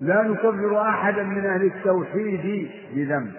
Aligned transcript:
لا 0.00 0.22
نكفر 0.22 0.80
أحدا 0.80 1.22
من 1.22 1.46
أهل 1.46 1.62
التوحيد 1.62 2.68
بذنب. 2.94 3.32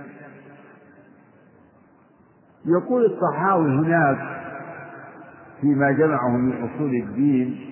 يقول 2.66 3.06
الطحاوي 3.06 3.70
هناك 3.70 4.18
فيما 5.62 5.92
جمعه 5.92 6.38
من 6.38 6.54
أصول 6.54 6.96
الدين 6.96 7.66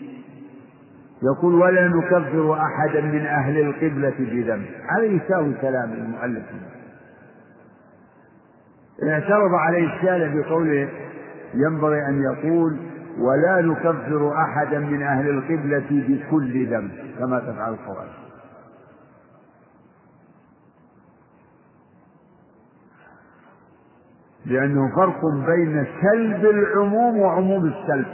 يقول 1.23 1.55
ولا 1.55 1.87
نكفر 1.87 2.53
أحدا 2.53 3.01
من 3.01 3.25
أهل 3.25 3.61
القبلة 3.61 4.15
بذنب. 4.19 4.65
هذا 4.97 5.05
يساوي 5.05 5.53
كلام 5.53 5.93
المؤلف. 5.93 6.45
اعترض 9.03 9.53
عليه 9.53 9.95
الشارع 9.95 10.33
بقوله 10.35 10.89
ينبغي 11.53 11.99
أن 12.09 12.21
يقول 12.21 12.77
ولا 13.19 13.61
نكفر 13.61 14.33
أحدا 14.37 14.79
من 14.79 15.01
أهل 15.01 15.29
القبلة 15.29 15.85
بكل 15.89 16.67
ذنب. 16.67 16.91
كما 17.19 17.39
تفعل 17.39 17.73
الخوارج 17.73 18.26
لأنه 24.47 24.95
فرق 24.95 25.19
بين 25.47 25.85
سلب 26.01 26.45
العموم 26.45 27.17
وعموم 27.17 27.65
السلب. 27.65 28.05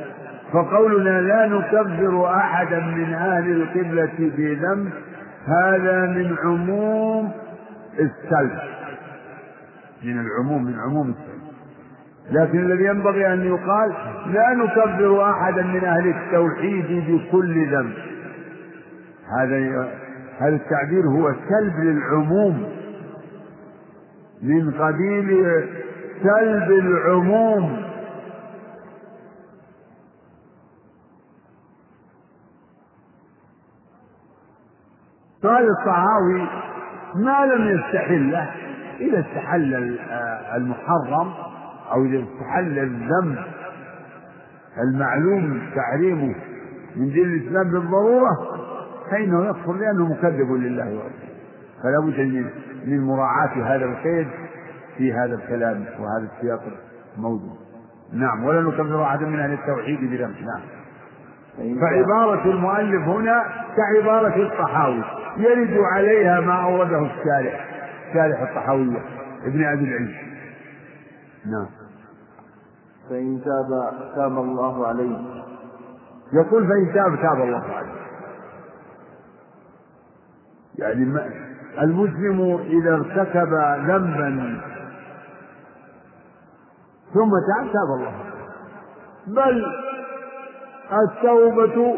فقولنا 0.53 1.21
لا 1.21 1.47
نكفر 1.47 2.35
أحدا 2.35 2.79
من 2.79 3.13
أهل 3.13 3.51
القبلة 3.51 4.31
بذنب 4.37 4.89
هذا 5.45 6.05
من 6.05 6.35
عموم 6.43 7.31
السلب. 7.93 8.59
من 10.03 10.19
العموم 10.19 10.63
من 10.65 10.79
عموم 10.79 11.09
السلب. 11.09 11.43
لكن 12.31 12.59
الذي 12.59 12.85
ينبغي 12.85 13.33
أن 13.33 13.45
يقال 13.45 13.93
لا 14.33 14.53
نكفر 14.53 15.31
أحدا 15.31 15.61
من 15.61 15.83
أهل 15.83 16.07
التوحيد 16.07 17.05
بكل 17.07 17.75
ذنب. 17.75 17.93
هذا 19.39 19.87
هذا 20.39 20.55
التعبير 20.55 21.03
هو 21.07 21.33
سلب 21.49 21.79
للعموم 21.79 22.63
من 24.43 24.71
قبيل 24.71 25.47
سلب 26.23 26.71
العموم. 26.71 27.83
قال 35.43 35.69
الطعاوي 35.79 36.47
ما 37.15 37.45
لم 37.45 37.77
يستحله 37.77 38.49
إذا 38.99 39.19
استحل 39.19 39.97
المحرم 40.55 41.33
أو 41.91 42.05
إذا 42.05 42.23
استحل 42.23 42.79
الذنب 42.79 43.37
المعلوم 44.77 45.61
تحريمه 45.75 46.35
من 46.95 47.09
دين 47.09 47.25
الإسلام 47.25 47.71
بالضرورة 47.71 48.37
فإنه 49.11 49.45
يكفر 49.45 49.73
لأنه 49.73 50.07
مكذب 50.07 50.51
لله 50.51 50.85
ورسوله. 50.85 51.33
فلا 51.83 51.99
بد 52.05 52.45
من 52.85 53.03
مراعاة 53.03 53.75
هذا 53.75 53.85
القيد 53.85 54.27
في 54.97 55.13
هذا 55.13 55.35
الكلام 55.35 55.85
وهذا 55.99 56.27
السياق 56.35 56.61
الموجود 57.17 57.63
نعم 58.13 58.43
ولا 58.43 58.61
نكفر 58.61 59.03
أحدا 59.03 59.25
من 59.25 59.39
أهل 59.39 59.53
التوحيد 59.53 59.99
بذنب. 59.99 60.35
نعم. 60.41 60.61
فعبارة 61.81 62.45
المؤلف 62.45 63.07
هنا 63.07 63.43
كعبارة 63.77 64.35
الطحاوي. 64.35 65.03
يرد 65.37 65.77
عليها 65.93 66.39
ما 66.39 66.63
أورده 66.63 66.99
الشارع 66.99 67.59
شارح 68.13 68.41
الطحاوية 68.41 68.99
ابن 69.45 69.63
أبي 69.63 69.83
العز. 69.83 70.15
نعم. 71.45 71.67
فإن 73.09 73.41
تاب 73.45 73.93
تاب 74.15 74.37
الله 74.37 74.87
عليه. 74.87 75.17
يقول 76.33 76.67
فإن 76.67 76.93
تاب 76.93 77.21
تاب 77.21 77.41
الله 77.41 77.63
عليه. 77.75 77.93
يعني 80.77 81.31
المسلم 81.81 82.59
إذا 82.69 82.93
ارتكب 82.93 83.53
ذنبا 83.87 84.61
ثم 87.13 87.29
تاب 87.29 87.71
تاب 87.73 87.89
الله. 87.95 88.13
بل 89.27 89.65
التوبة 91.03 91.97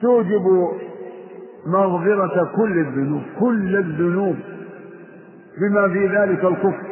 توجب 0.00 0.68
مغفرة 1.66 2.52
كل 2.56 2.78
الذنوب 2.78 3.22
كل 3.40 3.76
الذنوب 3.76 4.36
بما 5.60 5.88
في 5.88 6.06
ذلك 6.06 6.44
الكفر. 6.44 6.86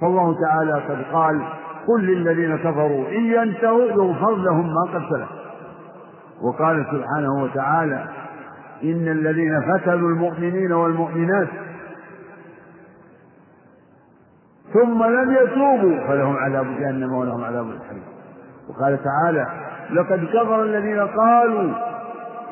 فالله 0.00 0.40
تعالى 0.40 0.72
قد 0.72 1.04
قال 1.12 1.42
قل 1.86 2.06
للذين 2.06 2.56
كفروا 2.56 3.08
إن 3.08 3.24
ينتهوا 3.24 3.84
يغفر 3.84 4.36
لهم 4.36 4.74
ما 4.74 4.82
قد 4.94 5.02
سلف. 5.10 5.28
وقال 6.42 6.86
سبحانه 6.92 7.42
وتعالى 7.42 8.08
إن 8.84 9.08
الذين 9.08 9.60
فتنوا 9.60 10.08
المؤمنين 10.08 10.72
والمؤمنات 10.72 11.48
ثم 14.76 15.04
لم 15.04 15.32
يتوبوا 15.32 16.06
فلهم 16.08 16.36
عذاب 16.36 16.66
جهنم 16.80 17.12
ولهم 17.12 17.44
عذاب 17.44 17.66
الحريق. 17.66 18.02
وقال 18.68 18.98
تعالى 19.04 19.46
لقد 19.90 20.24
كفر 20.24 20.62
الذين 20.62 21.00
قالوا 21.00 21.72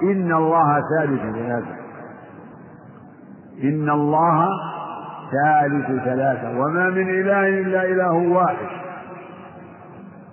إن 0.02 0.32
الله 0.32 0.80
ثالث 0.98 1.20
ثلاثة. 1.20 1.76
إن 3.62 3.90
الله 3.90 4.48
ثالث 5.32 5.86
ثلاثة. 6.04 6.60
وما 6.60 6.90
من 6.90 7.10
إله 7.10 7.48
إلا 7.48 7.84
إله 7.84 8.12
واحد. 8.12 8.68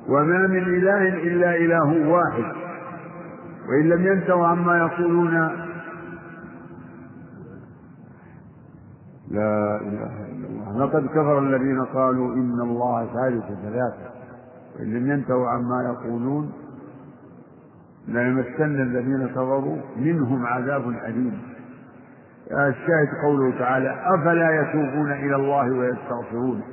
وما 0.09 0.47
من 0.47 0.63
إله 0.63 1.07
إلا 1.07 1.56
إله 1.56 2.09
واحد. 2.09 2.46
وإن 3.69 3.90
لم 3.90 4.07
ينتهوا 4.07 4.47
عما 4.47 4.78
يقولون 4.78 5.50
لا 9.29 9.77
إله 9.81 10.25
إلا 10.31 10.47
الله. 10.47 10.85
لقد 10.85 11.07
كفر 11.07 11.39
الذين 11.39 11.85
قالوا 11.85 12.33
إن 12.33 12.61
الله 12.61 13.05
ثالث 13.05 13.45
ثلاثة. 13.45 14.11
وإن 14.79 14.93
لم 14.93 15.11
ينتهوا 15.11 15.49
عما 15.49 15.83
يقولون 15.83 16.51
ليمسن 18.07 18.81
الذين 18.81 19.27
كفروا 19.27 19.77
منهم 19.97 20.45
عذاب 20.45 20.89
أليم. 20.89 21.41
الشاهد 22.51 23.07
قوله 23.23 23.59
تعالى 23.59 23.95
أفلا 24.15 24.61
يتوبون 24.61 25.11
إلى 25.11 25.35
الله 25.35 25.71
ويستغفرونه 25.71 26.63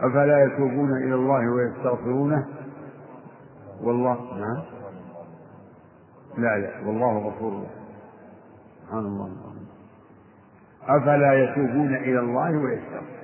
أفلا 0.00 0.44
يتوبون 0.44 0.96
إلى 0.96 1.14
الله 1.14 1.52
ويستغفرونه؟ 1.52 2.46
والله 3.82 4.14
نعم. 4.14 4.62
لا 6.38 6.58
لا 6.58 6.86
والله 6.86 7.18
غفور 7.18 7.52
رحيم. 7.52 7.70
سبحان 8.86 9.04
الله 9.06 9.30
أفلا 10.88 11.32
يتوبون 11.32 11.94
إلى 11.94 12.18
الله 12.18 12.50
ويستغفرون 12.50 13.20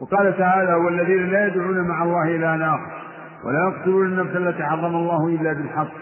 وقال 0.00 0.38
تعالى 0.38 0.74
والذين 0.74 1.26
لا 1.26 1.46
يدعون 1.46 1.88
مع 1.88 2.02
الله 2.02 2.36
إلها 2.36 2.74
آخر 2.74 3.04
ولا 3.44 3.68
يقتلون 3.68 4.06
النفس 4.06 4.36
التي 4.36 4.62
حرم 4.62 4.96
الله 4.96 5.26
إلا 5.26 5.52
بالحق 5.52 5.92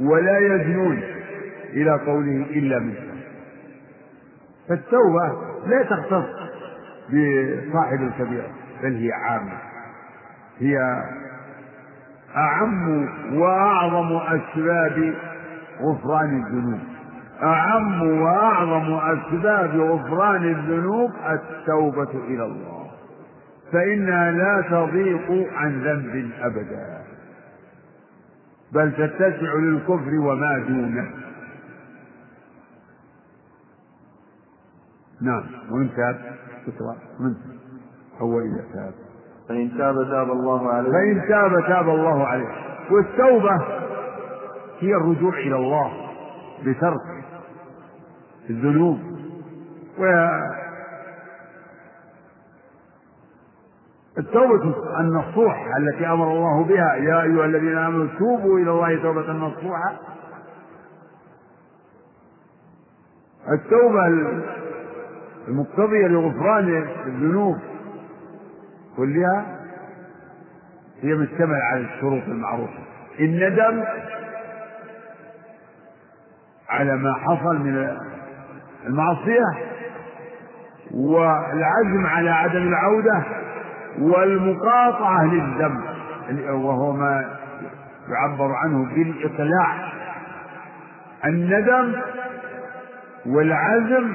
ولا 0.00 0.38
يزنون 0.38 1.02
إلى 1.72 1.90
قوله 1.90 2.46
إلا 2.50 2.78
بالحق. 2.78 3.18
فالتوبة 4.68 5.28
لا 5.66 5.82
تختص 5.82 6.28
بصاحب 7.08 8.02
الكبيرة. 8.02 8.50
بل 8.82 8.94
هي 8.96 9.12
عامة. 9.12 9.58
هي 10.58 11.02
أعم 12.36 13.08
وأعظم 13.34 14.16
أسباب 14.16 15.14
غفران 15.80 16.42
الذنوب. 16.46 16.80
أعم 17.42 18.02
وأعظم 18.02 18.94
أسباب 18.94 19.80
غفران 19.80 20.44
الذنوب 20.44 21.12
التوبة 21.30 22.10
إلى 22.10 22.44
الله. 22.44 22.90
فإنها 23.72 24.30
لا 24.30 24.64
تضيق 24.70 25.52
عن 25.52 25.82
ذنب 25.82 26.30
أبدا. 26.40 26.98
بل 28.72 28.92
تتسع 28.92 29.54
للكفر 29.54 30.14
وما 30.14 30.58
دونه. 30.68 31.10
نعم 35.20 35.44
وإن 35.70 35.90
تاب 35.96 36.16
من 37.20 37.34
هو 38.20 38.40
إذا 38.40 38.64
تاب. 38.74 38.94
فإن 39.48 39.78
تاب 39.78 39.94
تاب 40.10 40.30
الله 40.30 40.68
عليه. 40.68 40.90
فإن 40.90 41.28
تاب 41.28 41.66
تاب 41.66 41.88
الله 41.88 42.26
عليه. 42.26 42.48
والتوبة 42.90 43.56
هي 44.80 44.94
الرجوع 44.94 45.34
إلى 45.38 45.56
الله 45.56 45.92
بترك 46.66 47.24
الذنوب 48.50 48.98
التوبة 54.18 54.74
النصوح 55.00 55.76
التي 55.76 56.06
أمر 56.06 56.32
الله 56.32 56.64
بها. 56.64 56.94
يا 56.94 57.22
أيها 57.22 57.44
الذين 57.44 57.78
آمنوا 57.78 58.06
توبوا 58.18 58.58
إلى 58.58 58.70
الله 58.70 59.02
توبة 59.02 59.32
نصوحا 59.32 59.96
التوبة 63.52 64.06
المقتضية 65.48 66.06
لغفران 66.06 66.86
الذنوب. 67.06 67.56
كلها 68.98 69.46
هي 71.02 71.14
مشتمل 71.14 71.60
على 71.72 71.80
الشروط 71.80 72.22
المعروفة. 72.28 72.78
الندم 73.20 73.84
على 76.68 76.96
ما 76.96 77.14
حصل 77.14 77.58
من 77.58 77.96
المعصية 78.86 79.44
والعزم 80.94 82.06
على 82.06 82.30
عدم 82.30 82.68
العودة 82.68 83.22
والمقاطعة 84.00 85.24
للذنب 85.24 85.80
وهو 86.50 86.92
ما 86.92 87.38
يعبر 88.08 88.52
عنه 88.52 88.84
بالإقلاع 88.94 89.92
الندم 91.24 91.92
والعزم 93.26 94.12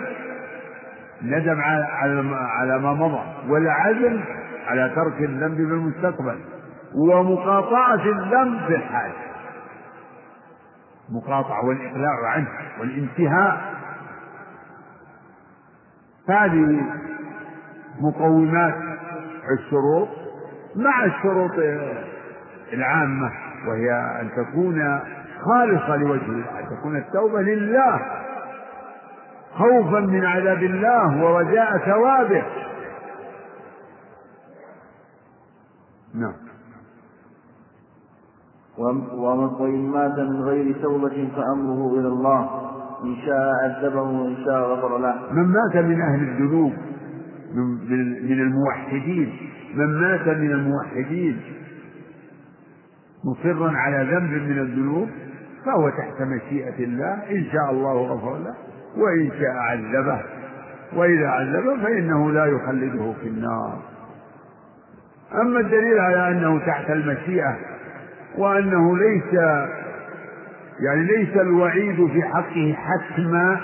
ندم 1.21 1.62
على 1.62 1.86
على 2.31 2.79
ما 2.79 2.94
مضى 2.94 3.21
والعزم 3.47 4.19
على 4.68 4.92
ترك 4.95 5.21
الذنب 5.30 5.56
في 5.56 5.62
المستقبل 5.62 6.39
ومقاطعة 6.95 8.06
الذنب 8.06 8.60
في 8.68 8.75
الحال 8.75 9.12
مقاطعة 11.10 11.65
والإقلاع 11.65 12.27
عنه 12.27 12.48
والانتهاء. 12.80 13.74
هذه 16.30 16.81
مقومات 18.01 18.75
الشروط 19.60 20.07
مع 20.75 21.06
الشروط 21.06 21.51
العامة 22.74 23.31
وهي 23.68 23.92
أن 24.21 24.30
تكون 24.31 25.00
خالصة 25.45 25.95
لوجه 25.95 26.25
الله 26.25 26.60
أن 26.60 26.77
تكون 26.77 26.95
التوبة 26.98 27.42
لله 27.42 28.00
خوفا 29.54 30.00
من 30.00 30.25
عذاب 30.25 30.63
الله 30.63 31.24
ورجاء 31.24 31.77
ثوابه. 31.77 32.44
نعم. 36.13 36.33
ومن 38.77 39.92
مات 39.92 40.19
من 40.19 40.42
غير 40.42 40.81
توبة 40.81 41.30
فأمره 41.36 42.00
إلى 42.00 42.07
الله. 42.07 42.69
إن 43.04 43.15
شاء 43.25 43.51
عذبه 43.63 44.01
وإن 44.01 44.36
شاء 44.45 44.62
غفر 44.62 44.98
له. 44.98 45.33
من 45.33 45.44
مات 45.44 45.75
من 45.75 46.01
أهل 46.01 46.21
الذنوب 46.24 46.74
من 48.30 48.42
الموحدين. 48.42 49.33
من 49.75 50.01
مات 50.01 50.27
من 50.27 50.51
الموحدين 50.51 51.42
مصرا 53.24 53.71
على 53.71 54.15
ذنب 54.15 54.31
من 54.50 54.60
الذنوب 54.60 55.10
فهو 55.65 55.89
تحت 55.89 56.21
مشيئة 56.21 56.83
الله. 56.83 57.13
إن 57.13 57.45
شاء 57.51 57.71
الله 57.71 57.94
غفر 57.94 58.38
له 58.38 58.56
وإن 58.98 59.30
شاء 59.30 59.56
عذبه. 59.56 60.21
وإذا 60.95 61.27
عذبه 61.27 61.83
فإنه 61.83 62.31
لا 62.31 62.45
يخلده 62.45 63.13
في 63.21 63.27
النار. 63.27 63.93
أما 65.41 65.59
الدليل 65.59 66.00
على 66.00 66.27
أنه 66.27 66.59
تحت 66.65 66.89
المشيئة 66.89 67.57
وأنه 68.38 68.97
ليس 68.97 69.33
يعني 70.80 71.03
ليس 71.06 71.38
الوعيد 71.38 72.07
في 72.07 72.24
حقه 72.24 72.75
حتما 72.77 73.59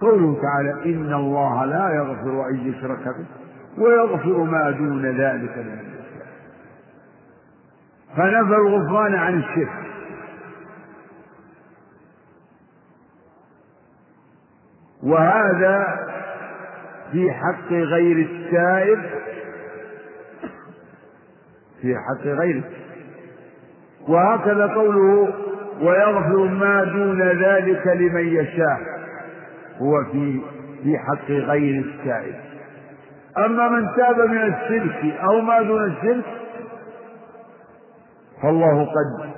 قوله 0.00 0.40
تعالى 0.42 0.94
إن 0.94 1.14
الله 1.14 1.64
لا 1.64 1.94
يغفر 1.94 2.48
أن 2.48 2.54
يشرك 2.54 3.04
به 3.04 3.26
ويغفر 3.82 4.42
ما 4.44 4.70
دون 4.70 5.06
ذلك 5.06 5.58
لمن 5.58 5.92
يشاء. 5.94 6.26
فنفى 8.16 8.56
الغفران 8.56 9.14
عن 9.14 9.38
الشرك. 9.38 9.82
وهذا 15.02 15.98
في 17.12 17.32
حق 17.32 17.72
غير 17.72 18.16
التائب 18.18 18.98
في 21.82 21.94
حق 21.96 22.26
غيره 22.26 22.64
وهكذا 24.08 24.66
قوله 24.66 25.28
ويغفر 25.80 26.48
ما 26.48 26.84
دون 26.84 27.22
ذلك 27.22 27.86
لمن 27.86 28.26
يشاء. 28.26 28.78
هو 29.78 30.04
في 30.12 30.40
في 30.82 30.98
حق 30.98 31.30
غير 31.30 31.84
التائب 31.84 32.34
أما 33.38 33.68
من 33.68 33.88
تاب 33.96 34.20
من 34.20 34.42
الشرك 34.42 35.16
أو 35.20 35.40
ما 35.40 35.62
دون 35.62 35.84
الشرك 35.84 36.24
فالله 38.42 38.84
قد 38.84 39.32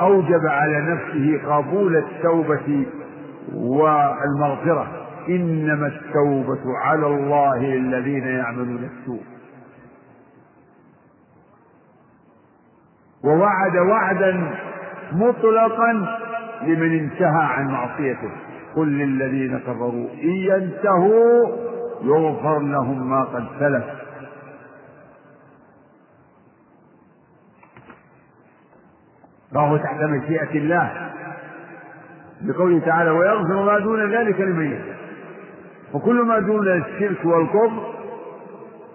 أوجب 0.00 0.46
على 0.46 0.80
نفسه 0.80 1.54
قبول 1.54 1.96
التوبة 1.96 2.86
والمغفرة. 3.54 4.99
إنما 5.28 5.86
التوبة 5.86 6.78
على 6.78 7.06
الله 7.06 7.58
للذين 7.58 8.26
يعملون 8.26 8.90
السوء. 8.90 9.22
ووعد 13.24 13.76
وعدا 13.76 14.56
مطلقا 15.12 15.92
لمن 16.62 16.98
انتهى 16.98 17.44
عن 17.44 17.66
معصيته. 17.68 18.30
قل 18.76 18.88
للذين 18.98 19.58
كفروا 19.58 20.08
إن 20.22 20.28
ينتهوا 20.28 21.56
يغفر 22.02 22.58
لهم 22.58 23.10
ما 23.10 23.24
قد 23.24 23.46
سلف. 23.58 23.84
فهو 29.54 29.76
تحت 29.76 30.00
مشيئة 30.02 30.50
الله. 30.50 31.10
بقوله 32.40 32.80
تعالى 32.80 33.10
ويغفر 33.10 33.64
ما 33.64 33.78
دون 33.78 34.14
ذلك 34.14 34.40
لمن 34.40 34.66
يشاء. 34.66 34.99
وكل 35.94 36.22
ما 36.22 36.38
دون 36.38 36.68
الشرك 36.68 37.24
والكفر 37.24 37.94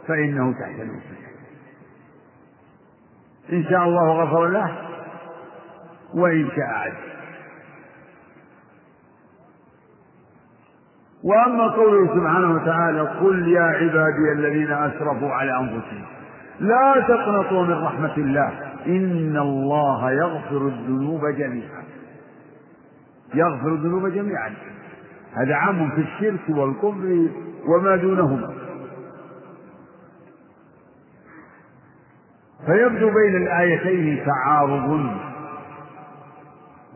فإنه 0.08 0.52
تحت 0.52 0.80
المشيئة 0.80 1.26
إن 3.54 3.64
شاء 3.64 3.84
الله 3.84 4.24
غفر 4.24 4.48
له 4.48 4.78
وإن 6.14 6.50
شاء 6.56 6.66
عذب 6.66 7.16
وأما 11.24 11.68
قوله 11.68 12.08
سبحانه 12.16 12.56
وتعالى 12.56 13.02
قل 13.02 13.48
يا 13.48 13.64
عبادي 13.64 14.32
الذين 14.36 14.72
أسرفوا 14.72 15.32
على 15.32 15.60
أنفسهم 15.60 16.06
لا 16.60 17.06
تقنطوا 17.08 17.64
من 17.64 17.84
رحمة 17.84 18.18
الله 18.18 18.52
إن 18.88 19.38
الله 19.38 20.12
يغفر 20.12 20.68
الذنوب 20.68 21.22
جميعا. 21.28 21.84
يغفر 23.34 23.68
الذنوب 23.68 24.08
جميعا. 24.08 24.54
هذا 25.36 25.56
عام 25.56 25.90
في 25.90 26.02
الشرك 26.02 26.50
والكفر 26.50 27.30
وما 27.68 27.96
دونهما. 27.96 28.54
فيبدو 32.66 33.10
بين 33.14 33.36
الآيتين 33.36 34.26
تعارض 34.26 35.10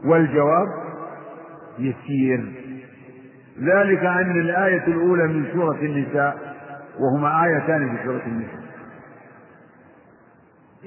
والجواب 0.06 0.68
يسير. 1.80 2.54
ذلك 3.60 4.06
أن 4.06 4.40
الآية 4.40 4.88
الأولى 4.88 5.28
من 5.28 5.46
سورة 5.54 5.80
النساء 5.82 6.56
وهما 7.00 7.44
آيتان 7.44 7.98
في 7.98 8.04
سورة 8.04 8.22
النساء. 8.26 8.60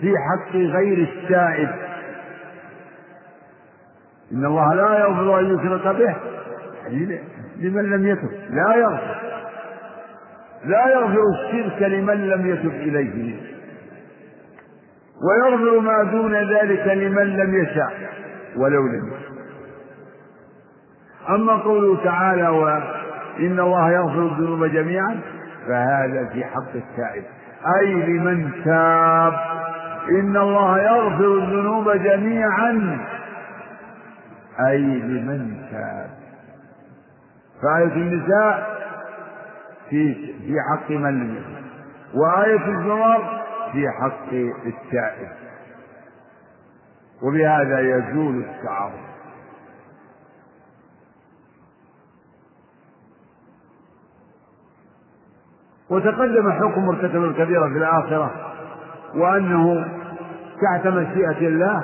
في 0.01 0.15
حق 0.19 0.57
غير 0.57 0.99
التائب 0.99 1.71
إن 4.33 4.45
الله 4.45 4.75
لا 4.75 4.99
يغفر 4.99 5.41
أن 5.41 5.45
يشرك 5.59 5.97
به. 5.97 6.17
لمن 7.63 7.91
لم 7.91 8.07
يتب. 8.07 8.31
لا 8.51 8.77
يغفر. 8.77 9.17
لا 10.65 10.89
يغفر 10.89 11.23
الشرك 11.35 11.83
لمن 11.83 12.29
لم 12.29 12.47
يتب 12.47 12.71
إليه. 12.71 13.37
ويغفر 15.23 15.81
ما 15.81 16.03
دون 16.03 16.35
ذلك 16.35 16.87
لمن 16.87 17.37
لم 17.37 17.63
يشاء 17.63 17.93
ولو 18.57 18.87
لم 18.87 19.07
يشاء. 19.07 19.33
أما 21.29 21.53
قوله 21.53 22.05
تعالى 22.05 22.49
وإن 22.49 23.61
الله 23.61 23.93
يغفر 23.93 24.23
الذنوب 24.23 24.65
جميعا 24.65 25.21
فهذا 25.69 26.29
في 26.33 26.45
حق 26.45 26.75
التائب. 26.75 27.25
أي 27.79 27.95
لمن 27.95 28.51
تاب 28.65 29.35
إن 30.11 30.37
الله 30.37 30.79
يغفر 30.79 31.35
الذنوب 31.35 31.91
جميعا. 31.91 32.99
أي 34.69 34.79
لمن 34.79 35.57
تاب. 35.71 36.22
فآية 37.63 37.93
النساء 37.93 38.83
في 39.91 40.15
في 40.47 40.57
حق 40.71 40.91
من 40.91 41.43
وآية 42.15 42.69
الزمر 42.69 43.43
في 43.73 43.89
حق 44.01 44.33
التائب. 44.67 45.29
وبهذا 47.23 47.81
يزول 47.81 48.39
التعارض. 48.45 49.13
وتقدم 55.91 56.53
حكم 56.53 56.87
مرتكب 56.87 57.25
الكبيرة 57.25 57.69
في 57.69 57.79
الآخرة 57.79 58.31
وأنه 59.15 59.89
تحت 60.63 60.87
مشيئة 60.87 61.39
الله 61.49 61.79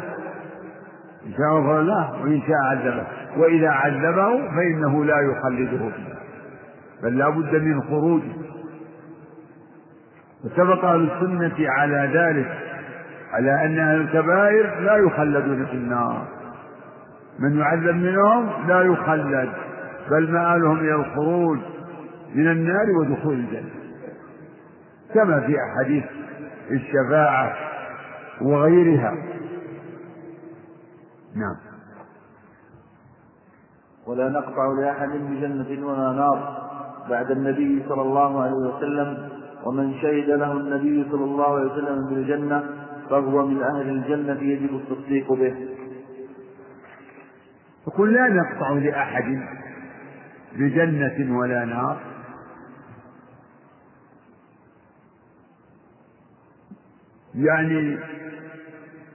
إن 1.27 1.33
شاء 1.33 1.53
غفر 1.61 1.81
الله 1.81 2.23
وإن 2.23 2.41
شاء 2.41 2.57
عذبه. 2.71 3.07
وإذا 3.39 3.69
عذبه 3.69 4.49
فإنه 4.49 5.05
لا 5.05 5.21
يخلده 5.21 5.91
فيها. 5.91 6.19
بل 7.03 7.19
لا 7.19 7.29
بد 7.29 7.55
من 7.55 7.83
خروجه. 7.83 8.33
وسبق 10.45 10.85
أهل 10.85 11.11
السنة 11.11 11.71
على 11.71 12.11
ذلك 12.15 12.59
على 13.33 13.65
أن 13.65 13.79
أهل 13.79 14.01
الكبائر 14.01 14.81
لا 14.81 14.97
يخلدون 14.97 15.67
في 15.67 15.73
النار. 15.73 16.27
من 17.39 17.59
يعذب 17.59 17.97
منهم 17.97 18.69
لا 18.69 18.83
يخلد 18.83 19.49
بل 20.11 20.31
مآلهم 20.33 20.79
إلى 20.79 20.95
الخروج 20.95 21.59
من 22.35 22.51
النار 22.51 22.87
ودخول 23.01 23.35
الجنة. 23.35 23.71
كما 25.15 25.41
في 25.41 25.57
أحاديث 25.59 26.05
الشفاعة 26.71 27.55
وغيرها. 28.41 29.15
نعم. 31.37 31.68
ولا 34.09 34.29
نقطع 34.29 34.67
لأحد 34.81 35.09
بجنة 35.09 35.87
ولا 35.87 36.13
نار 36.13 36.69
بعد 37.11 37.31
النبي 37.31 37.83
صلى 37.89 38.03
الله 38.03 38.43
عليه 38.43 38.53
وسلم 38.55 39.29
ومن 39.65 39.95
شهد 39.95 40.31
له 40.31 40.53
النبي 40.53 41.11
صلى 41.11 41.25
الله 41.25 41.59
عليه 41.59 41.73
وسلم 41.73 42.09
بالجنة 42.09 42.65
فهو 43.11 43.47
من 43.47 43.63
أهل 43.63 43.89
الجنة 43.89 44.43
يجب 44.43 44.75
التصديق 44.75 45.33
به. 45.33 45.55
يقول 47.87 48.15
لا 48.15 48.29
نقطع 48.29 48.71
لأحد 48.71 49.43
بجنة 50.57 51.39
ولا 51.39 51.65
نار. 51.65 51.97
يعني 57.35 57.99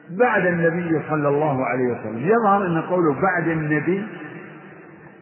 بعد 0.10 0.46
النبي 0.46 1.02
صلى 1.10 1.28
الله 1.28 1.66
عليه 1.66 1.84
وسلم 1.94 2.18
يظهر 2.18 2.66
أن 2.66 2.82
قوله 2.82 3.22
بعد 3.22 3.48
النبي 3.48 4.08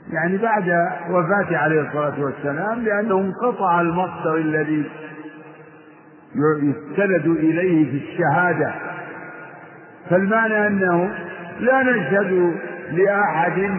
يعني 0.10 0.38
بعد 0.38 0.64
وفاته 1.10 1.58
عليه 1.58 1.82
الصلاة 1.82 2.24
والسلام 2.24 2.80
لأنه 2.80 3.20
انقطع 3.20 3.82
المصدر 3.82 4.36
الذي 4.36 4.86
يستند 6.64 7.26
إليه 7.26 7.92
في 7.92 8.06
الشهادة. 8.06 8.74
فالمعنى 10.10 10.68
أنه 10.68 11.16
لا 11.60 11.84
نشهد 11.84 12.56
لأحد 12.92 13.70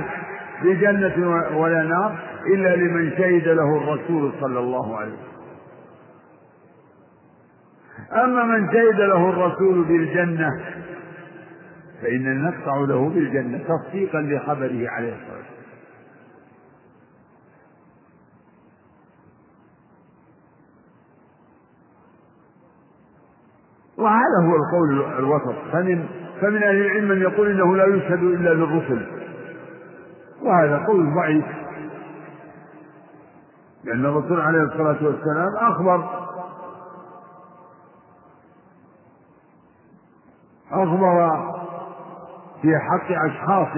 بجنة 0.64 1.47
ولا 1.57 1.83
نار 1.83 2.19
إلا 2.55 2.76
لمن 2.76 3.11
شهد 3.11 3.49
له 3.49 3.76
الرسول 3.76 4.33
صلى 4.41 4.59
الله 4.59 4.97
عليه 4.99 5.12
وسلم. 5.12 5.33
أما 8.25 8.45
من 8.45 8.67
شهد 8.73 9.00
له 9.00 9.31
الرسول 9.31 9.85
بالجنة 9.85 10.49
فإننا 12.02 12.50
نقطع 12.50 12.76
له 12.76 13.09
بالجنة 13.09 13.59
تصديقا 13.59 14.21
لخبره 14.21 14.88
عليه 14.88 15.12
الصلاة 15.12 15.37
والسلام. 15.37 15.52
وهذا 24.03 24.47
هو 24.47 24.57
القول 24.57 25.19
الوسط. 25.19 25.55
فمن 25.73 26.07
فمن 26.41 26.63
أهل 26.63 26.87
العلم 26.87 27.09
من 27.09 27.23
يقول 27.23 27.51
إنه 27.51 27.77
لا 27.77 27.85
يشهد 27.87 28.23
إلا 28.23 28.55
للرسل 28.55 29.07
وهذا 30.43 30.79
قول 30.87 31.15
ضعيف. 31.15 31.45
لأن 33.85 34.07
الرسول 34.07 34.41
عليه 34.41 34.63
الصلاة 34.63 34.97
والسلام 35.05 35.57
أخبر. 35.57 36.05
أخبر 40.73 41.31
في 42.63 42.79
حق 42.79 43.25
أشخاص 43.31 43.69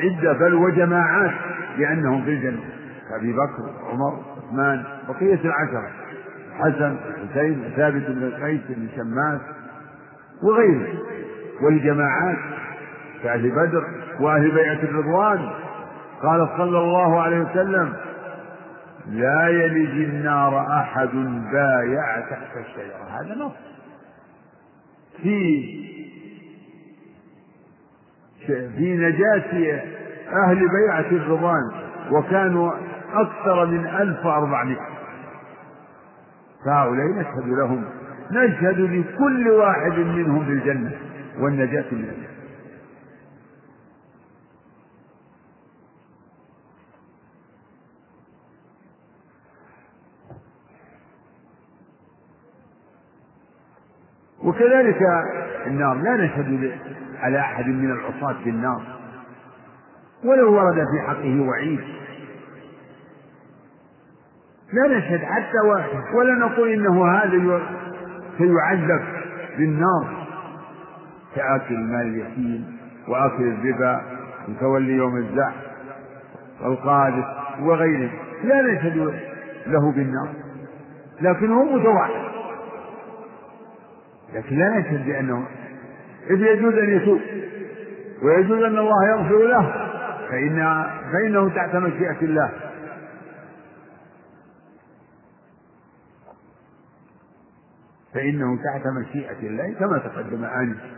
عدة 0.00 0.32
بل 0.32 0.54
وجماعات 0.54 1.34
بأنهم 1.78 2.24
في 2.24 2.30
الجنة. 2.30 2.64
كأبي 3.10 3.32
بكر 3.32 3.84
وعمر 3.84 4.18
عثمان 4.36 4.84
بقية 5.08 5.40
العشرة. 5.44 5.90
حسن 6.58 6.96
الحسين 7.06 7.72
ثابت 7.76 8.06
بن 8.06 8.44
قيس 8.44 8.60
بن 8.68 8.88
شماس 8.96 9.40
وغيره. 10.42 10.98
والجماعات 11.62 12.38
كأهل 13.22 13.50
بدر 13.50 13.84
وأهل 14.20 14.50
بيعة 14.50 14.82
الرضوان. 14.82 15.50
قال 16.22 16.48
صلى 16.56 16.78
الله 16.78 17.20
عليه 17.20 17.40
وسلم 17.40 17.92
لا 19.06 19.48
يلج 19.48 20.04
النار 20.04 20.80
أحد 20.80 21.10
بايع 21.52 22.20
تحت 22.20 22.56
الشجرة. 22.56 23.20
هذا 23.20 23.34
نص. 23.34 23.52
في 25.22 25.80
في 28.46 28.96
نجاة 28.96 29.82
أهل 30.46 30.68
بيعة 30.68 31.10
الرضوان 31.10 31.70
وكانوا 32.10 32.72
أكثر 33.12 33.66
من 33.66 33.86
ألف 33.86 34.26
وأربعمائة. 34.26 34.86
فهؤلاء 36.64 37.06
نشهد 37.06 37.48
لهم 37.48 37.84
نشهد 38.30 38.80
لكل 38.80 39.48
واحد 39.48 39.98
منهم 39.98 40.46
بالجنة 40.46 40.92
والنجاة 41.38 41.84
من 41.92 41.98
النار. 41.98 42.30
وكذلك 54.44 55.02
النار 55.66 55.94
لا 55.94 56.16
نشهد 56.16 56.72
على 57.18 57.40
أحد 57.40 57.66
من 57.66 57.90
العصاة 57.90 58.44
بالنار 58.44 58.82
ولو 60.24 60.54
ورد 60.54 60.74
في 60.74 61.06
حقه 61.08 61.40
وعيد. 61.40 61.80
لا 64.72 64.98
نشهد 64.98 65.20
حتى 65.20 65.58
ولا 66.14 66.34
نقول 66.34 66.68
إنه 66.68 67.06
هذا 67.12 67.60
سيعذب 68.40 69.02
بالنار. 69.58 70.26
كآكل 71.36 71.78
مال 71.78 72.00
اليتيم 72.00 72.76
وآكل 73.08 73.42
الربا 73.42 74.00
وتولي 74.48 74.92
يوم 74.92 75.16
الزحف 75.16 75.54
والقاذف 76.62 77.24
وغيره. 77.60 78.10
لا 78.44 78.62
نشهد 78.62 78.96
له 79.66 79.92
بالنار. 79.92 80.28
لكن 81.20 81.52
هو 81.52 81.64
متوحد. 81.64 82.30
لكن 84.34 84.56
لا 84.56 84.78
نشهد 84.78 85.06
بأنه 85.06 85.44
إذ 86.30 86.40
يجوز 86.40 86.74
أن 86.74 86.96
يتوب 86.96 87.20
ويجوز 88.22 88.62
أن 88.62 88.78
الله 88.78 89.08
يغفر 89.08 89.46
له 89.46 89.72
فإن 90.30 90.84
فإنه 91.12 91.48
تحت 91.48 91.76
مشيئة 91.76 92.20
الله. 92.22 92.50
فإنه 98.14 98.56
تحت 98.56 98.86
مشيئة 98.86 99.38
الله 99.42 99.74
كما 99.78 99.98
تقدم 99.98 100.44
آنفا. 100.44 100.90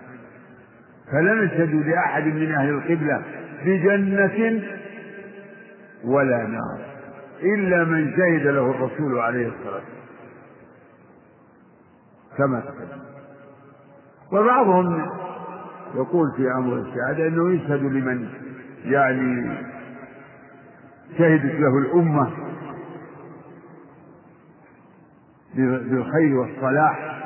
فلا 1.12 1.34
نشهد 1.34 1.74
لأحد 1.74 2.22
من 2.22 2.52
أهل 2.52 2.68
القبلة 2.68 3.22
بجنة 3.64 4.62
ولا 6.04 6.46
نار 6.46 6.80
إلا 7.42 7.84
من 7.84 8.10
شهد 8.16 8.46
له 8.46 8.70
الرسول 8.70 9.18
عليه 9.18 9.46
الصلاة 9.48 9.74
والسلام. 9.74 10.02
كما 12.38 12.60
تقدم. 12.60 13.02
وبعضهم 14.32 15.06
يقول 15.94 16.32
في 16.36 16.52
أمر 16.52 16.76
الشهادة 16.76 17.28
أنه 17.28 17.54
يشهد 17.54 17.82
لمن 17.82 18.28
يعني 18.84 19.56
شهدت 21.18 21.54
له 21.54 21.78
الأمة 21.78 22.30
بالخير 25.54 26.36
والصلاح. 26.36 27.22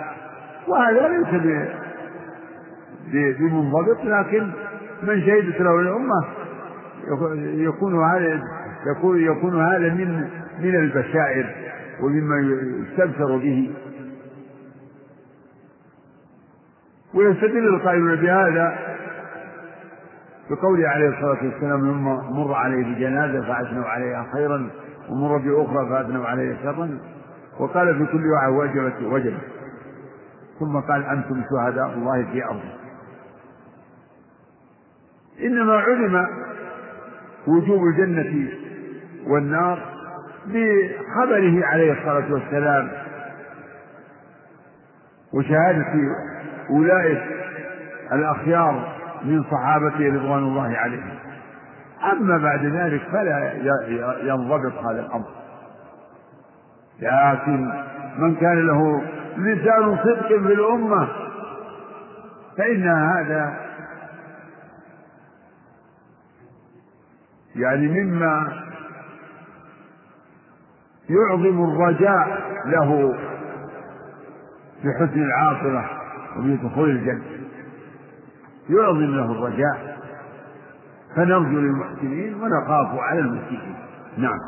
وهذا 0.68 1.08
ليس 1.08 1.28
بمنضبط 3.38 4.04
لكن 4.04 4.50
من 5.02 5.20
شهدت 5.20 5.60
له 5.60 5.80
الأمة 5.80 6.24
يكون 7.54 8.04
هذا 8.04 8.40
يكون 8.96 9.22
يكون 9.22 9.62
هذا 9.62 9.94
من 9.94 10.28
من 10.60 10.74
البشائر 10.74 11.54
ومما 12.02 12.36
يستبشر 12.38 13.36
به. 13.36 13.74
ويستدل 17.14 17.68
القائلون 17.68 18.16
بهذا 18.16 18.78
بقوله 20.50 20.88
عليه 20.88 21.08
الصلاة 21.08 21.44
والسلام 21.44 22.04
مر 22.36 22.54
عليه 22.54 22.94
بجنازة 22.94 23.40
فأثنوا 23.40 23.84
عليها 23.84 24.26
خيرا 24.32 24.70
ومر 25.10 25.36
بأخرى 25.36 25.88
فأثنوا 25.88 26.26
عليها 26.26 26.56
شرا. 26.62 26.98
وقال 27.58 27.98
في 27.98 28.12
كل 28.12 28.26
واحد 28.26 28.48
وجبت 28.48 29.02
وجبت. 29.02 29.40
ثم 30.60 30.80
قال 30.80 31.04
أنتم 31.04 31.42
شهداء 31.50 31.86
الله 31.86 32.24
في 32.32 32.44
أرضه 32.44 32.76
إنما 35.40 35.76
علم 35.76 36.26
وجوب 37.46 37.82
الجنة 37.84 38.48
والنار 39.26 39.78
بخبره 40.46 41.66
عليه 41.66 41.92
الصلاة 41.92 42.32
والسلام 42.32 42.88
وشهادة 45.34 45.92
أولئك 46.70 47.22
الأخيار 48.12 48.96
من 49.24 49.44
صحابته 49.50 50.14
رضوان 50.14 50.42
الله 50.42 50.76
عليهم. 50.76 51.14
أما 52.12 52.38
بعد 52.38 52.64
ذلك 52.66 53.02
فلا 53.12 53.52
ينضبط 54.22 54.72
هذا 54.72 55.00
الأمر. 55.00 55.26
لكن 57.00 57.70
من 58.18 58.34
كان 58.34 58.66
له 58.66 59.02
لسان 59.36 59.96
صدق 59.96 60.28
في 60.28 60.52
الأمة 60.52 61.08
فإن 62.58 62.88
هذا 62.88 63.66
يعني 67.56 67.88
مما 67.88 68.52
يعظم 71.10 71.64
الرجاء 71.64 72.42
له 72.66 73.14
بحسن 74.84 75.22
العاقبة 75.22 75.84
وبدخول 76.36 76.90
الجنة. 76.90 77.24
يعظم 78.70 79.16
له 79.16 79.32
الرجاء. 79.32 79.98
فنرجو 81.16 81.60
للمحسنين 81.60 82.34
ونخاف 82.34 82.98
على 82.98 83.20
المسيئين. 83.20 83.76
نعم. 84.16 84.38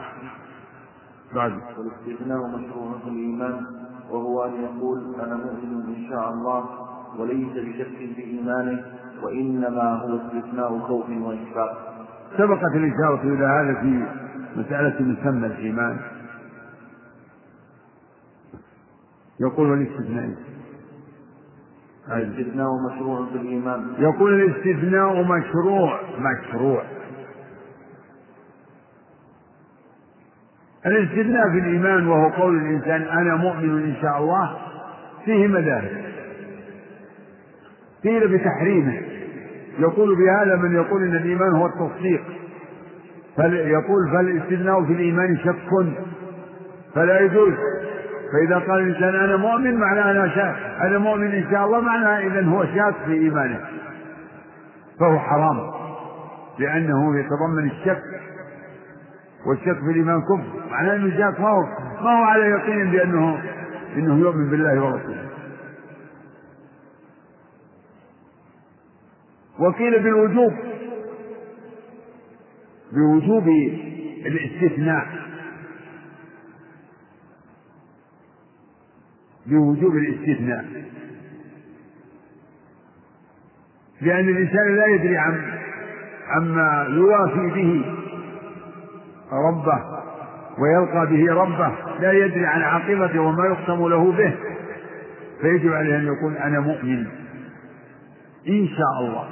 بعد. 1.35 1.52
والاستثناء 1.78 2.47
مشروع 2.47 2.99
في 3.04 3.08
الإيمان 3.08 3.66
وهو 4.11 4.44
أن 4.44 4.52
يقول 4.62 5.14
أنا 5.20 5.37
مؤمن 5.37 5.94
إن 5.97 6.08
شاء 6.11 6.30
الله 6.30 6.64
وليس 7.18 7.52
بشك 7.52 8.14
في 8.14 8.25
إيمانه 8.25 8.85
وإنما 9.23 9.94
هو 9.94 10.16
استثناء 10.16 10.78
خوف 10.78 11.11
وإشفاق. 11.11 11.94
سبقت 12.38 12.75
الإشارة 12.75 13.23
إلى 13.23 13.44
هذا 13.44 13.80
في 13.80 14.06
مسألة 14.61 15.02
مسمى 15.02 15.47
الإيمان. 15.47 15.99
يقول 19.40 19.73
الاستثناء. 19.73 20.35
الاستثناء 22.12 22.68
مشروع 22.90 23.26
في 23.26 23.37
الإيمان. 23.37 23.94
يقول 23.99 24.42
الاستثناء 24.42 25.23
مشروع 25.23 26.00
مشروع. 26.18 26.82
الاستثناء 30.87 31.50
في 31.50 31.58
الإيمان 31.58 32.06
وهو 32.06 32.28
قول 32.28 32.56
الإنسان 32.56 33.02
أنا 33.02 33.37
مؤمن 33.37 33.82
إن 33.82 33.94
شاء 34.02 34.18
الله 34.18 34.56
فيه 35.25 35.47
مذاهب. 35.47 35.90
قيل 38.04 38.28
بتحريمه. 38.28 39.00
يقول 39.78 40.16
بهذا 40.16 40.56
من 40.56 40.75
يقول 40.75 41.02
إن 41.02 41.16
الإيمان 41.16 41.52
هو 41.52 41.66
التصديق. 41.66 42.23
فيقول 43.37 44.11
فالاستثناء 44.12 44.85
في 44.85 44.92
الإيمان 44.92 45.37
شك. 45.37 45.87
فلا 46.94 47.20
يجوز. 47.20 47.54
فإذا 48.32 48.58
قال 48.58 48.80
الإنسان 48.80 49.14
أنا 49.14 49.37
مؤمن 49.37 49.75
معناه 49.75 50.11
أنا 50.11 50.28
شاك. 50.28 50.56
أنا 50.80 50.99
مؤمن 50.99 51.26
إن 51.26 51.50
شاء 51.50 51.66
الله 51.66 51.80
معناه 51.80 52.18
اذا 52.18 52.44
هو 52.44 52.64
شاك 52.64 52.94
في 53.06 53.12
إيمانه. 53.12 53.61
فهو 55.00 55.18
حرام. 55.18 55.70
لأنه 56.58 57.18
يتضمن 57.18 57.70
الشك. 57.70 58.02
والشك 59.47 59.78
في 59.85 59.90
الإيمان 59.90 60.21
كفر. 60.21 60.71
معناه 60.71 60.97
إنه 60.97 61.11
شاك 61.18 61.40
ما 61.40 61.49
هو 61.49 61.62
ما 62.04 62.18
هو 62.18 62.25
على 62.25 62.42
يقين 62.42 62.90
بانه 62.90 63.42
إنه 63.97 64.18
يؤمن 64.18 64.50
بالله 64.50 64.85
ورسوله. 64.85 65.28
وقيل 69.59 70.02
بالوجوب. 70.02 70.52
بوجوب 72.92 73.49
الاستثناء. 74.26 75.07
بوجوب 79.47 79.97
الاستثناء. 79.97 80.64
لأن 84.00 84.28
الإنسان 84.28 84.76
لا 84.76 84.87
يدري 84.87 85.16
عن 85.16 85.59
عما 86.28 86.87
يوافي 86.90 87.50
به. 87.54 87.98
ربه 89.32 89.82
ويلقى 90.58 91.06
به 91.06 91.35
ربه 91.35 91.73
لا 92.00 92.12
يدري 92.12 92.47
عن 92.47 92.62
عاقبته 92.62 93.21
وما 93.21 93.47
يقسم 93.47 93.88
له 93.88 94.12
به 94.12 94.34
فيجب 95.41 95.73
عليه 95.73 95.97
أن 95.97 96.06
يقول 96.06 96.36
أنا 96.36 96.60
مؤمن. 96.60 97.06
إن 98.49 98.69
شاء 98.69 99.00
الله. 99.00 99.25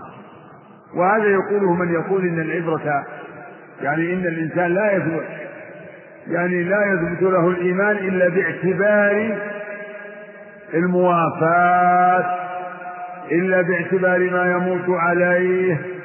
وهذا 0.97 1.25
يقوله 1.25 1.75
من 1.75 1.93
يقول 1.93 2.23
إن 2.29 2.41
العبرة 2.41 3.07
يعني 3.83 4.15
إن 4.15 4.27
الإنسان 4.27 4.75
لا 4.75 4.97
يثبت 4.97 5.25
يعني 6.29 6.63
لا 6.63 6.93
يثبت 6.93 7.23
له 7.23 7.49
الإيمان 7.49 7.97
إلا 7.97 8.29
باعتبار 8.29 9.39
الموافاة 10.75 12.25
إلا 13.33 13.63
باعتبار 13.63 14.31
ما 14.31 14.53
يموت 14.53 14.99
عليه. 15.01 15.96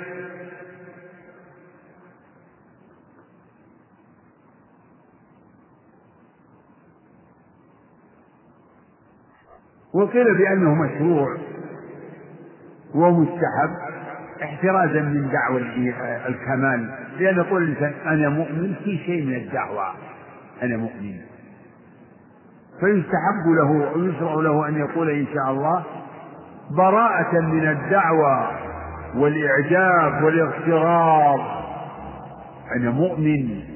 وقيل 9.93 10.37
بأنه 10.37 10.75
مشروع 10.75 11.37
ومستحب 12.95 13.71
احترازا 14.43 15.01
من 15.01 15.29
دعوى 15.31 15.61
الكمال. 16.27 16.89
لأن 17.19 17.35
يقول 17.37 17.63
الإنسان 17.63 17.93
أنا 18.05 18.29
مؤمن 18.29 18.73
في 18.83 18.97
شيء 18.97 19.25
من 19.25 19.35
الدعوة. 19.35 19.93
أنا 20.63 20.77
مؤمن. 20.77 21.15
فيستحب 22.79 23.47
له 23.57 23.71
ويشرع 23.95 24.33
له 24.33 24.67
أن 24.67 24.79
يقول 24.79 25.09
إن 25.09 25.25
شاء 25.33 25.51
الله 25.51 25.83
براءة 26.77 27.39
من 27.39 27.67
الدعوة 27.67 28.49
والإعجاب 29.15 30.23
والإغتراب. 30.23 31.39
أنا 32.75 32.89
مؤمن 32.89 33.70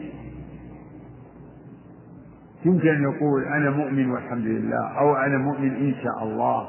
يمكن 2.66 2.90
أن 2.90 3.04
يقول 3.04 3.44
أنا 3.44 3.70
مؤمن 3.70 4.12
والحمد 4.12 4.46
لله 4.46 4.98
أو 5.00 5.16
أنا 5.16 5.38
مؤمن 5.38 5.76
إن 5.76 5.94
شاء 6.04 6.24
الله. 6.24 6.68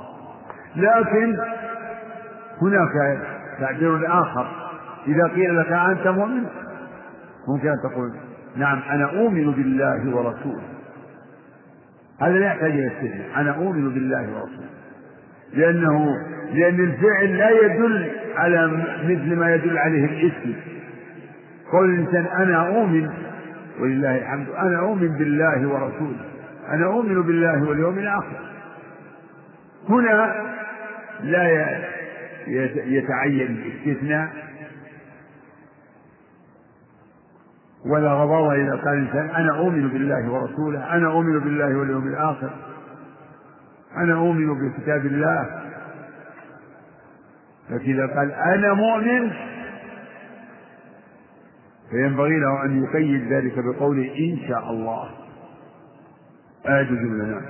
لكن 0.77 1.37
هناك 2.63 3.19
تعبير 3.61 4.21
آخر. 4.21 4.47
إذا 5.07 5.27
قيل 5.35 5.59
لك 5.61 5.73
أنت 5.73 6.09
مؤمن 6.09 6.45
ممكن 7.49 7.69
أن 7.69 7.77
تقول 7.91 8.13
نعم 8.57 8.79
أنا 8.91 9.05
أؤمن 9.05 9.51
بالله 9.51 10.17
ورسوله. 10.17 10.63
هذا 12.21 12.33
لا 12.33 12.47
يحتاج 12.47 12.71
إلى 12.71 12.87
استثناء 12.87 13.41
أنا 13.41 13.51
أؤمن 13.51 13.95
بالله 13.95 14.21
ورسوله. 14.21 14.69
لأنه 15.55 16.17
لأن 16.53 16.81
الفعل 16.81 17.39
لا 17.39 17.51
يدل 17.51 18.11
على 18.37 18.67
مثل 19.05 19.37
ما 19.37 19.55
يدل 19.55 19.79
عليه 19.79 20.05
الاسم. 20.05 20.55
قول 21.73 21.91
الإنسان 21.91 22.27
أنا 22.27 22.69
أؤمن 22.69 23.11
ولله 23.81 24.17
الحمد. 24.19 24.49
أنا 24.49 24.79
أؤمن 24.79 25.09
بالله 25.09 25.69
ورسوله. 25.69 26.25
أنا 26.69 26.87
أؤمن 26.87 27.23
بالله 27.23 27.69
واليوم 27.69 27.99
الآخر. 27.99 28.41
هنا 29.89 30.35
لا 31.23 31.77
يتعين 32.87 33.63
الاستثناء 33.67 34.29
ولا 37.87 38.13
غضاضة 38.13 38.55
إذا 38.55 38.77
قال 38.85 38.99
الإنسان 38.99 39.29
أنا 39.31 39.59
أؤمن 39.59 39.89
بالله 39.89 40.31
ورسوله. 40.31 40.95
أنا 40.97 41.07
أؤمن 41.07 41.41
بالله 41.41 41.79
واليوم 41.79 42.09
الآخر. 42.09 42.51
أنا 43.97 44.15
أؤمن 44.15 44.55
بكتاب 44.55 45.07
الله. 45.07 45.63
لكن 47.71 47.93
إذا 47.93 48.07
قال 48.07 48.33
أنا 48.33 48.75
مؤمن 48.75 49.33
فينبغي 51.91 52.39
له 52.39 52.65
أن 52.65 52.85
يقيد 52.85 53.33
ذلك 53.33 53.53
بقوله 53.59 54.11
إن 54.19 54.39
شاء 54.49 54.71
الله. 54.71 55.09
آية 56.69 56.83
جملة 56.83 57.41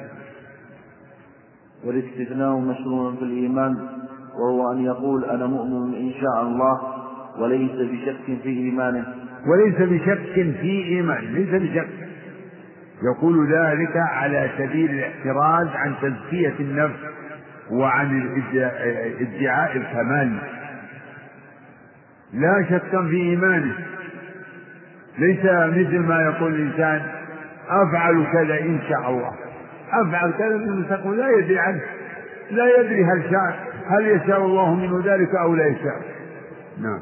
والاستثناء 1.84 2.58
مشروع 2.58 3.14
في 3.14 3.22
الإيمان 3.22 3.76
وهو 4.34 4.72
أن 4.72 4.84
يقول 4.84 5.24
أنا 5.24 5.46
مؤمن 5.46 5.94
إن 5.94 6.12
شاء 6.20 6.42
الله 6.42 6.80
وليس 7.38 7.70
بشك 7.72 8.42
في 8.42 8.48
إيمانه. 8.48 9.06
وليس 9.46 9.74
بشك 9.74 10.32
في 10.60 10.84
إيمانه 10.84 11.20
ليس 11.20 11.62
بشك. 11.62 11.88
يقول 13.02 13.52
ذلك 13.52 13.96
على 13.96 14.50
سبيل 14.58 14.90
الاحتراز 14.90 15.68
عن 15.68 15.94
تزكية 16.02 16.54
النفس 16.60 17.00
وعن 17.70 18.40
إدعاء 19.20 19.76
الكمال. 19.76 20.38
لا 22.32 22.66
شك 22.70 22.90
في 22.90 23.16
إيمانه. 23.16 23.74
ليس 25.18 25.44
مثل 25.44 25.98
ما 25.98 26.22
يقول 26.22 26.54
الإنسان 26.54 27.02
أفعل 27.68 28.26
كذا 28.32 28.60
إن 28.60 28.80
شاء 28.88 29.10
الله. 29.10 29.32
أفعل 29.92 30.32
كذا 30.32 30.56
من 30.56 30.68
المستقبل 30.68 31.16
لا 31.16 31.30
يدري 31.38 31.58
عنه. 31.58 31.80
لا 32.50 32.80
يدري 32.80 33.04
هل 33.04 33.30
شاء 33.30 33.66
هل 33.86 34.06
يشاء 34.06 34.44
الله 34.44 34.74
منه 34.74 35.02
ذلك 35.04 35.34
أو 35.34 35.54
لا 35.54 35.66
يشاء. 35.66 36.02
نعم. 36.80 37.00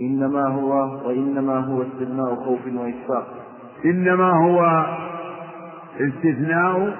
إنما 0.00 0.48
هو 0.48 0.72
وإنما 1.08 1.56
هو 1.56 1.82
استثناء 1.82 2.34
خوف 2.34 2.60
وإشفاق. 2.74 3.26
إنما 3.84 4.30
هو 4.30 4.86
استثناء 6.00 6.96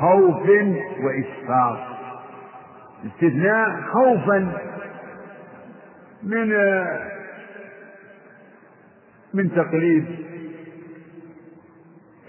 خوف 0.00 0.48
وإشفاق. 1.04 1.94
استثناء 3.06 3.80
خوفا 3.92 4.52
من 6.24 6.48
من 9.34 9.50
تقليد 9.54 10.06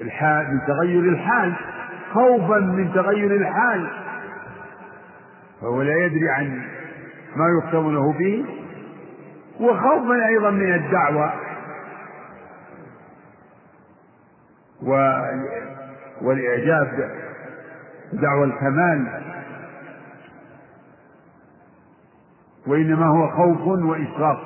الحال 0.02 0.48
من 0.54 0.60
تغير 0.68 1.00
الحال 1.00 1.54
خوفا 2.14 2.60
من 2.60 2.94
تغير 2.94 3.36
الحال. 3.36 3.88
فهو 5.62 5.82
لا 5.82 6.06
يدري 6.06 6.30
عن 6.30 6.62
ما 7.36 7.46
يختم 7.58 7.92
له 7.92 8.14
به 8.14 8.46
وخوفا 9.60 10.28
أيضا 10.28 10.50
من 10.50 10.74
الدعوة. 10.74 11.34
والإعجاب 16.22 17.12
دعوى 18.14 18.46
الكمال. 18.46 19.35
وإنما 22.68 23.08
هو 23.08 23.30
خوف 23.38 23.68
وإشراف 23.68 24.38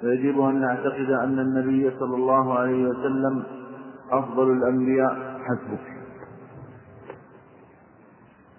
فيجب 0.00 0.40
أن 0.40 0.60
نعتقد 0.60 1.10
أن 1.10 1.38
النبي 1.38 1.98
صلى 1.98 2.14
الله 2.16 2.58
عليه 2.58 2.84
وسلم 2.84 3.44
أفضل 4.10 4.52
الأنبياء. 4.52 5.40
حسبك. 5.40 6.02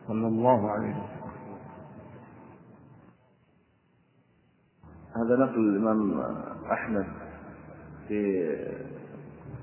صلى 0.07 0.27
الله 0.27 0.71
عليه 0.71 0.89
وسلم. 0.89 1.23
هذا 5.15 5.35
نقل 5.35 5.59
الإمام 5.59 6.23
أحمد 6.71 7.05
في 8.07 8.47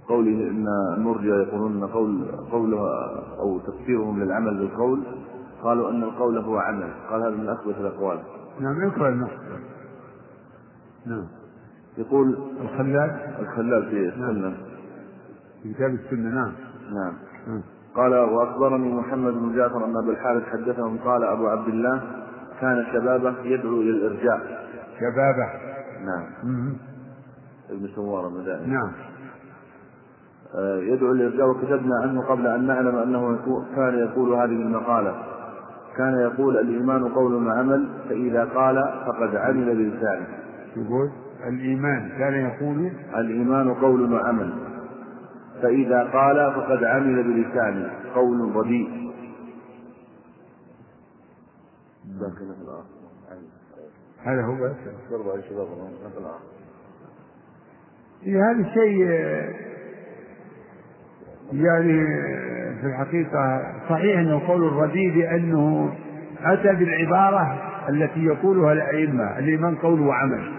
قوله 0.08 0.50
إن 0.50 0.66
المرجع 0.96 1.34
يقولون 1.48 1.86
قول 1.86 2.26
قوله 2.52 2.80
أو 3.38 3.58
تفسيرهم 3.58 4.22
للعمل 4.22 4.58
بالقول. 4.58 5.04
قالوا 5.62 5.90
أن 5.90 6.03
القول 6.03 6.38
هو 6.38 6.59
عمل. 6.59 6.90
قال 7.11 7.23
هذا 7.23 7.31
من 7.31 7.49
اثبت 7.49 7.75
الأقوال. 7.81 8.18
نعم 8.61 8.90
اقرا 8.90 9.09
النص. 9.09 9.31
نعم. 11.07 11.27
يقول 11.99 12.38
الخلال 12.61 13.37
الخلال 13.40 13.90
في 13.90 14.09
السنة. 14.09 14.33
نعم. 14.33 14.55
في 15.62 15.75
كتاب 15.75 15.90
السنة 15.90 16.35
نعم. 16.35 16.53
نعم, 16.94 17.12
نعم. 17.46 17.62
قال 17.94 18.14
وأخبرني 18.14 18.94
محمد 18.94 19.33
بن 19.33 19.57
جعفر 19.57 19.85
أن 19.85 19.96
ابا 19.96 20.12
الحارث 20.12 20.42
حدثهم 20.49 20.99
قال 20.99 21.25
أبو 21.25 21.49
عبد 21.49 21.68
الله 21.68 22.03
كان 22.61 22.87
شبابه 22.92 23.35
يدعو 23.42 23.81
إلى 23.81 23.90
الإرجاء. 23.90 24.66
شبابه. 25.01 25.70
نعم. 26.05 26.77
ابن 27.70 27.88
سوار 27.94 28.29
المدائن 28.29 28.70
نعم. 28.70 28.92
آه، 30.55 30.77
يدعو 30.77 31.12
للإرجاء 31.12 31.49
وكتبنا 31.49 32.01
عنه 32.03 32.23
قبل 32.23 32.46
أن 32.46 32.66
نعلم 32.66 32.96
أنه 32.96 33.38
كان 33.77 33.99
يقول 33.99 34.33
هذه 34.33 34.62
المقالة. 34.62 35.29
كان 35.96 36.14
يقول 36.20 36.57
الإيمان 36.57 37.09
قول 37.09 37.46
وعمل 37.46 37.88
فإذا 38.09 38.44
قال 38.44 38.76
فقد 39.07 39.37
عمل 39.37 39.74
بلسانه. 39.76 40.26
يقول 40.76 41.11
الإيمان 41.48 42.09
كان 42.18 42.35
يقول 42.35 42.92
الإيمان 43.16 43.74
قول 43.74 44.12
وعمل. 44.12 44.53
فإذا 45.62 46.03
قال 46.03 46.53
فقد 46.55 46.85
عمل 46.85 47.22
بلسانه 47.22 47.90
قول 48.14 48.57
رديء. 48.57 49.00
هذا 54.24 54.42
هو 54.42 54.70
هذا 58.26 58.61
الشيء 58.61 59.00
يعني 61.53 62.07
في 62.80 62.86
الحقيقة 62.86 63.62
صحيح 63.88 64.18
أنه 64.18 64.42
قول 64.48 64.68
الرديء 64.68 65.16
لأنه 65.16 65.92
أتى 66.44 66.74
بالعبارة 66.74 67.58
التي 67.88 68.24
يقولها 68.24 68.72
الأئمة 68.72 69.38
الإيمان 69.38 69.74
قول 69.74 70.00
وعمل 70.00 70.52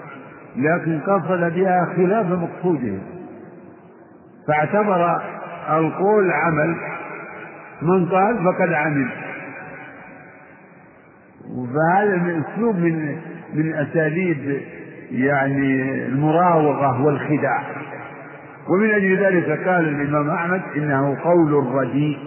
لكن 0.55 0.99
قصد 0.99 1.53
بها 1.53 1.93
خلاف 1.95 2.25
مقصوده. 2.25 2.93
فاعتبر 4.47 5.21
القول 5.69 6.31
عمل 6.31 6.75
من 7.81 8.05
قال 8.05 8.43
فقد 8.43 8.73
عمل. 8.73 9.10
فهذا 11.73 12.15
من 12.17 12.43
أسلوب 12.43 12.75
من 12.75 13.17
من 13.53 13.73
أساليب 13.73 14.62
يعني 15.12 16.05
المراوغة 16.05 17.01
والخداع. 17.01 17.63
ومن 18.69 18.89
أجل 18.91 19.17
ذلك 19.17 19.67
قال 19.67 19.89
الإمام 19.89 20.30
أحمد 20.30 20.62
إنه 20.76 21.17
قول 21.24 21.52
رديء 21.76 22.17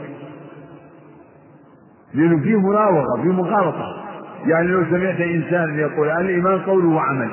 لأنه 2.15 2.43
فيه 2.43 2.57
مراوغة 2.57 3.23
فيه 3.23 3.33
مغالطة 3.33 4.05
يعني 4.47 4.69
لو 4.69 4.85
سمعت 4.85 5.21
إنسان 5.21 5.79
يقول 5.79 6.11
الإيمان 6.11 6.59
قول 6.59 6.87
وعمل. 6.87 7.31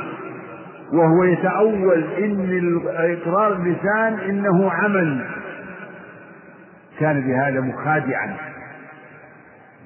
وهو 0.94 1.24
يتأول 1.24 2.04
إن 2.04 2.82
إقرار 2.88 3.54
اللسان 3.54 4.14
إنه 4.30 4.72
عمل. 4.72 5.26
كان 7.00 7.22
بهذا 7.22 7.60
مخادعا. 7.60 8.36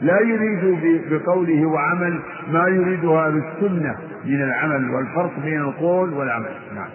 لا 0.02 0.20
يريد 0.22 0.80
بقوله 1.12 1.66
وعمل 1.66 2.20
ما 2.52 2.68
يريدها 2.68 3.30
بالسنة 3.30 3.96
من 4.26 4.42
العمل 4.42 4.90
والفرق 4.90 5.40
بين 5.44 5.62
القول 5.62 6.14
والعمل. 6.14 6.52
نعم. 6.76 6.90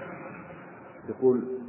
يقول 1.09 1.60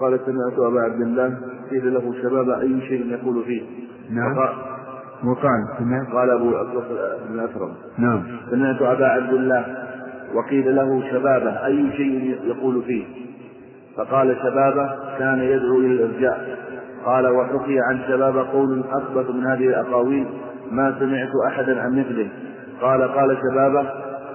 قال 0.00 0.20
سمعت 0.26 0.58
أبا 0.58 0.80
عبد 0.80 1.00
الله 1.00 1.38
قيل 1.70 1.94
له 1.94 2.14
شباب 2.22 2.50
أي 2.50 2.80
شيء 2.80 3.06
يقول 3.06 3.44
فيه؟ 3.44 3.62
نعم. 4.10 4.38
وقال 5.24 5.68
سمعت. 5.78 6.06
قال 6.12 6.30
أبو 6.30 6.50
بن 7.30 7.40
أكرم. 7.40 7.72
نعم. 7.98 8.22
سمعت 8.50 8.82
أبا 8.82 9.06
عبد 9.06 9.32
الله 9.32 9.64
وقيل 10.34 10.76
له 10.76 11.10
شبابه 11.10 11.66
أي 11.66 11.92
شيء 11.96 12.38
يقول 12.44 12.82
فيه؟ 12.82 13.04
فقال 13.96 14.36
شبابه 14.42 14.90
كان 15.18 15.38
يدعو 15.38 15.78
إلى 15.78 16.04
الإرجاء. 16.04 16.58
قال 17.04 17.28
وحكي 17.28 17.80
عن 17.80 18.00
شباب 18.08 18.36
قول 18.36 18.84
أثبت 18.92 19.30
من 19.30 19.46
هذه 19.46 19.66
الأقاويل 19.66 20.26
ما 20.70 20.94
سمعت 20.98 21.30
أحدا 21.46 21.80
عن 21.80 21.98
مثله. 21.98 22.28
قال 22.80 23.02
قال 23.02 23.36
شبابه 23.50 23.90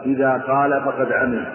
إذا 0.06 0.44
قال 0.48 0.82
فقد 0.82 1.12
عمل. 1.12 1.46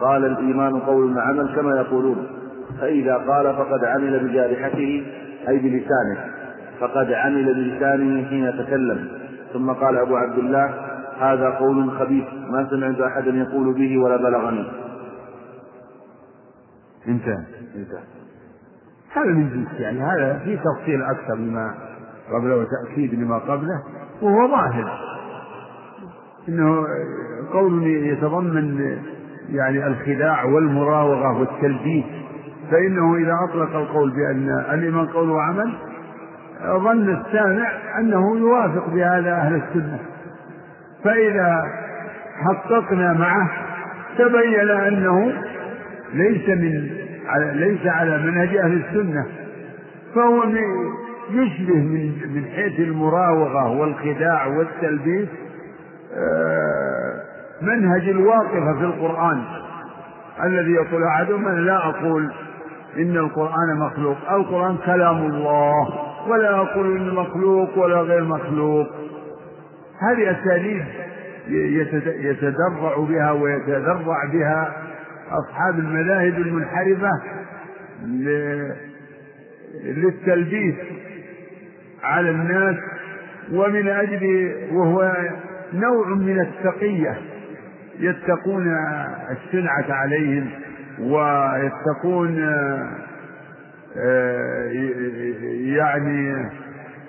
قال 0.00 0.24
الإيمان 0.24 0.80
قول 0.80 1.18
عمل 1.18 1.54
كما 1.56 1.76
يقولون. 1.76 2.37
فإذا 2.80 3.14
قال 3.16 3.54
فقد 3.56 3.84
عمل 3.84 4.28
بجارحته 4.28 5.06
أي 5.48 5.58
بلسانه. 5.58 6.24
فقد 6.80 7.12
عمل 7.12 7.54
بلسانه 7.54 8.28
حين 8.28 8.52
تكلم. 8.58 9.08
ثم 9.52 9.70
قال 9.72 9.98
أبو 9.98 10.16
عبد 10.16 10.38
الله 10.38 10.74
هذا 11.20 11.50
قول 11.50 11.90
خبيث 11.90 12.24
ما 12.50 12.68
سمعت 12.70 13.00
أحدا 13.00 13.30
يقول 13.30 13.74
به 13.74 13.98
ولا 13.98 14.16
بلغني. 14.16 14.70
انتهى. 17.08 17.44
انتهى. 17.76 18.02
هذا 19.12 19.30
من 19.30 19.50
جنس 19.50 19.80
يعني 19.80 20.00
هذا 20.00 20.38
في 20.44 20.56
تفصيل 20.56 21.02
أكثر 21.02 21.34
مما 21.34 21.74
قبله 22.32 22.56
وتأكيد 22.56 23.14
لما 23.14 23.38
قبله 23.38 23.82
وهو 24.22 24.48
ظاهر. 24.48 24.98
إنه 26.48 26.86
قول 27.52 27.86
يتضمن 27.86 28.98
يعني 29.50 29.86
الخداع 29.86 30.44
والمراوغة 30.44 31.38
والتلبيس. 31.38 32.04
فإنه 32.70 33.16
إذا 33.16 33.38
أطلق 33.48 33.76
القول 33.76 34.10
بأن 34.10 34.64
الإيمان 34.74 35.06
قول 35.06 35.30
وعمل 35.30 35.72
ظن 36.66 37.08
السامع 37.08 37.70
أنه 37.98 38.36
يوافق 38.36 38.88
بهذا 38.88 39.32
أهل 39.32 39.54
السنة. 39.54 39.98
فإذا 41.04 41.64
حققنا 42.44 43.12
معه 43.12 43.50
تبين 44.18 44.70
أنه 44.70 45.32
ليس 46.14 46.48
من 46.48 46.88
ليس 47.52 47.86
على 47.86 48.18
منهج 48.18 48.56
أهل 48.56 48.72
السنة. 48.72 49.26
فهو 50.14 50.44
يشبه 51.30 51.74
من 51.74 52.12
من 52.34 52.44
حيث 52.56 52.80
المراوغة 52.80 53.70
والخداع 53.70 54.46
والتلبيس 54.46 55.28
آه، 56.14 57.22
منهج 57.62 58.08
الواقفة 58.08 58.78
في 58.78 58.84
القرآن. 58.84 59.42
الذي 60.44 60.72
يقول 60.72 61.04
أحدهم 61.04 61.48
أنا 61.48 61.60
لا 61.60 61.76
أقول 61.76 62.32
إن 62.96 63.16
القرآن 63.16 63.76
مخلوق. 63.78 64.16
القرآن 64.30 64.76
كلام 64.86 65.16
الله. 65.16 65.74
ولا 66.28 66.54
أقول 66.56 66.96
إنه 66.96 67.14
مخلوق 67.14 67.78
ولا 67.78 68.00
غير 68.00 68.24
مخلوق. 68.24 68.86
هذه 70.02 70.30
أساليب 70.30 70.84
يتدرع 72.20 72.96
بها 72.98 73.30
ويتذرع 73.32 74.24
بها 74.32 74.72
أصحاب 75.30 75.78
المذاهب 75.78 76.38
المنحرفة 76.38 77.10
للتلبيس 79.84 80.74
على 82.02 82.30
الناس 82.30 82.76
ومن 83.52 83.88
أجل 83.88 84.52
وهو 84.72 85.12
نوع 85.72 86.08
من 86.08 86.40
التقية. 86.40 87.18
يتقون 88.00 88.76
السنعة 89.30 89.84
عليهم. 89.88 90.50
ويتقون 91.00 92.38
آه، 93.96 94.64
يعني 95.76 96.50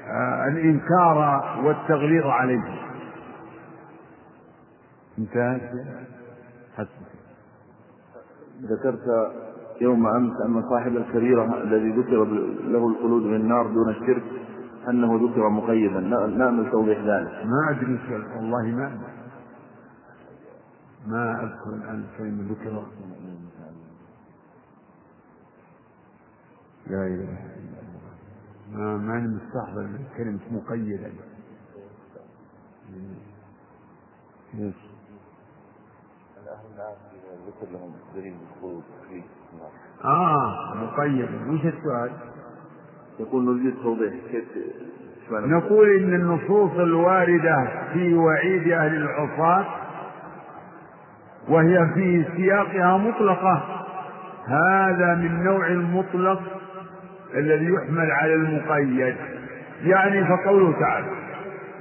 آه، 0.07 0.47
الإنكار 0.47 1.43
والتغليظ 1.63 2.25
عليه. 2.25 2.63
انتهت؟ 5.19 5.61
ذكرت 8.61 9.31
يوم 9.81 10.07
أمس 10.07 10.41
أن 10.45 10.69
صاحب 10.69 10.97
الكبيرة 10.97 11.63
الذي 11.63 11.89
ذكر 11.89 12.23
له 12.63 12.87
الخلود 12.87 13.23
من 13.23 13.35
النار 13.35 13.67
دون 13.67 13.89
الشرك 13.89 14.23
أنه 14.89 15.15
ذكر 15.15 15.49
مقيدا. 15.49 15.99
نأمل 16.27 16.71
توضيح 16.71 16.97
ذلك. 16.97 17.45
ما 17.45 17.69
أدري 17.69 17.99
والله 18.35 18.63
ما 18.63 18.91
ما 21.07 21.43
أذكر 21.43 21.69
الآن 21.69 22.03
كلمة 22.17 22.51
ذكر. 22.51 22.83
لا 26.89 27.07
إله 27.07 27.13
إلا 27.13 27.79
الله. 27.81 28.13
ما 28.71 28.97
ماني 28.97 29.27
مستحضر 29.27 29.89
كلمة 30.17 30.39
مقيدا 30.51 31.11
إيش؟ 34.59 34.75
ذكر 37.47 37.71
لهم 37.71 37.93
دليل 38.15 38.35
الخروج 38.55 38.83
فيه 39.09 39.23
آه 40.05 40.73
مقيد. 40.75 41.29
وش 41.47 41.65
السؤال؟ 41.65 42.11
يقول 43.19 43.43
نريد 43.45 43.75
توضيح 43.83 44.13
كيف 44.31 44.45
نقول 45.31 45.89
إن 45.89 46.13
النصوص 46.13 46.71
الواردة 46.71 47.67
في 47.93 48.13
وعيد 48.13 48.71
أهل 48.71 48.95
العصاة 48.95 49.65
وهي 51.49 51.93
في 51.93 52.25
سياقها 52.35 52.97
مطلقة. 52.97 53.85
هذا 54.45 55.15
من 55.15 55.43
نوع 55.43 55.67
المطلق 55.67 56.58
الذي 57.35 57.73
يحمل 57.73 58.11
على 58.11 58.33
المقيد. 58.33 59.15
يعني 59.83 60.25
فقوله 60.25 60.79
تعالى 60.79 61.07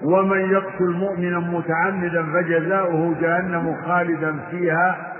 ومن 0.02 0.40
يقتل 0.50 0.90
مؤمنا 0.90 1.38
متعمدا 1.38 2.22
فجزاؤه 2.32 3.14
جهنم 3.20 3.76
خالدا 3.86 4.36
فيها 4.50 5.14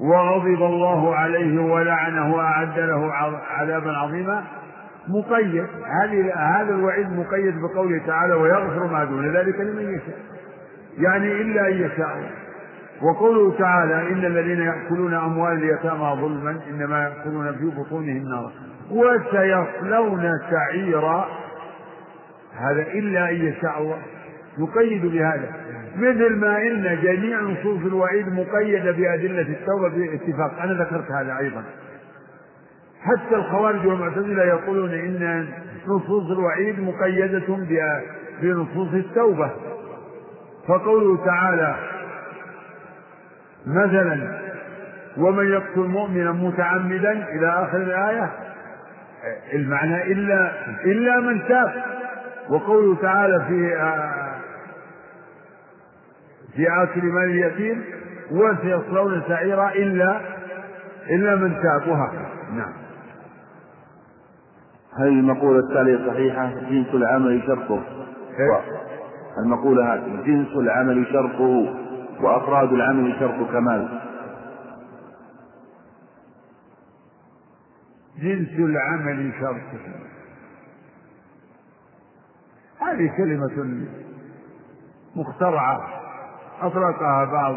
وغضب 0.00 0.62
الله 0.62 1.16
عليه 1.16 1.60
ولعنه 1.60 2.34
وأعد 2.34 2.78
له 2.78 3.12
عذابا 3.50 3.92
عظيما. 3.92 4.44
مقيد. 5.08 5.66
هذا 6.36 6.74
الوعيد 6.74 7.12
مقيد 7.12 7.54
بقوله 7.60 8.06
تعالى 8.06 8.34
ويغفر 8.34 8.86
ما 8.86 9.04
دون 9.04 9.36
ذلك 9.36 9.60
لمن 9.60 9.94
يشاء. 9.94 10.18
يعني 10.98 11.32
إلا 11.32 11.68
أن 11.68 11.72
يشاء. 11.72 12.30
وقوله 13.02 13.58
تعالى 13.58 14.12
إن 14.12 14.24
الذين 14.24 14.60
يأكلون 14.60 15.14
أموال 15.14 15.52
اليتامى 15.52 16.16
ظلما 16.20 16.60
إنما 16.70 17.02
يأكلون 17.02 17.52
في 17.52 17.64
بطونهم 17.80 18.22
نارا 18.28 18.52
وسيصلون 18.90 20.30
سعيرا. 20.50 21.28
هذا 22.56 22.82
إلا 22.82 23.30
أن 23.30 23.34
يشاء 23.34 23.82
الله. 23.82 23.98
يقيد 24.58 25.06
بهذا. 25.06 25.48
مثل 25.96 26.36
ما 26.36 26.58
إن 26.58 26.98
جميع 27.02 27.40
نصوص 27.40 27.80
الوعيد 27.86 28.28
مقيدة 28.28 28.90
بأدلة 28.90 29.40
التوبة 29.40 29.88
باتفاق 29.88 30.62
أنا 30.62 30.72
ذكرت 30.72 31.10
هذا 31.10 31.38
أيضا. 31.38 31.64
حتى 33.00 33.34
الخوارج 33.34 33.86
والمعتزلة 33.86 34.44
يقولون 34.44 34.90
إن 34.90 35.48
نصوص 35.86 36.30
الوعيد 36.30 36.80
مقيدة 36.80 37.56
بنصوص 38.42 38.94
التوبة. 38.94 39.50
فقوله 40.68 41.24
تعالى 41.24 41.76
مثلا 43.66 44.38
ومن 45.16 45.46
يقتل 45.52 45.80
مؤمنا 45.80 46.32
متعمدا 46.32 47.12
إلى 47.12 47.48
آخر 47.48 47.76
الآية 47.76 48.30
المعنى 49.54 50.12
إلا 50.12 50.52
إلا 50.84 51.20
من 51.20 51.48
تاب. 51.48 51.72
وقوله 52.50 52.96
تعالى 52.96 53.44
في 53.48 53.76
في 56.56 56.66
آكل 56.82 57.02
مال 57.02 57.30
اليتيم 57.30 57.84
وسيصلون 58.30 59.22
سعيرا 59.28 59.70
إلا 59.70 60.20
إلا 61.10 61.36
من 61.36 61.54
تاب. 61.62 61.88
وهكذا. 61.88 62.28
نعم. 62.54 62.72
هل 64.98 65.08
المقولة 65.08 65.58
التالية 65.58 66.10
صحيحة 66.10 66.50
جنس 66.70 66.94
العمل 66.94 67.42
شرطه. 67.46 67.82
إيه؟ 68.38 68.60
المقولة 69.38 69.94
هذه 69.94 70.22
جنس 70.26 70.56
العمل 70.56 71.06
شرطه. 71.12 71.74
وأفراد 72.20 72.72
العمل 72.72 73.16
شرط 73.20 73.50
كمال. 73.52 74.00
جنس 78.18 78.48
العمل 78.58 79.32
شرطه 79.40 80.12
هذه 82.80 83.16
كلمة 83.16 83.86
مخترعة 85.16 85.88
أطلقها 86.62 87.24
بعض 87.24 87.56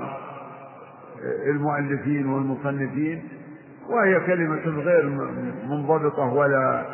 المؤلفين 1.46 2.28
والمصنفين 2.28 3.30
وهي 3.90 4.20
كلمة 4.20 4.82
غير 4.82 5.10
منضبطة 5.70 6.34
ولا 6.34 6.86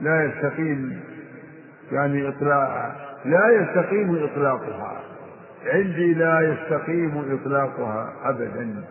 لا 0.00 0.24
يستقيم 0.24 1.00
يعني 1.92 2.28
إطلاق 2.28 2.94
لا 3.24 3.50
يستقيم 3.50 4.24
إطلاقها. 4.24 5.00
عندي 5.66 6.14
لا 6.14 6.40
يستقيم 6.40 7.38
إطلاقها 7.40 8.12
أبدا. 8.24 8.84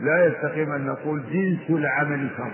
لا 0.00 0.26
يستقيم 0.26 0.72
أن 0.72 0.86
نقول 0.86 1.22
جنس 1.32 1.70
العمل 1.70 2.28
شرط 2.36 2.52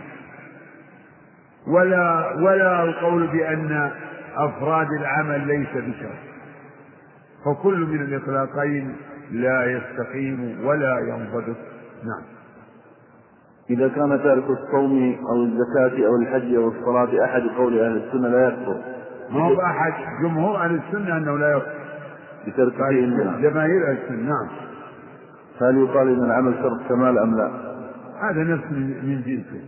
ولا 1.66 2.34
ولا 2.34 2.82
القول 2.82 3.26
بأن 3.26 3.90
أفراد 4.36 4.86
العمل 4.92 5.46
ليس 5.46 5.68
بشرط. 5.74 6.18
فكل 7.44 7.80
من 7.80 8.00
الإطلاقين 8.00 8.96
لا 9.30 9.64
يستقيم 9.64 10.66
ولا 10.66 10.98
ينضبط. 10.98 11.56
نعم. 12.04 12.22
إذا 13.70 13.88
كان 13.88 14.20
تارك 14.22 14.44
الصوم 14.50 15.16
أو 15.30 15.42
الزكاة 15.44 16.06
أو 16.06 16.16
الحج 16.16 16.54
أو 16.54 16.68
الصلاة 16.68 17.24
أحد 17.24 17.42
قول 17.58 17.80
أهل 17.80 17.96
السنة 17.96 18.28
لا 18.28 18.48
يكفر. 18.48 18.82
ما 19.30 19.40
هو 19.40 19.60
أحد. 19.60 19.92
جمهور 20.22 20.56
أهل 20.56 20.80
السنة 20.86 21.16
أنه 21.16 21.38
لا 21.38 21.56
يكفر. 21.56 21.75
بترك 22.46 22.72
طيب، 22.78 23.40
جماهير 23.42 23.86
أهل 23.88 23.98
السنة 24.02 24.22
نعم. 24.22 24.48
فهل 25.60 25.78
يقال 25.78 26.08
إن 26.08 26.24
العمل 26.24 26.54
شرط 26.54 26.88
كمال 26.88 27.18
أم 27.18 27.36
لا؟ 27.36 27.50
هذا 28.20 28.42
نفس 28.42 28.64
من 29.02 29.22
جنسه. 29.26 29.64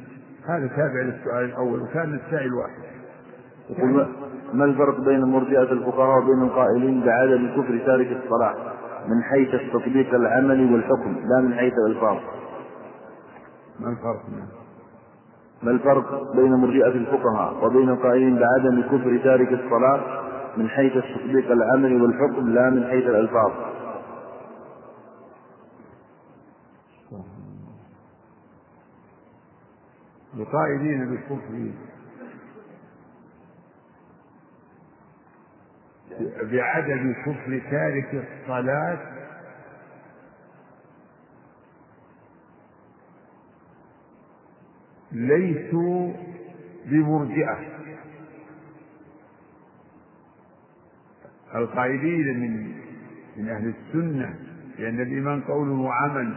هذا 0.49 0.67
تابع 0.67 1.03
للسؤال 1.03 1.45
الأول 1.45 1.81
وكان 1.83 2.15
السائل 2.15 2.55
واحد. 2.55 2.83
يقول 3.71 4.07
ما 4.55 4.65
الفرق 4.65 5.01
بين 5.01 5.25
مرجئة 5.25 5.73
الفقهاء 5.73 6.23
وبين 6.23 6.43
القائلين 6.43 7.01
بعدم 7.01 7.49
كفر 7.57 7.79
تارك 7.87 8.17
الصلاة؟ 8.25 8.55
من 9.09 9.23
حيث 9.23 9.55
التطبيق 9.55 10.15
العملي 10.15 10.73
والحكم 10.73 11.17
لا 11.25 11.41
من 11.41 11.55
حيث 11.55 11.73
الألفاظ. 11.87 12.17
ما 13.81 13.91
الفرق؟ 13.91 14.23
ما 15.63 15.71
الفرق 15.71 16.37
بين 16.37 16.53
مرجئة 16.53 16.89
الفقهاء 16.89 17.65
وبين 17.65 17.89
القائلين 17.89 18.39
بعدم 18.39 18.83
كفر 18.83 19.21
تارك 19.25 19.53
الصلاة؟ 19.53 20.01
من 20.59 20.69
حيث 20.69 20.93
التطبيق 20.97 21.51
العملي 21.51 22.01
والحكم 22.03 22.49
لا 22.49 22.71
من 22.71 22.91
حيث 22.91 23.05
الألفاظ. 23.05 23.53
القائلين 30.37 31.11
بالكفر. 31.11 31.73
بعدم 36.43 37.15
كفر 37.27 37.61
تارك 37.71 38.25
الصلاة. 38.25 38.99
ليسوا 45.13 46.13
بمرجئة. 46.85 47.78
القائلين 51.55 52.41
من 52.41 52.73
من 53.37 53.49
أهل 53.49 53.75
السنة 53.75 54.35
لأن 54.79 55.01
الإيمان 55.01 55.41
قول 55.41 55.69
وعمل. 55.69 56.35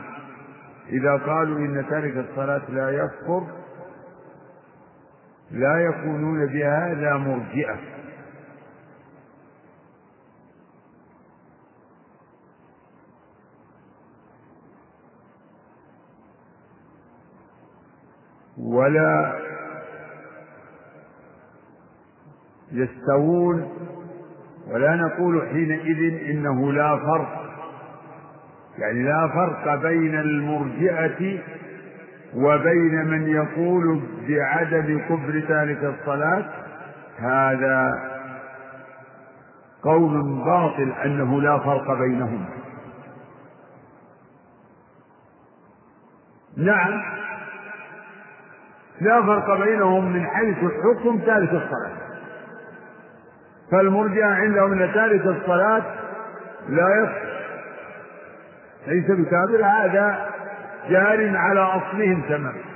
إذا 0.90 1.18
قالوا 1.18 1.58
إن 1.60 1.86
تارك 1.90 2.18
الصلاة 2.30 2.72
لا 2.72 2.90
يكفر 2.90 3.48
لا 5.52 5.78
يكونون 5.78 6.46
بهذا 6.46 7.14
مرجئة. 7.18 7.80
ولا 18.58 19.40
يستوون 22.72 23.91
ولا 24.68 24.96
نقول 24.96 25.48
حينئذ 25.48 26.30
إنه 26.30 26.72
لا 26.72 26.98
فرق. 26.98 27.42
يعني 28.78 29.04
لا 29.04 29.28
فرق 29.28 29.76
بين 29.76 30.16
المرجئة 30.16 31.40
وبين 32.36 33.06
من 33.06 33.28
يقول 33.28 34.02
بعدم 34.30 35.00
كفر 35.00 35.44
تارك 35.48 35.84
الصلاة. 35.84 36.46
هذا 37.18 37.94
قول 39.84 40.42
باطل 40.46 40.92
أنه 41.06 41.42
لا 41.42 41.60
فرق 41.60 42.00
بينهم. 42.00 42.46
نعم 46.58 47.02
لا 49.02 49.22
فرق 49.22 49.64
بينهم 49.64 50.12
من 50.14 50.26
حيث 50.26 50.58
حكم 50.58 51.20
تارك 51.20 51.50
الصلاة. 51.50 52.11
فالمرجع 53.72 54.26
عندهم 54.26 54.74
أن 54.74 54.94
تارك 54.94 55.26
الصلاة 55.26 55.84
لا 56.70 57.04
يصح. 57.04 57.32
ليس 58.88 59.06
بكافر 59.12 59.66
هذا 59.66 60.30
جار 60.90 61.38
على 61.38 61.60
أصلهم 61.60 62.22
تماما 62.30 62.72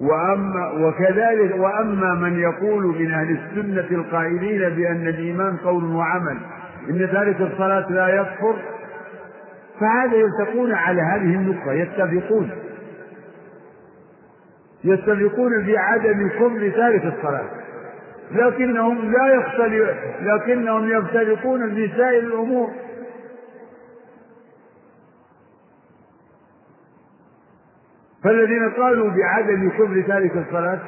وأما 0.00 0.70
وكذلك 0.70 1.54
وأما 1.58 2.14
من 2.14 2.38
يقول 2.38 2.84
من 2.84 3.12
أهل 3.12 3.38
السنة 3.38 3.98
القائلين 3.98 4.74
بأن 4.74 5.08
الإيمان 5.08 5.56
قول 5.56 5.84
وعمل 5.84 6.38
إن 6.88 7.10
تارك 7.12 7.40
الصلاة 7.40 7.90
لا 7.90 8.08
يكفر 8.08 8.56
فهذا 9.80 10.16
يلتقون 10.16 10.72
على 10.72 11.02
هذه 11.02 11.34
النقطة 11.34 11.72
يتفقون. 11.72 12.50
عدم 15.78 16.28
كفر 16.28 16.70
تارك 16.76 17.04
الصلاة. 17.04 17.50
لكنهم 18.32 19.12
لا 19.12 19.34
لكنهم 20.20 20.90
يفترقون 20.90 21.74
في 21.74 21.88
سائر 21.96 22.18
الأمور. 22.18 22.70
فالذين 28.24 28.70
قالوا 28.70 29.10
بعدم 29.10 29.70
كفر 29.70 30.02
تارك 30.06 30.36
الصلاة 30.36 30.78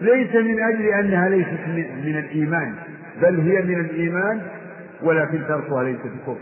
ليس 0.00 0.34
من 0.34 0.62
أجل 0.62 0.86
أنها 0.86 1.28
ليست 1.28 1.60
من 2.04 2.18
الإيمان 2.18 2.74
بل 3.22 3.40
هي 3.40 3.62
من 3.62 3.80
الإيمان 3.80 4.42
ولكن 5.02 5.38
تركها 5.48 5.82
ليس 5.82 6.00
بكفر. 6.00 6.36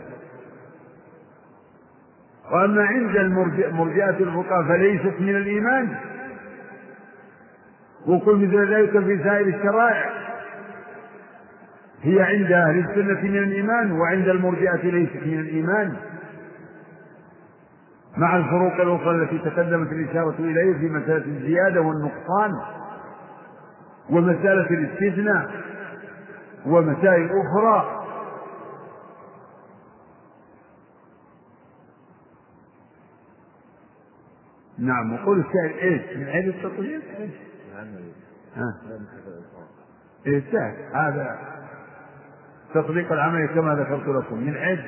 وأما 2.52 2.84
عند 2.84 3.16
المرجئة 3.16 4.16
الفقهاء 4.20 4.62
فليست 4.68 5.20
من 5.20 5.36
الإيمان. 5.36 5.88
وكل 8.06 8.36
مثل 8.36 8.74
ذلك 8.74 8.90
في 8.90 9.24
سائر 9.24 9.46
الشرائع 9.46 10.10
هي 12.02 12.22
عند 12.22 12.52
أهل 12.52 12.78
السنة 12.78 13.22
من 13.22 13.38
الإيمان 13.38 13.92
وعند 13.92 14.28
المرجئة 14.28 14.90
ليست 14.90 15.26
من 15.26 15.40
الإيمان 15.40 15.96
مع 18.16 18.36
الفروق 18.36 18.72
الأخرى 18.80 19.22
التي 19.22 19.38
تقدمت 19.38 19.92
الإشارة 19.92 20.34
إليه 20.38 20.78
في 20.78 20.88
مسألة 20.88 21.24
الزيادة 21.24 21.80
والنقصان 21.80 22.60
ومسألة 24.10 24.70
الاستثناء 24.70 25.50
ومسائل 26.66 27.30
أخرى 27.30 28.02
نعم 34.78 35.12
وقول 35.12 35.40
الشاعر 35.40 35.82
إيش؟ 35.82 36.16
من 36.16 36.28
عين 36.28 36.48
التطبيق 36.48 37.02
إيش؟ 37.18 37.51
سهل 40.52 40.74
هذا 40.94 41.38
تطبيق 42.74 43.12
العمل 43.12 43.46
كما 43.46 43.74
ذكرت 43.74 44.08
لكم. 44.08 44.38
من 44.38 44.54
حيث 44.54 44.80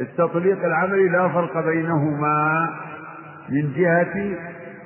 التطبيق 0.00 0.64
العملي 0.64 1.08
لا 1.08 1.28
فرق 1.28 1.64
بينهما 1.66 2.68
من 3.48 3.72
جهة 3.72 4.14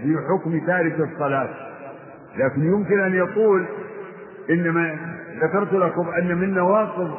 في 0.03 0.17
حكم 0.29 0.67
تارك 0.67 1.01
الصلاة. 1.01 1.49
لكن 2.37 2.65
يمكن 2.65 3.01
أن 3.01 3.15
يقول 3.15 3.67
إنما 4.51 4.97
ذكرت 5.43 5.73
لكم 5.73 6.09
أن 6.09 6.39
من 6.39 6.55
نواقض 6.55 7.19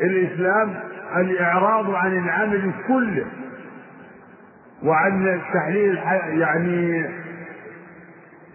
الإسلام 0.00 0.74
الإعراض 1.16 1.90
عن 1.90 2.18
العمل 2.18 2.72
كله 2.88 3.26
وعن 4.82 5.40
تحليل 5.54 5.96
يعني 6.40 7.06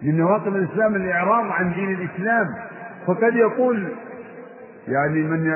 من 0.02 0.16
نواقض 0.16 0.56
الإسلام 0.56 0.94
الإعراض 0.94 1.44
عن 1.52 1.72
دين 1.72 1.94
الإسلام. 1.94 2.46
فقد 3.06 3.34
يقول 3.34 3.88
يعني 4.88 5.22
من 5.22 5.54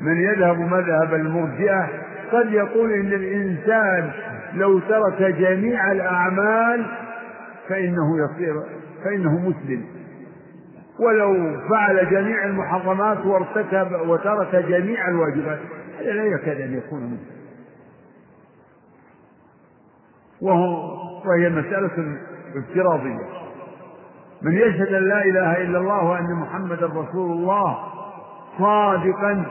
من 0.00 0.16
يذهب 0.16 0.58
مذهب 0.58 1.14
المرجئة 1.14 1.88
قد 2.32 2.52
يقول 2.52 2.92
إن 2.92 3.12
الإنسان 3.12 4.10
لو 4.54 4.78
ترك 4.78 5.22
جميع 5.22 5.92
الأعمال 5.92 6.86
فإنه 7.68 8.18
يصير 8.24 8.54
فإنه 9.04 9.38
مسلم. 9.48 9.84
ولو 10.98 11.60
فعل 11.70 12.10
جميع 12.10 12.44
المحرمات 12.44 13.26
وارتكب 13.26 14.08
وترك 14.08 14.56
جميع 14.56 15.08
الواجبات 15.08 15.58
هذا 16.00 16.12
لا 16.12 16.24
يكاد 16.24 16.60
أن 16.60 16.74
يكون 16.78 17.02
مسلم. 17.02 17.34
وهو 20.40 20.94
وهي 21.28 21.48
مسألة 21.50 22.16
افتراضية. 22.56 23.43
من 24.44 24.52
يشهد 24.52 24.94
أن 24.94 25.08
لا 25.08 25.24
إله 25.24 25.62
إلا 25.62 25.78
الله 25.78 26.04
وأن 26.04 26.34
محمدا 26.34 26.86
رسول 26.86 27.32
الله 27.32 27.78
صادقا. 28.58 29.46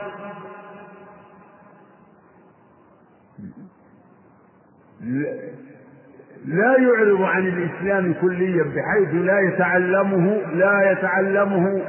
لا 6.44 6.76
يعرض 6.78 7.22
عن 7.22 7.46
الإسلام 7.46 8.14
كليا 8.20 8.64
بحيث 8.64 9.14
لا 9.14 9.40
يتعلمه 9.40 10.26
لا 10.54 10.92
يتعلمه 10.92 11.82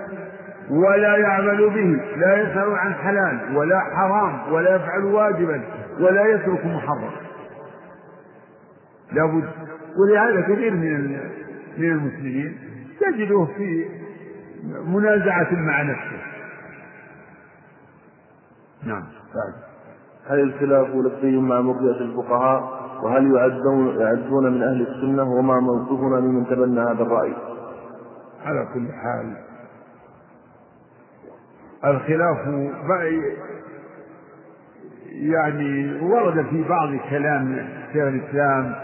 ولا 0.70 1.18
يعمل 1.18 1.70
به 1.70 2.18
لا 2.18 2.38
يسأل 2.38 2.76
عن 2.76 2.94
حلال 2.94 3.58
ولا 3.58 3.80
حرام 3.80 4.54
ولا 4.54 4.76
يفعل 4.76 5.04
واجبا 5.04 5.62
ولا 6.00 6.26
يترك 6.26 6.66
محرم. 6.66 7.12
لابد 9.12 9.50
ولهذا 9.98 10.42
كثير 10.42 10.74
من 10.74 11.20
من 11.78 11.92
المسلمين. 11.92 12.58
تجده 13.12 13.46
في 13.58 13.86
منازعة 14.88 15.48
مع 15.52 15.82
نفسه. 15.82 16.22
نعم. 18.84 19.04
هل 20.30 20.40
الخلاف 20.40 20.88
لفظي 20.96 21.38
مع 21.38 21.62
مرجئة 21.62 22.02
الفقهاء؟ 22.02 22.86
وهل 23.04 23.36
يعدون 23.36 24.02
يعدون 24.02 24.54
من 24.54 24.64
أهل 24.64 24.82
السنة 24.82 25.24
وما 25.24 25.60
موقفنا 25.60 26.20
ممن 26.20 26.46
تبنى 26.48 26.80
هذا 26.80 27.04
الرأي؟ 27.04 27.34
على 28.46 28.68
كل 28.74 28.88
حال 28.92 29.38
الخلاف 31.86 32.38
يعني 35.12 36.02
ورد 36.02 36.46
في 36.46 36.64
بعض 36.70 36.90
كلام 37.10 37.68
شيخ 37.94 38.04
الإسلام 38.04 38.76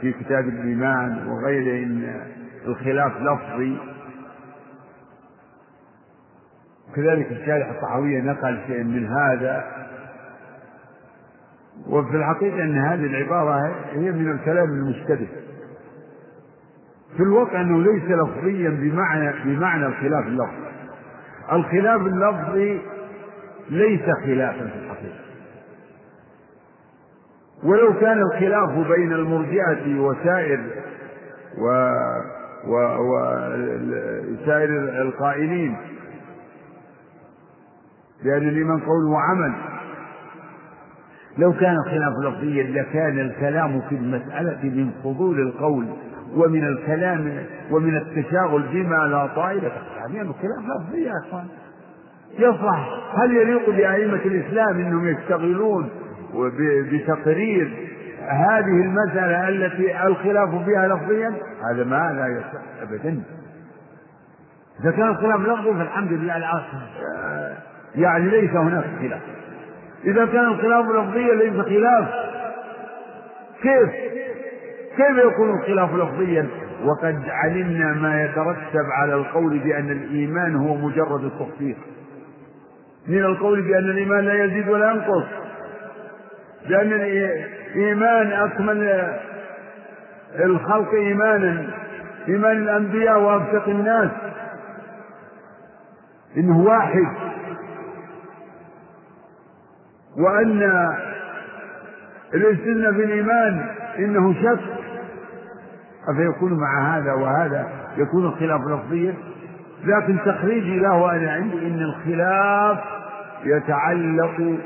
في 0.00 0.12
كتاب 0.12 0.48
الإيمان 0.48 1.28
وغيره 1.28 1.84
إن 1.84 2.20
الخلاف 2.66 3.12
لفظي. 3.16 3.78
وكذلك 6.90 7.32
الشارح 7.32 7.68
الطحاوية 7.68 8.20
نقل 8.20 8.58
شيء 8.66 8.82
من 8.82 9.06
هذا. 9.06 9.64
وفي 11.86 12.16
الحقيقة 12.16 12.62
أن 12.62 12.78
هذه 12.78 13.06
العبارة 13.06 13.74
هي 13.92 14.10
من 14.12 14.30
الكلام 14.30 14.68
المشتبه. 14.68 15.28
في 17.16 17.22
الواقع 17.22 17.60
أنه 17.60 17.82
ليس 17.82 18.04
لفظيا 18.04 18.70
بمعنى 18.70 19.32
بمعنى 19.44 19.86
الخلاف 19.86 20.26
اللفظي. 20.26 20.68
الخلاف 21.52 22.00
اللفظي 22.00 22.80
ليس 23.70 24.02
خلافا 24.24 24.66
في 24.66 24.78
الحقيقة. 24.78 25.18
ولو 27.64 28.00
كان 28.00 28.18
الخلاف 28.18 28.88
بين 28.88 29.12
المرجئة 29.12 30.00
وسائر 30.00 30.60
و 31.58 31.92
وسائر 34.38 34.70
القائلين. 35.02 35.76
بأن 38.24 38.48
الإيمان 38.48 38.80
قول 38.80 39.04
وعمل. 39.04 39.52
لو 41.38 41.52
كان 41.52 41.76
الخلاف 41.76 42.12
لفظيا 42.24 42.62
لكان 42.62 43.18
الكلام 43.18 43.80
في 43.88 43.94
المسألة 43.94 44.58
من 44.64 44.90
فضول 45.04 45.40
القول 45.40 45.86
ومن 46.36 46.64
الكلام 46.64 47.46
ومن 47.70 47.96
التشاغل 47.96 48.62
بما 48.72 48.96
لا 48.96 49.26
طائلة 49.26 49.72
يعني 49.96 50.20
الكلام 50.20 50.64
لفظي 50.66 51.02
يا 51.02 51.12
أخوان. 51.28 51.46
يصلح 52.38 52.88
هل 53.14 53.36
يليق 53.36 53.70
بأئمة 53.70 54.20
الإسلام 54.24 54.78
أنهم 54.78 55.08
يشتغلون 55.08 55.88
بتقرير 56.92 57.87
هذه 58.28 58.82
المسألة 58.82 59.48
التي 59.48 60.06
الخلاف 60.06 60.64
فيها 60.64 60.88
لفظيا 60.88 61.32
هذا 61.72 61.84
ما 61.84 62.12
لا 62.12 62.26
يصح 62.26 62.82
أبدا. 62.82 63.22
إذا 64.80 64.90
كان 64.90 65.08
الخلاف 65.08 65.40
لفظي 65.40 65.78
فالحمد 65.78 66.12
لله 66.12 66.36
العاصم 66.36 66.78
يعني 67.94 68.30
ليس 68.30 68.50
هناك 68.50 68.84
خلاف. 69.00 69.20
إذا 70.04 70.26
كان 70.26 70.44
الخلاف 70.44 70.86
لفظيا 70.86 71.34
ليس 71.34 71.64
خلاف. 71.64 72.08
كيف؟ 73.62 73.90
كيف 74.96 75.24
يكون 75.24 75.60
الخلاف 75.60 75.94
لفظيا؟ 75.94 76.48
وقد 76.84 77.22
علمنا 77.28 77.92
ما 77.92 78.24
يترتب 78.24 78.86
على 78.92 79.14
القول 79.14 79.58
بأن 79.58 79.90
الإيمان 79.90 80.56
هو 80.56 80.74
مجرد 80.74 81.24
التصديق 81.24 81.76
من 83.08 83.24
القول 83.24 83.62
بأن 83.62 83.84
الإيمان 83.90 84.24
لا 84.24 84.44
يزيد 84.44 84.68
ولا 84.68 84.90
ينقص. 84.90 85.24
لأن 86.66 86.92
الإيمان 87.74 88.32
أكمل 88.32 89.12
الخلق 90.44 90.94
إيمانا 90.94 91.66
إيمان 92.28 92.56
الأنبياء 92.56 93.20
وأبسط 93.20 93.68
الناس. 93.68 94.10
إنه 96.36 96.58
واحد. 96.58 97.06
وأن 100.16 100.62
الاستثناء 102.34 102.92
في 102.92 103.04
الإيمان 103.04 103.66
إنه 103.98 104.34
شك. 104.34 104.60
أفيكون 106.08 106.52
مع 106.60 106.96
هذا 106.96 107.12
وهذا 107.12 107.68
يكون 107.96 108.26
الخلاف 108.26 108.60
لفظيا؟ 108.60 109.14
لكن 109.84 110.18
تخريجي 110.26 110.78
له 110.78 111.16
أنا 111.16 111.32
عندي 111.32 111.66
إن 111.66 111.80
الخلاف 111.80 112.78
يتعلق 113.44 114.58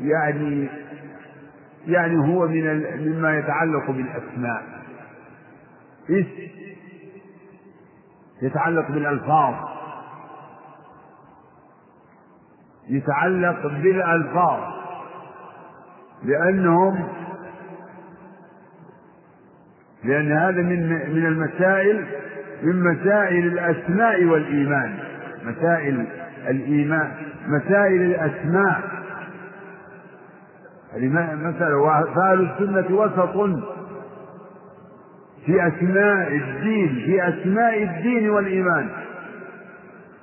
يعني 0.00 0.68
يعني 1.86 2.16
هو 2.16 2.48
من 2.48 2.82
مما 3.08 3.38
يتعلق 3.38 3.90
بالأسماء. 3.90 4.62
اسم 6.10 6.50
يتعلق 8.42 8.90
بالألفاظ. 8.90 9.54
يتعلق 12.88 13.66
بالألفاظ. 13.66 14.60
لأنهم 16.22 17.08
لأن 20.04 20.32
هذا 20.32 20.62
من 20.62 20.88
من 20.88 21.26
المسائل 21.26 22.06
من 22.62 22.82
مسائل 22.84 23.46
الأسماء 23.46 24.24
والإيمان. 24.24 24.98
مسائل 25.44 26.06
الإيمان 26.48 27.12
مسائل 27.46 28.02
الأسماء. 28.02 28.89
مسألة 30.96 32.04
فأهل 32.14 32.50
السنة 32.50 32.96
وسط 32.96 33.60
في 35.46 35.66
أسماء 35.68 36.28
الدين 36.32 37.02
في 37.06 37.28
أسماء 37.28 37.82
الدين 37.82 38.30
والإيمان. 38.30 38.88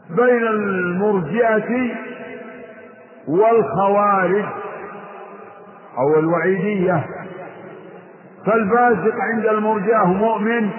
بين 0.09 0.47
المرجئة 0.47 1.91
والخوارج 3.27 4.45
أو 5.97 6.19
الوعيدية. 6.19 7.05
فالفاسق 8.45 9.15
عند 9.33 9.45
المرجئة 9.45 10.05
مؤمن 10.05 10.69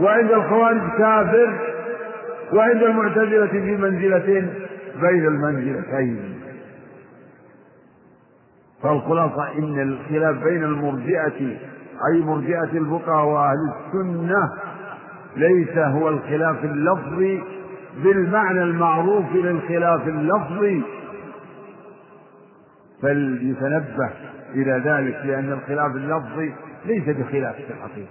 وعند 0.00 0.30
الخوارج 0.30 0.80
كافر 0.98 1.58
وعند 2.52 2.82
المعتزلة 2.82 3.46
في 3.46 3.76
منزلة 3.76 4.48
بين 5.00 5.26
المنزلتين. 5.26 6.37
فالخلاصة 8.82 9.58
إن 9.58 9.80
الخلاف 9.80 10.44
بين 10.44 10.64
المرجئة 10.64 11.56
أي 12.12 12.20
مرجئة 12.20 12.78
الفقهاء 12.78 13.24
وأهل 13.24 13.56
السنة 13.86 14.52
ليس 15.36 15.78
هو 15.78 16.08
الخلاف 16.08 16.64
اللفظي 16.64 17.42
بالمعنى 18.04 18.62
المعروف 18.62 19.24
للخلاف 19.34 20.08
اللفظي. 20.08 20.82
فليتنبه 23.02 24.10
إلى 24.54 24.72
ذلك 24.84 25.26
لأن 25.26 25.52
الخلاف 25.52 25.96
اللفظي 25.96 26.52
ليس 26.86 27.04
بخلاف 27.04 27.56
في 27.56 27.72
الحقيقة. 27.72 28.08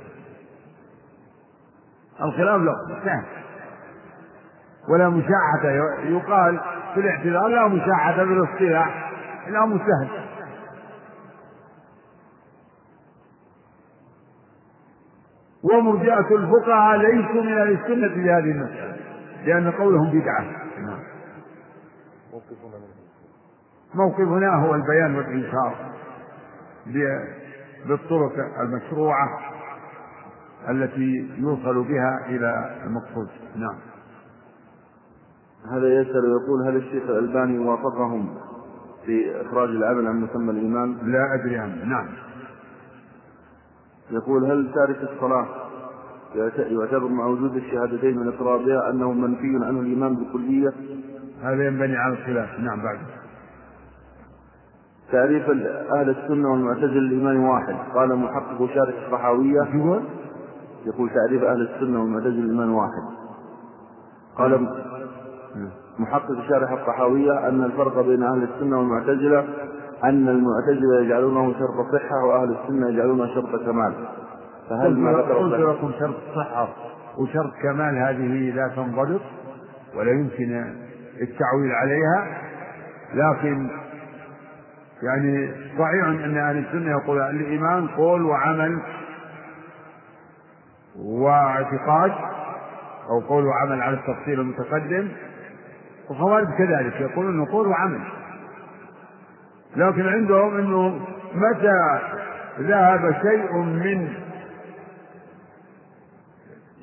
الخلاف 2.22 2.62
لفظي 2.62 3.06
سهل. 3.06 3.24
ولا 4.90 5.10
مشاحة 5.10 5.70
يقال 6.06 6.60
في 6.94 7.00
الاعتذار 7.00 7.48
لا 7.48 7.68
مشاحة 7.68 8.24
بالإصطلاح 8.24 9.12
الأمر 9.48 9.78
سهل 9.78 10.27
ومرجئة 15.64 16.36
الفقهاء 16.36 16.98
ليسوا 16.98 17.42
من 17.42 17.58
أهل 17.58 17.72
السنة 17.72 18.08
في 18.08 18.22
هذه 18.22 18.52
المسألة 18.52 18.98
لأن 19.46 19.72
قولهم 19.72 20.10
بدعة. 20.10 20.42
نعم. 20.82 21.00
موقفنا 23.96 24.56
هو 24.56 24.76
البيان 24.76 25.16
والإنكار 25.16 25.76
بالطرق 27.86 28.34
المشروعة 28.62 29.40
التي 30.70 31.30
يوصل 31.38 31.84
بها 31.84 32.26
إلى 32.26 32.80
المقصود. 32.86 33.28
نعم. 33.56 33.78
هذا 35.72 36.02
يسأل 36.02 36.26
ويقول 36.26 36.68
هل 36.68 36.76
الشيخ 36.76 37.04
الألباني 37.04 37.60
وافقهم 37.60 38.38
في 39.06 39.42
إخراج 39.42 39.70
العمل 39.70 40.08
عن 40.08 40.22
مسمى 40.22 40.52
الإيمان؟ 40.52 40.98
لا 41.04 41.34
أدري 41.34 41.58
عنه. 41.58 41.86
نعم. 41.86 42.08
يقول 44.12 44.46
هل 44.46 44.72
تارك 44.74 45.10
الصلاة 45.12 45.46
يعتبر 46.58 47.08
مع 47.08 47.26
وجود 47.26 47.56
الشهادتين 47.56 48.18
من 48.18 48.28
إقرارها 48.28 48.90
أنه 48.90 49.12
منفي 49.12 49.66
عنه 49.66 49.80
الإيمان 49.80 50.16
بالكلية؟ 50.16 50.74
هذا 51.44 51.68
ينبني 51.68 51.98
على 51.98 52.14
الخلاف. 52.14 52.60
نعم 52.60 52.84
بعد. 52.84 53.00
تعريف 55.12 55.50
أهل 55.96 56.10
السنة 56.10 56.52
والمعتزلة 56.52 57.00
الإيمان 57.00 57.38
واحد. 57.38 57.76
قال 57.96 58.16
محقق 58.16 58.70
شارح 58.74 58.96
الصحاوية. 59.06 59.62
يقول؟ 59.74 60.04
يقول 60.86 61.10
تعريف 61.10 61.44
أهل 61.44 61.62
السنة 61.62 62.02
والمعتزلة 62.02 62.44
الإيمان 62.44 62.70
واحد. 62.70 63.04
قال 64.38 64.68
محقق 66.00 66.48
شارح 66.50 66.72
الطحاوية 66.72 67.48
أن 67.48 67.64
الفرق 67.64 68.02
بين 68.02 68.24
أهل 68.24 68.44
السنة 68.44 68.78
والمعتزلة 68.78 69.48
أن 70.04 70.28
المعتزلة 70.28 71.02
يجعلونه 71.02 71.54
شرط 71.54 72.02
صحة 72.02 72.26
وأهل 72.26 72.56
السنة 72.58 72.90
يجعلونه 72.90 73.28
شرط 73.36 73.66
كمال. 73.66 73.94
فهل 74.70 74.98
ما 74.98 75.12
قلت 75.12 75.54
لكم 75.54 75.92
شرط 76.00 76.16
صحة 76.36 76.68
وشرط 77.18 77.54
كمال 77.64 77.98
هذه 77.98 78.52
لا 78.56 78.68
تنضبط 78.76 79.22
ولا 79.96 80.12
يمكن 80.12 80.74
التعويل 81.22 81.72
عليها 81.72 82.28
لكن 83.14 83.70
يعني 85.04 85.52
صحيح 85.80 86.08
أن 86.08 86.38
أهل 86.38 86.58
السنة 86.58 86.92
يقول 86.92 87.20
الإيمان 87.22 87.88
قول 87.88 88.26
وعمل 88.26 88.80
واعتقاد 90.96 92.12
أو 93.10 93.20
قول 93.20 93.46
وعمل 93.46 93.82
على 93.82 93.98
التفصيل 93.98 94.40
المتقدم 94.40 95.08
الخوارج 96.12 96.48
كذلك 96.58 97.02
يقولون 97.02 97.46
قول 97.46 97.68
وعمل. 97.68 98.00
لكن 99.76 100.08
عندهم 100.08 100.58
إنه 100.58 101.00
متى 101.34 102.00
ذهب 102.60 103.16
شيء 103.22 103.58
من 103.58 104.08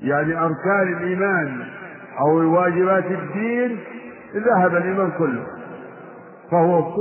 يعني 0.02 0.38
أركان 0.38 0.92
الإيمان 0.96 1.64
أو 2.20 2.54
واجبات 2.54 3.04
الدين 3.04 3.78
ذهب 4.34 4.76
الإيمان 4.76 5.10
كله. 5.18 5.46
فهو 6.50 6.96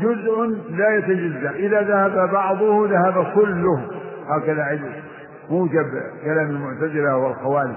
جزء 0.00 0.44
لا 0.70 0.96
يتجزأ. 0.96 1.50
إذا 1.50 1.82
ذهب 1.82 2.30
بعضه 2.32 2.88
ذهب 2.88 3.32
كله. 3.34 3.90
هكذا 4.28 4.62
علم 4.62 4.92
موجب 5.50 5.86
كلام 6.24 6.50
المعتزلة 6.50 7.16
والخوارج. 7.16 7.74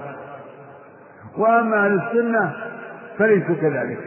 وأما 1.38 1.86
أهل 1.86 2.02
السنة 2.02 2.52
فليسوا 3.18 3.54
كذلك. 3.54 3.98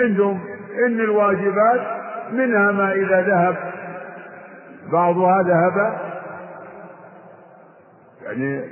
عندهم 0.00 0.40
إن 0.86 1.00
الواجبات 1.00 1.95
منها 2.32 2.72
ما 2.72 2.92
إذا 2.92 3.20
ذهب. 3.20 3.56
بعضها 4.92 5.42
ذهب. 5.42 5.98
يعني 8.22 8.64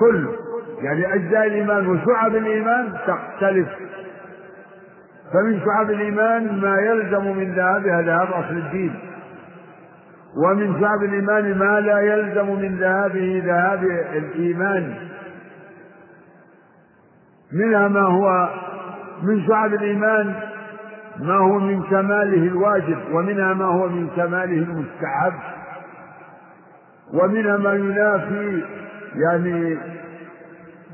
كل 0.00 0.28
يعني 0.82 1.14
أجزاء 1.14 1.46
الإيمان 1.46 1.86
وشعب 1.86 2.36
الإيمان 2.36 2.92
تختلف. 3.06 3.68
فمن 5.32 5.60
شعب 5.64 5.90
الإيمان 5.90 6.60
ما 6.60 6.76
يلزم 6.80 7.36
من 7.36 7.52
ذهابها 7.52 8.02
ذهاب 8.02 8.28
أصل 8.32 8.56
الدين. 8.56 8.94
ومن 10.44 10.80
شعب 10.80 11.02
الإيمان 11.02 11.58
ما 11.58 11.80
لا 11.80 12.00
يلزم 12.00 12.46
من 12.46 12.78
ذهابه 12.78 13.42
ذهاب 13.46 13.84
الإيمان. 14.12 14.94
منها 17.52 17.88
ما 17.88 18.00
هو 18.00 18.48
من 19.22 19.46
شعب 19.46 19.74
الإيمان 19.74 20.34
ما 21.20 21.34
هو 21.36 21.58
من 21.58 21.82
كماله 21.82 22.42
الواجب 22.48 22.98
ومنها 23.12 23.54
ما 23.54 23.64
هو 23.64 23.88
من 23.88 24.08
كماله 24.16 24.62
المستحب 24.62 25.32
ومنها 27.12 27.56
ما 27.56 27.72
ينافي 27.74 28.64
يعني 29.14 29.78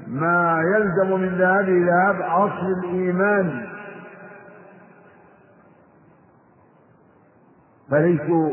ما 0.09 0.63
يلزم 0.75 1.21
من 1.21 1.29
ذهابه 1.29 1.87
ذهاب 1.87 2.21
أصل 2.21 2.67
الإيمان. 2.85 3.67
فليسوا 7.91 8.51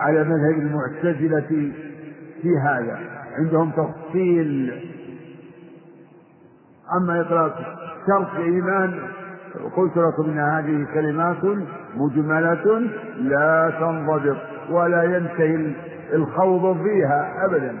على 0.00 0.24
مذهب 0.24 0.58
المعتزلة 0.58 1.72
في 2.42 2.58
هذا 2.62 2.98
عندهم 3.38 3.70
تفصيل. 3.70 4.80
أما 6.96 7.20
إطلاق 7.20 7.78
شرط 8.06 8.34
إيمان 8.36 9.00
قلت 9.76 9.96
لكم 9.96 10.30
إن 10.30 10.38
هذه 10.38 10.86
كلمات 10.94 11.44
مجملة 11.96 12.78
لا 13.16 13.72
تنضبط 13.80 14.36
ولا 14.70 15.02
ينتهي 15.02 15.74
الخوض 16.14 16.76
فيها 16.76 17.44
أبدا. 17.44 17.72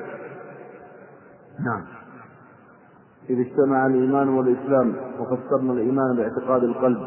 نعم. 1.64 1.84
إذا 3.30 3.42
اجتمع 3.42 3.86
الإيمان 3.86 4.28
والإسلام 4.28 4.92
وفسرنا 5.20 5.72
الإيمان 5.72 6.16
باعتقاد 6.16 6.64
القلب 6.64 6.98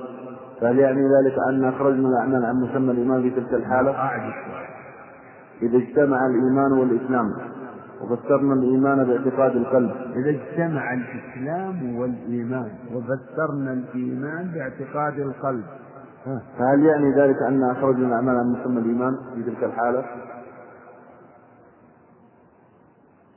فهل 0.62 0.80
يعني 0.80 1.02
ذلك 1.02 1.36
أن 1.50 1.64
أخرجنا 1.66 2.10
الأعمال 2.10 2.46
عن 2.46 2.56
مسمى 2.56 2.92
الإيمان 2.92 3.22
في 3.22 3.30
تلك 3.30 3.54
الحالة؟ 3.54 3.92
إذا 5.62 5.78
اجتمع 5.78 6.26
الإيمان 6.26 6.72
والإسلام 6.72 7.34
وفسرنا 8.02 8.54
الإيمان 8.54 9.04
باعتقاد 9.04 9.56
القلب. 9.56 9.92
إذا 10.16 10.30
اجتمع 10.30 10.94
الإسلام 10.94 11.96
والإيمان 11.96 12.72
وفسرنا 12.94 13.74
الإيمان 13.74 14.52
باعتقاد 14.54 15.20
القلب. 15.20 15.64
فهل 16.58 16.86
يعني 16.86 17.14
ذلك 17.16 17.36
أن 17.48 17.64
أخرجنا 17.64 18.08
الأعمال 18.08 18.36
عن 18.36 18.46
مسمى 18.46 18.80
الإيمان 18.80 19.14
في 19.36 19.44
تلك 19.44 19.64
الحالة؟ 19.64 20.06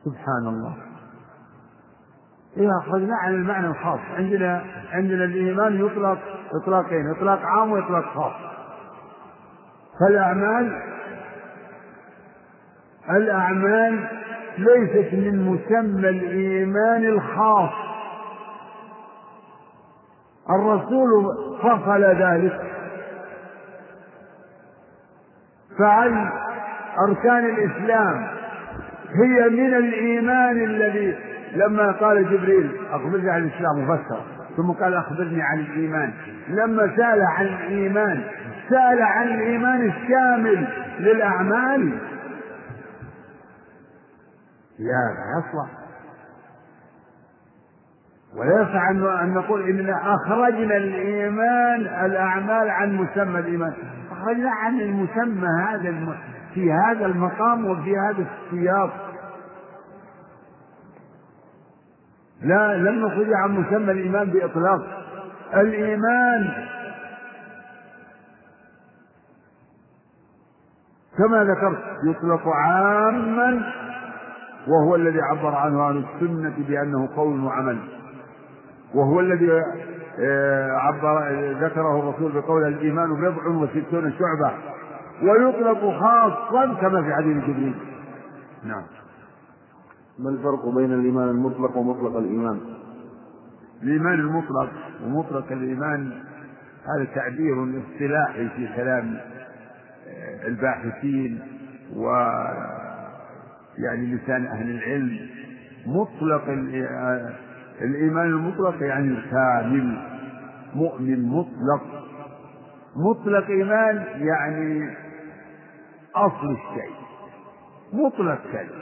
سبحان 0.05 0.47
الله 0.47 0.77
إذا 2.57 2.71
أخرجنا 2.83 3.17
عن 3.17 3.35
المعنى 3.35 3.67
الخاص 3.67 4.01
عندنا 4.17 4.63
عندنا 4.93 5.25
الإيمان 5.25 5.87
يطلق 5.87 6.19
إطلاقين 6.63 7.11
إطلاق 7.11 7.39
عام 7.39 7.73
وإطلاق 7.73 8.05
خاص. 8.05 8.33
فالأعمال 10.01 10.83
الأعمال 13.11 14.09
ليست 14.61 15.15
من 15.15 15.39
مسمى 15.39 16.09
الإيمان 16.09 17.05
الخاص. 17.05 17.71
الرسول 20.51 21.11
فصل 21.63 22.05
ذلك. 22.05 22.61
فعن 25.79 26.31
أركان 27.09 27.45
الإسلام 27.45 28.27
هي 29.15 29.49
من 29.49 29.75
الإيمان 29.75 30.65
الذي 30.65 31.17
لما 31.55 31.93
قال 31.93 32.31
جبريل 32.31 32.71
أخبرني 32.93 33.31
عن 33.31 33.43
الإسلام 33.43 33.83
وفسر 33.83 34.21
ثم 34.57 34.71
قال 34.71 34.95
أخبرني 34.95 35.43
عن 35.43 35.59
الإيمان. 35.61 36.13
لما 36.49 36.97
سأل 36.97 37.23
عن 37.23 37.47
الإيمان 37.47 38.21
سأل 38.71 39.03
عن 39.03 39.29
الإيمان 39.29 39.87
الشامل 39.87 40.67
للأعمال. 41.01 41.99
لا 44.81 45.39
يصلح. 45.39 45.71
ولا 48.37 48.63
يصح 48.63 48.89
أن 49.23 49.35
نقول 49.35 49.63
إننا 49.63 50.15
أخرجنا 50.15 50.77
الإيمان 50.77 51.81
الأعمال 51.81 52.71
عن 52.71 52.97
مسمى 52.97 53.39
الإيمان. 53.39 53.73
أخرجنا 54.13 54.51
عن 54.51 54.81
المسمى 54.81 55.49
هذا 55.69 56.17
في 56.55 56.73
هذا 56.73 57.07
المقام 57.07 57.67
وفي 57.67 57.99
هذا 57.99 58.27
السياق. 58.27 59.11
لا 62.43 62.77
لم 62.77 63.07
نخرج 63.07 63.33
عن 63.33 63.51
مسمى 63.51 63.93
الإيمان 63.93 64.31
بإطلاق. 64.31 64.81
الإيمان 65.55 66.51
كما 71.19 71.45
ذكرت 71.45 71.83
يطلق 72.05 72.49
عاما 72.49 73.63
وهو 74.69 74.97
الذي 74.97 75.21
عبر 75.21 75.55
عنه 75.55 75.89
أهل 75.89 76.05
السنة 76.15 76.55
بأنه 76.69 77.09
قول 77.17 77.45
وعمل. 77.45 77.79
وهو 78.95 79.21
الذي 79.21 79.63
آه، 80.21 80.71
عبر 80.73 81.29
ذكره 81.53 81.99
الرسول 81.99 82.33
بقول 82.33 82.69
الإيمان 82.69 83.15
بضع 83.15 83.49
وستون 83.49 84.13
شعبة 84.13 84.53
ويطلق 85.23 86.01
خاصا 86.01 86.75
كما 86.81 87.03
في 87.03 87.15
حديث 87.15 87.45
جبريل. 87.45 87.75
نعم. 88.65 88.83
ما 90.19 90.31
الفرق 90.31 90.69
بين 90.69 90.93
الإيمان 90.93 91.29
المطلق 91.29 91.77
ومطلق 91.77 92.17
الإيمان؟ 92.17 92.61
الإيمان 93.83 94.15
المطلق 94.15 94.71
ومطلق 95.05 95.53
الإيمان 95.53 96.13
هذا 96.85 97.05
تعبير 97.15 97.65
اصطلاحي 97.65 98.49
في 98.49 98.69
كلام 98.77 99.17
آه، 100.09 100.47
الباحثين 100.47 101.41
و 101.97 102.07
يعني 103.79 104.15
لسان 104.15 104.47
أهل 104.47 104.71
العلم 104.71 105.19
مطلق 105.87 106.45
آه، 106.49 107.31
الإيمان 107.81 108.27
المطلق 108.27 108.83
يعني 108.83 109.17
كامل 109.31 109.99
مؤمن 110.75 111.23
مطلق. 111.29 111.83
مطلق 112.97 113.47
إيمان 113.47 114.05
يعني 114.21 114.91
أصل 116.17 116.51
الشيء 116.53 116.95
مطلق 117.93 118.39
كلمة. 118.53 118.81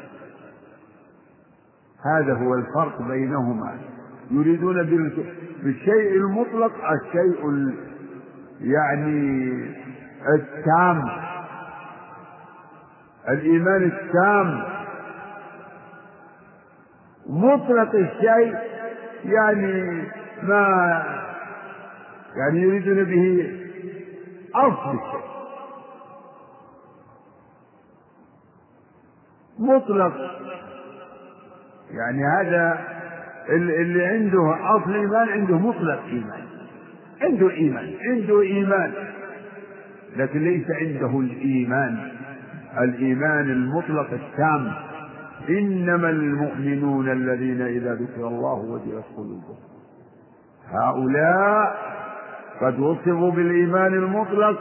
هذا 2.04 2.34
هو 2.34 2.54
الفرق 2.54 3.02
بينهما. 3.02 3.78
يريدون 4.30 4.82
بالشيء 5.62 6.16
المطلق 6.16 6.72
الشيء 6.90 7.72
يعني 8.60 9.52
التام. 10.34 11.02
الإيمان 13.28 13.82
التام. 13.82 14.77
مطلق 17.28 17.94
الشيء 17.94 18.56
يعني 19.24 20.02
ما 20.42 21.02
يعني 22.36 22.62
يريدون 22.62 23.04
به 23.04 23.52
أصل 24.54 24.90
الشيء. 24.90 25.28
مطلق 29.58 30.12
يعني 31.90 32.24
هذا 32.24 32.78
اللي 33.48 34.06
عنده 34.06 34.56
أصل 34.76 34.94
إيمان 34.94 35.28
عنده 35.28 35.58
مطلق 35.58 36.02
إيمان. 36.04 36.42
عنده 37.22 37.50
إيمان 37.50 37.94
عنده 38.10 38.40
إيمان 38.40 38.92
لكن 40.16 40.44
ليس 40.44 40.66
عنده 40.70 41.20
الإيمان. 41.20 42.08
الإيمان 42.80 43.50
المطلق 43.50 44.08
التام. 44.12 44.72
إنما 45.48 46.10
المؤمنون 46.10 47.12
الذين 47.12 47.62
إذا 47.62 47.94
ذكر 47.94 48.28
الله 48.28 48.54
وجلت 48.54 49.04
قلوبهم. 49.16 49.56
هؤلاء 50.68 51.76
قد 52.60 52.78
وصفوا 52.78 53.30
بالإيمان 53.30 53.94
المطلق 53.94 54.60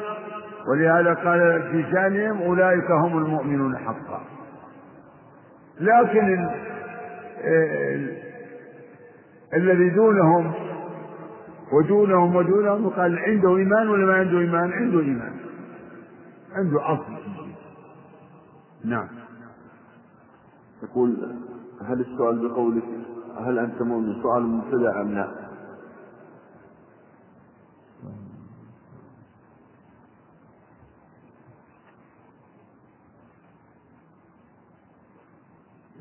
ولهذا 0.68 1.14
قال 1.14 1.72
في 1.72 1.92
شأنهم 1.92 2.42
أولئك 2.42 2.92
هم 2.92 3.18
المؤمنون 3.18 3.78
حقا. 3.78 4.22
لكن 5.80 6.50
الذي 9.54 9.90
دونهم 9.90 10.54
ودونهم 11.74 12.36
ودونهم 12.36 12.90
قال 12.90 13.20
عنده 13.20 13.58
إيمان 13.58 13.90
ولا 13.90 14.06
ما 14.06 14.14
عنده 14.14 14.40
إيمان؟ 14.40 14.72
عنده 14.72 15.00
إيمان. 15.00 15.34
عنده 16.56 16.94
أصل. 16.94 17.14
نعم. 18.86 19.08
يقول 20.84 21.36
هل 21.82 22.02
السؤال 22.02 22.48
بقولك 22.48 22.84
هل 23.38 23.60
أنت 23.60 23.82
مؤمن؟ 23.82 24.22
سؤال 24.22 24.44
مبتدع 24.44 25.02
أم 25.02 25.14
لا؟ 25.14 25.48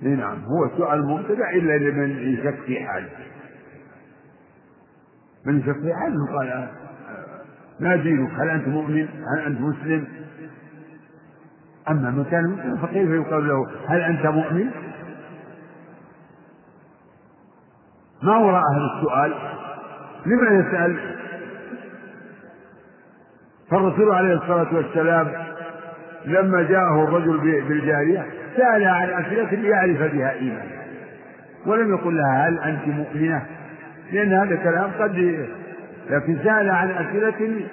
نعم 0.00 0.44
هو 0.44 0.68
سؤال 0.78 1.06
مبتدع 1.06 1.50
إلا 1.50 1.78
لمن 1.78 2.10
يشك 2.34 2.54
في 2.66 2.80
حاله. 2.80 3.10
من 5.44 5.60
يشك 5.60 5.80
في 5.80 5.94
حاله 5.94 6.26
قال 6.26 6.68
ما 7.80 7.96
دينك؟ 7.96 8.30
هل 8.30 8.50
أنت 8.50 8.68
مؤمن؟ 8.68 9.08
هل 9.08 9.38
أنت 9.46 9.60
مسلم؟ 9.60 10.08
أما 11.88 12.10
من 12.10 12.24
كان 12.30 12.44
مسلم 12.44 12.76
فكيف 12.76 13.10
يقال 13.10 13.48
له 13.48 13.66
هل 13.88 14.00
أنت 14.00 14.26
مؤمن؟ 14.26 14.70
ما 18.22 18.36
وراء 18.36 18.62
هذا 18.74 18.96
السؤال؟ 18.96 19.34
لما 20.26 20.60
يسأل؟ 20.60 20.96
فالرسول 23.70 24.14
عليه 24.14 24.34
الصلاة 24.34 24.74
والسلام 24.74 25.32
لما 26.24 26.62
جاءه 26.62 27.04
الرجل 27.04 27.38
بالجارية 27.68 28.26
سألها 28.56 28.90
عن 28.90 29.24
أسئلة 29.24 29.50
ليعرف 29.50 30.14
بها 30.14 30.32
إيمان 30.32 30.68
ولم 31.66 31.94
يقل 31.94 32.16
لها 32.16 32.48
هل 32.48 32.58
أنت 32.58 32.88
مؤمنة؟ 32.88 33.46
لأن 34.12 34.32
هذا 34.32 34.54
الكلام 34.54 34.90
قد 34.98 35.48
لكن 36.10 36.38
سأل 36.44 36.70
عن 36.70 36.90
أسئلة 36.90 37.66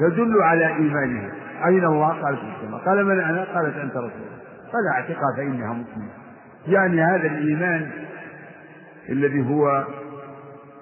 تدل 0.00 0.42
على 0.42 0.66
إيمانه. 0.66 1.41
أين 1.66 1.84
الله؟ 1.84 2.22
قالت 2.22 2.38
السماء. 2.38 2.84
قال 2.84 3.04
من 3.04 3.20
أنا؟ 3.20 3.44
قالت 3.54 3.76
أنت 3.76 3.96
رسول 3.96 4.10
الله. 4.10 4.42
قال 4.72 4.86
اعتقها 4.94 5.36
فإنها 5.36 5.72
مسلمة 5.72 6.10
يعني 6.66 7.02
هذا 7.02 7.26
الإيمان 7.26 7.90
الذي 9.08 9.50
هو 9.50 9.84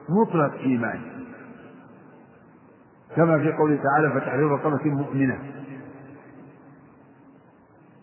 مطلق 0.09 0.55
إيمان. 0.55 1.01
كما 3.17 3.39
في 3.39 3.53
قوله 3.53 3.79
تعالى 3.83 4.21
فتحرير 4.21 4.49
رقبة 4.49 4.85
مؤمنة. 4.85 5.39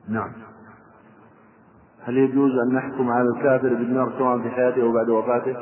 نعم. 0.09 0.31
هل 2.03 2.17
يجوز 2.17 2.51
أن 2.67 2.75
نحكم 2.75 3.09
على 3.09 3.29
الكافر 3.29 3.69
بالنار 3.69 4.11
سواء 4.17 4.41
في 4.41 4.49
حياته 4.49 4.81
أو 4.81 4.93
بعد 4.93 5.09
وفاته؟ 5.09 5.55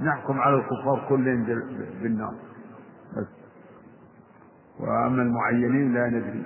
نحكم 0.00 0.40
على 0.40 0.56
الكفار 0.56 1.06
كلهم 1.08 1.44
بالنار. 2.02 2.34
بس. 3.16 3.45
وأما 4.80 5.22
المعينين 5.22 5.94
لا 5.94 6.06
ندري 6.06 6.44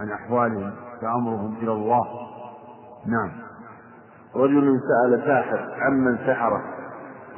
عن 0.00 0.10
أحوالهم 0.10 0.72
فأمرهم 1.02 1.56
إلى 1.62 1.72
الله. 1.72 2.06
نعم. 3.06 3.32
رجل 4.36 4.80
سأل 4.88 5.22
ساحر 5.26 5.74
عمن 5.80 6.18
سحره؟ 6.26 6.62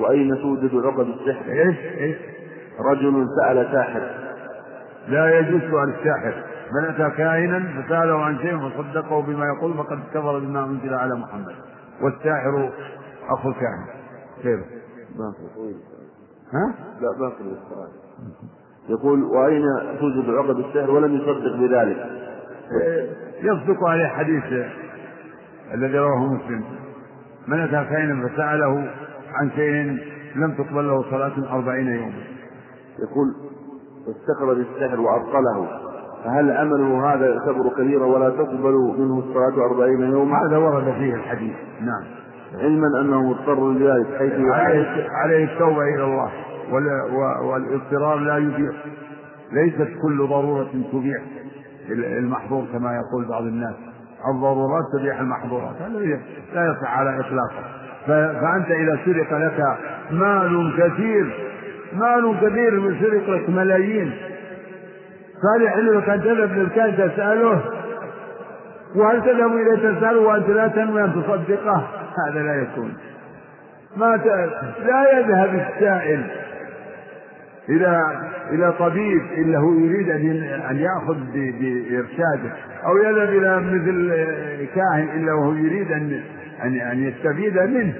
وأين 0.00 0.34
توجد 0.34 0.84
عقد 0.86 1.06
السحر؟ 1.06 1.52
إيش؟ 1.52 1.76
إيش؟ 1.78 2.16
رجل 2.80 3.26
سأل 3.40 3.72
ساحر. 3.72 4.30
لا 5.08 5.38
يجوز 5.38 5.70
سؤال 5.70 5.88
الساحر. 5.88 6.44
من 6.72 6.84
أتى 6.84 7.16
كاهنا 7.16 7.82
فسأله 7.82 8.24
عن 8.24 8.38
شيء 8.38 8.68
فصدقه 8.68 9.22
بما 9.22 9.46
يقول 9.46 9.74
فقد 9.74 9.98
كفر 10.14 10.38
بما 10.38 10.64
أنزل 10.64 10.94
على 10.94 11.14
محمد. 11.14 11.54
والساحر 12.02 12.72
أخو 13.28 13.48
الكاهن 13.48 13.86
خير 14.42 14.64
ها؟ 16.52 16.74
لا 17.00 17.18
باقي 17.18 17.40
السؤال. 17.40 17.88
يقول 18.88 19.22
وأين 19.22 19.62
توجد 20.00 20.30
عقد 20.30 20.58
السحر 20.58 20.90
ولم 20.90 21.14
يصدق 21.14 21.56
بذلك؟ 21.56 22.06
يصدق 23.42 23.84
عليه 23.84 24.06
حديث 24.06 24.44
الذي 25.74 25.98
رواه 25.98 26.26
مسلم. 26.26 26.64
من 27.48 27.60
أتى 27.60 27.90
كائنا 27.90 28.28
فسأله 28.28 28.90
عن 29.34 29.50
شيء 29.56 29.98
لم 30.36 30.52
تقبل 30.58 30.88
له 30.88 31.02
صلاة 31.10 31.32
أربعين 31.52 31.86
يوما. 31.86 32.22
يقول 32.98 33.34
استخرج 34.08 34.58
السحر 34.58 35.00
وأبطله 35.00 35.68
فهل 36.24 36.50
عمله 36.50 37.14
هذا 37.14 37.26
يعتبر 37.26 37.68
كبيرا 37.78 38.06
ولا 38.06 38.30
تقبل 38.30 38.94
منه 38.98 39.18
الصلاة 39.18 39.66
أربعين 39.70 40.00
يوما؟ 40.00 40.38
هذا 40.48 40.56
ورد 40.56 40.84
فيه 40.84 41.14
الحديث. 41.14 41.56
نعم. 41.80 42.04
علما 42.54 43.00
أنه 43.00 43.22
مضطر 43.22 43.72
لذلك 43.72 44.06
حيث 44.18 44.32
عليه, 44.32 45.08
عليه 45.10 45.44
التوبة 45.44 45.82
إلى 45.82 46.04
الله. 46.04 46.30
والاضطرار 47.42 48.18
لا 48.18 48.36
يبيح 48.36 48.76
ليست 49.52 49.88
كل 50.02 50.26
ضرورة 50.28 50.70
تبيح 50.92 51.22
المحظور 51.90 52.64
كما 52.72 52.92
يقول 52.92 53.28
بعض 53.28 53.42
الناس. 53.42 53.74
الضرورات 54.34 54.84
تبيح 54.98 55.20
المحظورات. 55.20 55.76
هذا 55.80 56.20
لا 56.54 56.72
يصح 56.72 56.98
على 56.98 57.20
إطلاقه. 57.20 57.62
فأنت 58.06 58.70
إذا 58.70 58.98
سرق 59.04 59.38
لك 59.38 59.78
مال 60.10 60.74
كثير 60.78 61.34
مال 61.92 62.36
كثير 62.40 62.80
من 62.80 62.96
سرق 63.00 63.30
لك 63.30 63.50
ملايين. 63.50 64.12
فهل 65.42 65.62
يحل 65.62 65.98
لك 65.98 66.08
أن 66.08 66.20
تذهب 66.20 66.52
للكاهن 66.52 66.96
تسأله 66.96 67.62
وهل 68.96 69.22
تذهب 69.22 69.52
إليه 69.56 69.76
تسأله 69.76 70.20
وأنت 70.20 70.48
لا 70.48 70.68
تنوي 70.68 71.04
أن 71.04 71.12
تصدقه؟ 71.12 71.88
هذا 72.28 72.42
لا 72.42 72.62
يكون. 72.62 72.94
ما 73.96 74.16
ت... 74.16 74.26
لا 74.86 75.18
يذهب 75.18 75.54
السائل. 75.54 76.26
إلى 77.68 78.20
إلى 78.50 78.72
طبيب 78.78 79.22
إلا 79.22 79.58
هو 79.58 79.72
يريد 79.72 80.10
أن 80.10 80.42
أن 80.70 80.76
يأخذ 80.76 81.16
بإرشاده. 81.32 82.52
أو 82.84 82.96
يذهب 82.96 83.28
إلى 83.28 83.60
مثل 83.60 84.68
كاهن 84.74 85.08
إلا 85.14 85.32
وهو 85.32 85.52
يريد 85.52 85.92
أن 85.92 86.22
أن 86.62 86.80
أن 86.80 87.02
يستفيد 87.02 87.58
منه. 87.58 87.94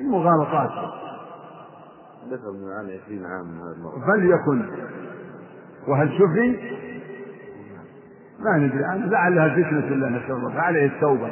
مغالطات. 0.00 0.70
ذكر 2.30 2.52
من 2.52 2.68
معاني 2.68 3.00
20 3.04 3.24
عام 3.26 3.46
هذا 3.60 4.12
فليكن. 4.12 4.62
وهل 5.88 6.08
شفي؟ 6.08 6.58
ما 8.40 8.58
ندري. 8.58 8.84
عنه 8.84 9.06
لعلها 9.06 9.48
فتنة 9.48 9.88
الله 9.88 10.08
نسأل 10.08 10.32
الله 10.32 10.54
فعليه 10.54 10.86
التوبة. 10.86 11.30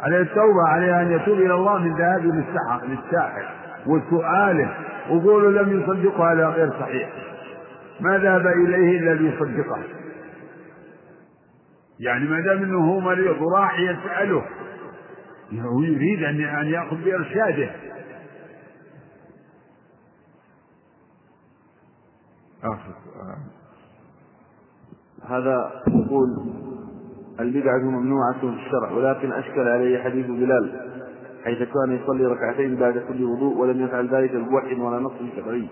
عليه 0.00 0.20
التوبة. 0.20 0.62
عليه 0.68 1.02
أن 1.02 1.10
يتوب 1.10 1.38
إلى 1.38 1.54
الله 1.54 1.78
من 1.78 1.94
ذهابه 1.96 2.24
للسحر 2.24 2.80
للساحر 2.86 3.44
وسؤاله. 3.86 4.74
وقولوا 5.10 5.62
لم 5.62 5.80
يصدقه 5.80 6.32
هذا 6.32 6.46
غير 6.48 6.70
صحيح. 6.70 7.12
ما 8.00 8.18
ذهب 8.18 8.46
إليه 8.46 8.98
إلا 8.98 9.14
ليصدقه. 9.14 9.82
يعني 12.00 12.24
ما 12.24 12.40
دام 12.40 12.62
إنه 12.62 12.78
هو 12.78 13.00
مريض 13.00 13.40
وراح 13.42 13.80
يسأله 13.80 14.44
يريد 15.52 16.22
ان 16.22 16.66
يأخذ 16.66 16.96
بإرشاده. 17.04 17.70
آخر 22.64 22.94
هذا 25.28 25.82
يقول 25.88 26.28
البدعة 27.40 27.78
ممنوعة 27.78 28.40
في 28.40 28.46
الشرع 28.46 28.90
ولكن 28.90 29.32
أشكل 29.32 29.68
عليه 29.68 30.02
حديث 30.02 30.26
بلال. 30.26 30.89
حيث 31.44 31.58
كان 31.58 31.98
يصلي 32.02 32.26
ركعتين 32.26 32.76
بعد 32.76 32.98
كل 33.08 33.24
وضوء 33.24 33.56
ولم 33.56 33.84
يفعل 33.84 34.08
ذلك 34.08 34.36
بوحي 34.36 34.74
ولا 34.74 34.98
نص 34.98 35.12
شرعي 35.36 35.68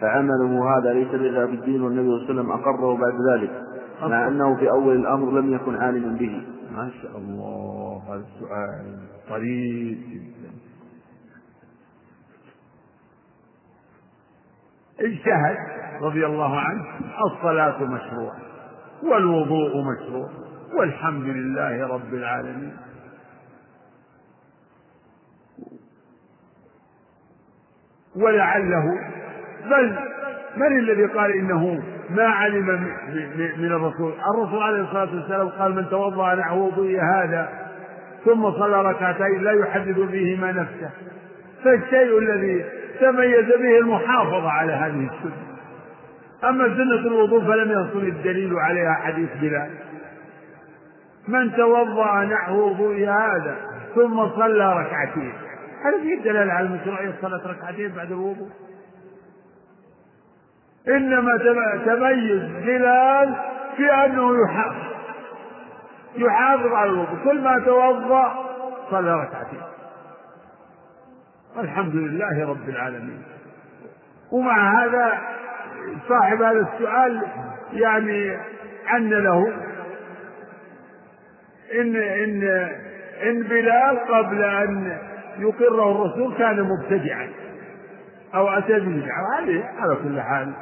فعمله 0.00 0.78
هذا 0.78 0.92
ليس 0.92 1.08
في 1.08 1.54
الدين 1.54 1.82
والنبي 1.82 2.08
صلى 2.08 2.16
الله 2.16 2.24
عليه 2.24 2.34
وسلم 2.34 2.50
أقره 2.50 2.96
بعد 2.96 3.14
ذلك 3.32 3.62
مع 4.02 4.28
أنه 4.28 4.56
في 4.56 4.70
أول 4.70 4.96
الأمر 4.96 5.40
لم 5.40 5.54
يكن 5.54 5.76
عالما 5.76 6.18
به. 6.18 6.42
ما 6.76 6.90
شاء 7.02 7.18
الله 7.18 8.02
هذا 8.08 8.24
السؤال 8.34 8.98
طريف 9.28 9.98
جدا. 9.98 10.50
اجتهد 15.00 15.56
رضي 16.02 16.26
الله 16.26 16.58
عنه 16.58 16.84
الصلاة 17.26 17.84
مشروعة 17.84 18.36
والوضوء 19.02 19.70
مشروع 19.82 20.28
والحمد 20.78 21.24
لله 21.24 21.86
رب 21.86 22.14
العالمين. 22.14 22.76
ولعله 28.16 28.84
بل 29.70 29.96
من 30.56 30.78
الذي 30.78 31.04
قال 31.04 31.32
إنه 31.32 31.82
ما 32.10 32.24
علم 32.24 32.66
من 33.58 33.72
الرسول؟ 33.72 34.12
الرسول 34.34 34.62
عليه 34.62 34.80
الصلاة 34.80 35.14
والسلام 35.14 35.48
قال 35.48 35.74
من 35.74 35.88
توضأ 35.90 36.34
نحو 36.34 36.66
وضوء 36.66 37.00
هذا 37.00 37.48
ثم 38.24 38.50
صلى 38.50 38.82
ركعتين 38.82 39.42
لا 39.42 39.52
يحدث 39.52 39.98
فيهما 40.00 40.52
نفسه. 40.52 40.90
فالشيء 41.64 42.18
الذي 42.18 42.64
تميز 43.00 43.46
به 43.46 43.78
المحافظة 43.78 44.50
على 44.50 44.72
هذه 44.72 45.10
السنة. 45.10 45.44
أما 46.44 46.64
سنة 46.64 47.06
الوضوء 47.06 47.40
فلم 47.40 47.70
يصل 47.70 48.06
الدليل 48.06 48.58
عليها 48.58 48.94
حديث 48.94 49.28
بلال 49.40 49.70
من 51.28 51.56
توضأ 51.56 52.24
نحو 52.24 52.54
وضوء 52.54 52.96
هذا 52.96 53.56
ثم 53.94 54.28
صلى 54.28 54.72
ركعتين. 54.72 55.32
هل 55.84 56.02
في 56.02 56.16
دلالة 56.24 56.52
على 56.52 56.68
مشروعية 56.68 57.14
صلاة 57.22 57.46
ركعتين 57.46 57.88
بعد 57.88 58.12
الوضوء؟ 58.12 58.48
إنما 60.88 61.36
تميز 61.86 62.42
بلال 62.64 63.34
في 63.76 63.92
أنه 63.92 64.44
يحافظ. 64.44 64.94
يحافظ 66.16 66.72
على 66.72 66.90
الوضوء. 66.90 67.24
كل 67.24 67.40
ما 67.40 67.58
توضأ 67.58 68.34
صلى 68.90 69.14
ركعتين. 69.14 69.62
الحمد 71.58 71.94
لله 71.94 72.48
رب 72.48 72.68
العالمين. 72.68 73.22
ومع 74.32 74.84
هذا 74.84 75.12
صاحب 76.08 76.42
هذا 76.42 76.68
السؤال 76.72 77.22
يعني 77.72 78.38
عن 78.86 79.08
له. 79.10 79.52
إن 81.80 81.96
إن 81.96 82.42
إن 83.22 83.42
بلال 83.42 83.98
قبل 83.98 84.42
أن 84.42 84.98
يقره 85.38 85.92
الرسول 85.92 86.34
كان 86.34 86.68
مبتدعا 86.68 87.30
أو 88.34 88.48
أتى 88.48 88.80
ببدعة 88.80 89.40
هذه 89.40 89.64
على 89.64 89.96
كل 89.96 90.20
حال 90.20 90.52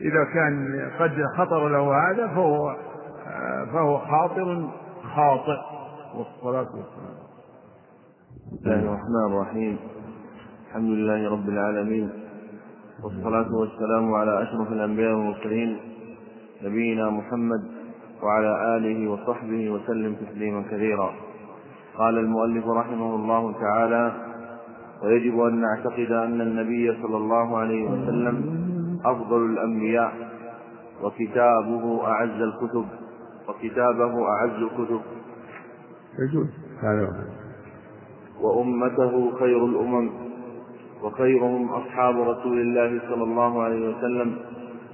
إذا 0.00 0.24
كان 0.34 0.90
قد 0.98 1.24
خطر 1.38 1.68
له 1.68 2.10
هذا 2.10 2.28
فهو 2.28 2.76
فهو 3.72 3.98
خاطر 3.98 4.68
خاطئ. 5.14 5.60
والصلاة 6.14 6.68
والسلام. 6.76 7.20
بسم 8.52 8.70
الله 8.70 8.78
الرحمن 8.78 9.32
الرحيم. 9.32 9.78
الحمد 10.68 10.90
لله 10.90 11.30
رب 11.30 11.48
العالمين. 11.48 12.10
والصلاة 13.04 13.54
والسلام 13.54 14.14
على 14.14 14.42
أشرف 14.42 14.72
الأنبياء 14.72 15.12
والمرسلين 15.12 15.80
نبينا 16.62 17.10
محمد 17.10 17.62
وعلى 18.22 18.76
آله 18.76 19.10
وصحبه 19.10 19.70
وسلم 19.70 20.14
تسليما 20.14 20.62
كثيرا. 20.62 21.14
قال 22.00 22.18
المؤلف 22.18 22.64
رحمه 22.66 23.14
الله 23.14 23.52
تعالى 23.60 24.12
ويجب 25.02 25.40
أن 25.40 25.60
نعتقد 25.60 26.12
أن 26.12 26.40
النبي 26.40 27.02
صلى 27.02 27.16
الله 27.16 27.58
عليه 27.58 27.84
وسلم 27.90 28.36
أفضل 29.04 29.44
الأنبياء 29.44 30.12
وكتابه 31.02 32.06
أعز 32.06 32.40
الكتب 32.40 32.84
وكتابه 33.48 34.12
أعز 34.28 34.62
الكتب. 34.62 35.00
يجوز. 36.18 36.46
هذا 36.82 37.08
وأمته 38.40 39.38
خير 39.38 39.64
الأمم 39.64 40.10
وخيرهم 41.02 41.68
أصحاب 41.68 42.14
رسول 42.20 42.60
الله 42.60 43.00
صلى 43.08 43.22
الله 43.22 43.62
عليه 43.62 43.96
وسلم 43.96 44.36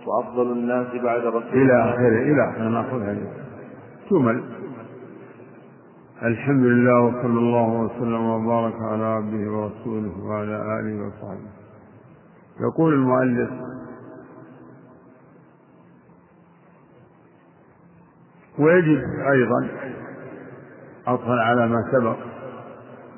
وأفضل 0.06 0.52
الناس 0.52 0.86
بعد 1.02 1.20
رسول 1.20 1.52
إلى 1.52 1.82
آخره 1.84 2.22
إلى 2.32 2.50
آخره. 2.50 2.68
نأخذها 2.68 3.16
جمل 4.10 4.55
الحمد 6.22 6.64
لله 6.64 7.00
وصلى 7.00 7.38
الله 7.38 7.68
وسلم 7.80 8.24
وبارك 8.26 8.74
على 8.82 9.04
عبده 9.04 9.50
ورسوله 9.50 10.24
وعلى 10.24 10.80
آله 10.80 11.06
وصحبه. 11.06 11.50
يقول 12.60 12.94
المؤلف 12.94 13.50
ويجب 18.58 19.02
أيضا 19.32 19.68
عطفا 21.06 21.32
على 21.42 21.68
ما 21.68 21.82
سبق 21.92 22.16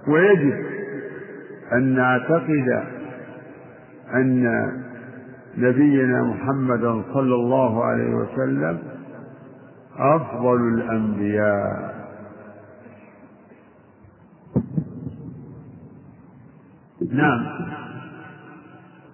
ويجب 0.08 0.54
أن 1.72 1.94
نعتقد 1.94 2.84
أن 4.14 4.44
نبينا 5.58 6.22
محمدا 6.22 7.02
صلى 7.14 7.34
الله 7.34 7.84
عليه 7.84 8.14
وسلم 8.14 8.78
أفضل 9.98 10.74
الأنبياء. 10.74 11.87
نعم. 17.18 17.46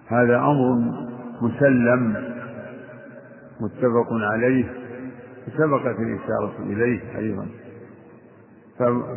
هذا 0.07 0.37
أمر 0.37 0.75
مسلم 1.41 2.15
متفق 3.59 4.07
عليه 4.11 4.73
سبقت 5.57 5.99
الإشارة 5.99 6.53
إليه 6.59 7.17
أيضا. 7.17 7.47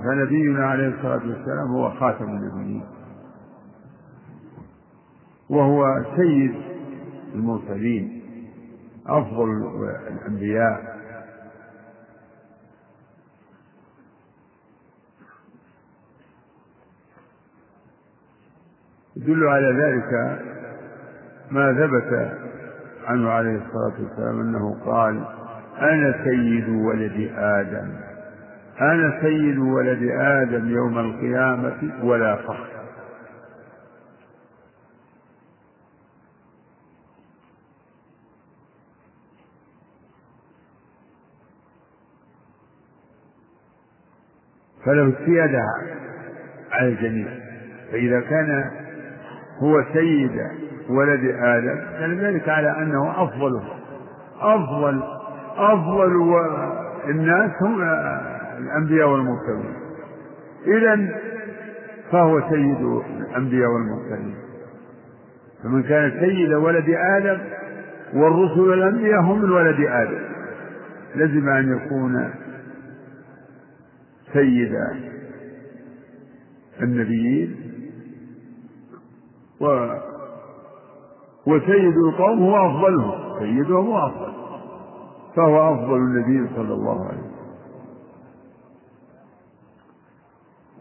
فنبينا 0.05 0.67
عليه 0.67 0.89
الصلاة 0.89 1.21
والسلام 1.29 1.69
هو 1.71 1.91
خاتم 1.91 2.25
النبيين. 2.25 2.85
وهو 5.51 6.05
سيد 6.17 6.55
المرسلين 7.35 8.23
أفضل 9.07 9.49
الأنبياء. 10.13 10.98
يدل 19.19 19.47
على 19.49 19.73
ذلك 19.73 20.39
ما 21.51 21.73
ثبت 21.73 22.33
عنه 23.07 23.31
عليه 23.31 23.57
الصلاة 23.57 24.03
والسلام 24.03 24.41
أنه 24.41 24.77
قال 24.85 25.25
أنا 25.81 26.25
سيد 26.25 26.69
ولد 26.69 27.31
آدم. 27.37 27.91
أنا 28.81 29.21
سيد 29.23 29.59
ولد 29.59 30.11
آدم 30.13 30.69
يوم 30.71 30.99
القيامة 30.99 31.93
ولا 32.03 32.37
فخر. 32.37 32.69
فله 44.85 45.03
السيادة 45.03 45.61
على 46.73 46.89
الجميع. 46.89 47.29
فإذا 47.93 48.21
كان 48.21 48.71
هو 49.59 49.85
سيد 49.93 50.41
ولد 50.89 51.25
آدم. 51.25 51.79
دل 52.01 52.21
ذلك 52.25 52.49
على 52.49 52.83
أنه 52.83 53.23
أفضل 53.23 53.63
أفضل 54.41 55.03
أفضل 55.57 56.35
الناس 57.09 57.51
هم 57.63 57.83
الأنبياء 58.59 59.09
والمرسلين. 59.09 59.75
إذا 60.67 61.19
فهو 62.13 62.41
سيد 62.51 63.03
الأنبياء 63.21 63.71
والمرسلين. 63.71 64.35
فمن 65.63 65.83
كان 65.83 66.21
سيد 66.21 66.53
ولد 66.53 66.91
آدم 66.91 67.41
والرسل 68.15 68.61
والأنبياء 68.61 69.21
هم 69.21 69.43
من 69.43 69.51
ولد 69.51 69.81
آدم. 69.81 70.19
لزم 71.15 71.49
أن 71.49 71.77
يكون 71.77 72.31
سيد 74.33 74.75
النبيين 76.83 77.68
و 79.61 79.89
وسيد 81.47 81.97
القوم 82.09 82.43
هو 82.43 82.67
أفضلهم. 82.67 83.39
سيدهم 83.39 83.87
هو 83.87 84.07
أفضل. 84.07 84.33
فهو 85.37 85.75
أفضل 85.75 85.97
النبي 85.97 86.55
صلى 86.57 86.75
الله 86.75 87.07
عليه 87.09 87.19
وسلم. 87.19 87.39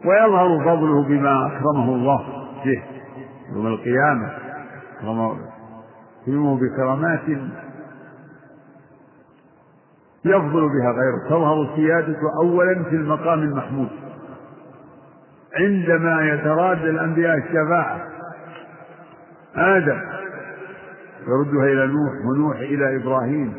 ويظهر 0.06 0.60
فضله 0.66 1.04
بما 1.04 1.48
أكرمه 1.48 1.96
الله 1.96 2.26
به 2.66 2.84
يوم 3.56 3.68
القيامة. 3.68 4.32
أكرمه 6.22 6.60
بكرامات 6.60 7.30
يفضل 10.26 10.70
بها 10.70 10.92
غيره. 10.92 11.30
تظهر 11.30 11.76
سيادته 11.76 12.28
أولا 12.44 12.84
في 12.84 12.96
المقام 12.96 13.40
المحمود. 13.40 13.90
عندما 15.60 16.22
يترادى 16.22 16.90
الأنبياء 16.90 17.38
الشفاعة 17.38 18.17
آدم. 19.58 20.02
يردها 21.28 21.66
إلى 21.66 21.88
نوح 21.88 22.26
ونوح 22.26 22.58
إلى 22.58 22.96
إبراهيم. 22.96 23.54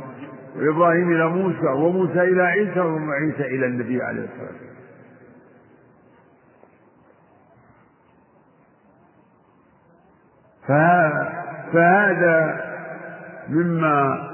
وإبراهيم 0.57 1.13
إلى 1.13 1.29
موسى 1.29 1.67
وموسى 1.67 2.23
إلى 2.23 2.43
عيسى 2.43 2.81
وعيسى 2.81 3.43
إلى 3.43 3.67
النبي 3.67 4.03
عليه 4.03 4.25
الصلاة 4.25 4.49
والسلام. 4.49 4.69
فهذا 11.73 12.61
مما 13.49 14.29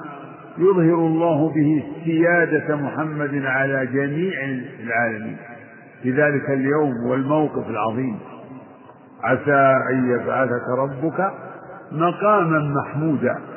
يظهر 0.58 1.06
الله 1.06 1.48
به 1.54 1.84
سيادة 2.04 2.76
محمد 2.76 3.42
على 3.44 3.86
جميع 3.86 4.32
العالمين. 4.80 5.36
في 6.02 6.10
ذلك 6.10 6.50
اليوم 6.50 7.06
والموقف 7.06 7.68
العظيم. 7.68 8.18
عسى 9.22 9.76
أن 9.90 10.10
يبعثك 10.10 10.68
ربك 10.78 11.32
مقاما 11.94 12.58
محمودا. 12.58 13.54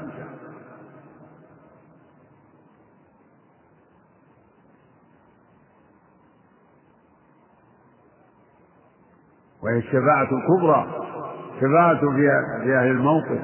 وهي 9.64 9.78
الشفاعة 9.78 10.24
الكبرى 10.32 10.88
شفاعة 11.62 12.00
في 12.00 12.78
أهل 12.78 12.92
الموقف. 12.92 13.42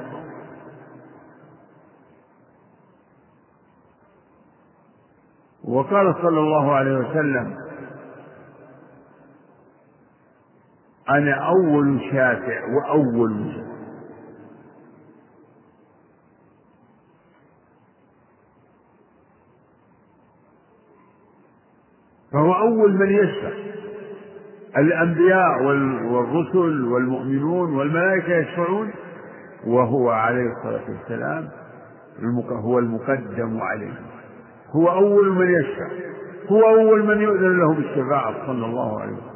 وقال 5.64 6.14
صلى 6.22 6.40
الله 6.40 6.74
عليه 6.74 6.98
وسلم 6.98 7.56
أنا 11.10 11.34
أول 11.34 12.00
شافع 12.12 12.60
وأول 12.74 13.30
مشفع 13.30 13.73
فهو 22.34 22.52
أول 22.54 22.92
من 22.92 23.08
يشفع 23.12 23.50
الأنبياء 24.78 25.62
والرسل 26.12 26.84
والمؤمنون 26.84 27.76
والملائكة 27.76 28.32
يشفعون 28.36 28.90
وهو 29.66 30.10
عليه 30.10 30.46
الصلاة 30.52 30.82
والسلام 30.90 31.48
هو 32.50 32.78
المقدم 32.78 33.60
عليهم 33.60 34.04
هو 34.76 34.88
أول 34.90 35.32
من 35.32 35.50
يشفع 35.50 35.88
هو 36.50 36.62
أول 36.68 37.04
من 37.06 37.20
يؤذن 37.22 37.58
له 37.58 37.74
بالشفاعة 37.74 38.46
صلى 38.46 38.66
الله 38.66 39.00
عليه 39.00 39.12
وسلم. 39.12 39.33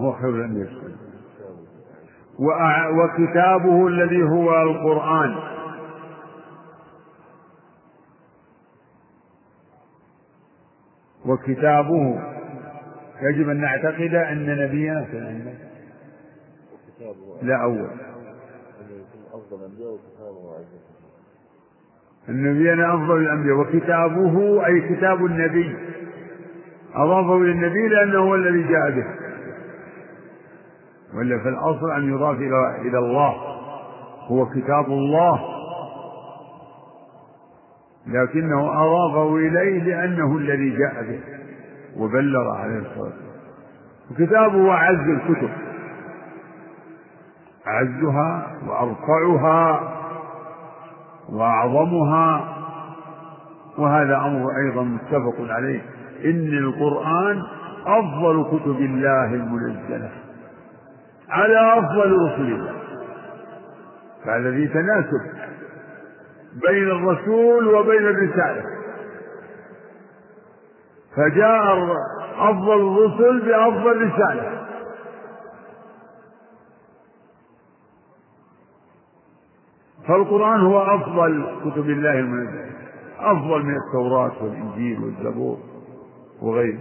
نعم 0.00 0.06
هو 0.06 0.12
خير 0.12 0.44
أن 0.44 0.56
يشفع 0.56 0.88
وكتابه 2.88 3.86
الذي 3.86 4.22
هو 4.22 4.62
القرآن. 4.62 5.36
وكتابه 11.26 12.20
يجب 13.22 13.48
أن 13.48 13.60
نعتقد 13.60 14.14
أن 14.14 14.56
نبينا 14.64 15.06
لا 17.42 17.62
أول. 17.62 17.90
نبينا 22.28 22.94
أفضل 22.94 23.16
الأنبياء 23.16 23.56
وكتابه 23.56 24.66
أي 24.66 24.80
كتاب 24.80 25.24
النبي. 25.24 25.76
أضافه 26.94 27.36
إلى 27.36 27.52
النبي 27.52 27.88
لأنه 27.88 28.18
هو 28.18 28.34
الذي 28.34 28.62
جاء 28.62 28.90
به. 28.90 29.19
ولا 31.14 31.38
في 31.42 31.48
الأصل 31.48 31.90
أن 31.90 32.14
يضاف 32.14 32.36
إلى 32.36 32.80
إلى 32.80 32.98
الله. 32.98 33.34
هو 34.26 34.46
كتاب 34.46 34.86
الله. 34.86 35.40
لكنه 38.06 38.82
أضافه 38.82 39.36
إليه 39.36 39.82
لأنه 39.82 40.36
الذي 40.36 40.70
جاء 40.70 41.02
به 41.02 41.20
وبلغ 41.96 42.50
عليه 42.50 42.78
الصلاة 42.78 43.02
والسلام. 43.02 43.30
وكتابه 44.10 44.72
أعز 44.72 45.08
الكتب. 45.08 45.50
أعزها 47.66 48.46
وأرفعها 48.66 49.80
وأعظمها. 51.32 52.56
وهذا 53.78 54.16
أمر 54.16 54.46
أيضا 54.66 54.82
متفق 54.82 55.34
عليه. 55.40 55.80
إن 56.24 56.58
القرآن 56.58 57.42
أفضل 57.86 58.44
كتب 58.44 58.80
الله 58.80 59.34
المنزلة. 59.34 60.10
على 61.30 61.78
أفضل 61.78 62.12
رسل 62.12 62.52
الله 62.52 62.72
فالذي 64.24 64.68
تناسب 64.68 65.22
بين 66.68 66.90
الرسول 66.90 67.68
وبين 67.74 68.02
الرسالة. 68.02 68.64
فجاء 71.16 71.88
أفضل 72.38 72.80
الرسل 72.80 73.40
بأفضل 73.40 74.06
رسالة 74.06 74.60
فالقرآن 80.08 80.60
هو 80.60 80.82
أفضل 80.82 81.44
كتب 81.64 81.90
الله 81.90 82.18
المنزلة 82.18 82.70
أفضل 83.18 83.62
من 83.62 83.74
التوراة 83.76 84.32
والإنجيل 84.42 85.00
والزبور 85.00 85.58
وغيره. 86.42 86.80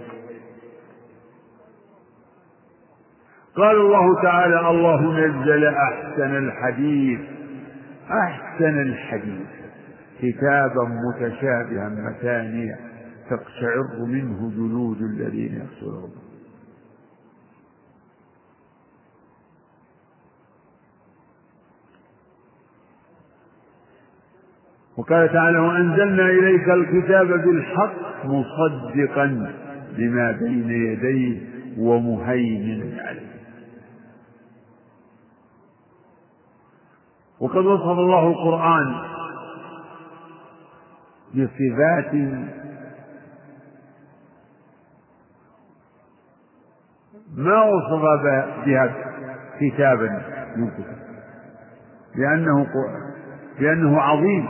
قال 3.56 3.76
الله 3.76 4.22
تعالى 4.24 4.70
الله 4.70 5.14
نزل 5.14 5.66
أحسن 5.66 6.36
الحديث 6.36 7.20
أحسن 8.12 8.82
الحديث. 8.82 9.48
كتابا 10.22 10.84
متشابها 11.08 11.90
مثانيا 11.90 12.78
تقشعر 13.30 14.06
منه 14.06 14.52
جلود 14.56 15.02
الذين 15.02 15.68
ربهم 15.84 16.30
وقال 24.98 25.34
تعالى 25.34 25.60
وأنزلنا 25.60 26.26
إليك 26.30 26.70
الكتاب 26.70 27.28
بالحق 27.28 28.26
مصدقا 28.26 29.26
لما 29.98 30.32
بين 30.32 30.70
يديه 30.70 31.38
ومهيمنا 31.78 33.02
عليه. 33.04 33.39
وقد 37.40 37.66
وصف 37.66 38.00
الله 38.00 38.28
القرآن 38.28 38.96
بصفات 41.34 42.14
ما 47.36 47.64
وصف 47.64 48.02
بها 48.66 48.96
كتابا 49.60 50.22
من 50.56 50.70
كتب 50.70 51.00
لأنه 52.16 52.66
لأنه 53.60 54.02
عظيم. 54.02 54.48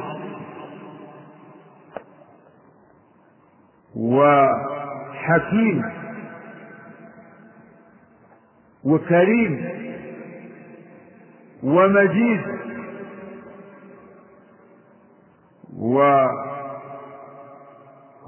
وحكيم. 3.96 5.84
وكريم. 8.84 9.70
ومجيد. 11.64 12.42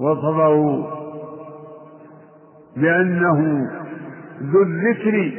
ووصفه 0.00 0.86
بأنه 2.76 3.68
ذو 4.42 4.62
الذكر 4.62 5.32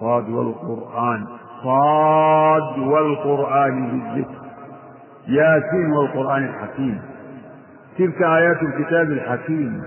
صاد 0.00 0.28
والقرآن 0.28 1.26
صاد 1.64 2.78
والقرآن 2.78 3.88
بالذكر 3.90 4.40
ياسين 5.28 5.92
والقرآن 5.92 6.44
الحكيم 6.44 7.02
تلك 7.98 8.22
آيات 8.22 8.62
الكتاب 8.62 9.10
الحكيم. 9.10 9.82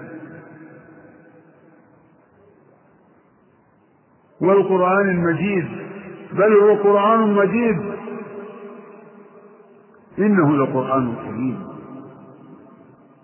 والقرآن 4.41 5.09
المجيد 5.09 5.67
بل 6.33 6.53
هو 6.53 6.75
قرآن 6.75 7.33
مجيد. 7.33 7.92
إنه 10.19 10.57
لقرآن 10.57 11.15
كريم 11.15 11.73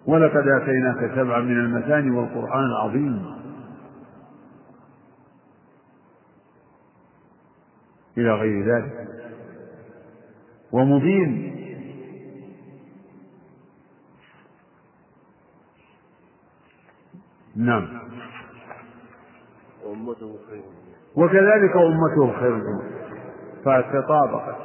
ولقد 0.07 0.47
آتيناك 0.47 1.15
سبعا 1.15 1.39
من 1.39 1.59
المثاني 1.59 2.11
والقرآن 2.11 2.63
العظيم. 2.63 3.25
إلى 8.17 8.31
غير 8.31 8.75
ذلك. 8.75 9.07
ومبين. 10.71 11.55
نعم. 17.55 17.87
وأمته 19.85 20.37
خير. 20.49 20.63
وكذلك 21.15 21.75
أمته 21.75 22.39
خير. 22.39 22.61
فتطابقت 23.65 24.57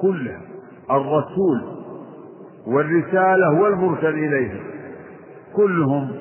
كلها. 0.00 0.55
الرسول 0.90 1.62
والرسالة 2.66 3.60
والمرسل 3.60 4.06
إليه 4.14 4.60
كلهم 5.56 6.12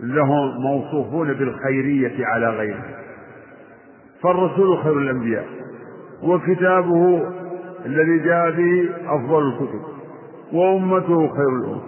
لهم 0.00 0.62
موصوفون 0.62 1.32
بالخيرية 1.32 2.26
على 2.26 2.50
غيره. 2.50 2.84
فالرسول 4.22 4.78
خير 4.82 4.98
الأنبياء 4.98 5.46
وكتابه 6.22 7.28
الذي 7.86 8.18
جاء 8.18 8.50
به 8.50 8.88
أفضل 9.06 9.48
الكتب 9.48 9.80
وأمته 10.52 11.28
خير 11.28 11.48
الأمم. 11.60 11.80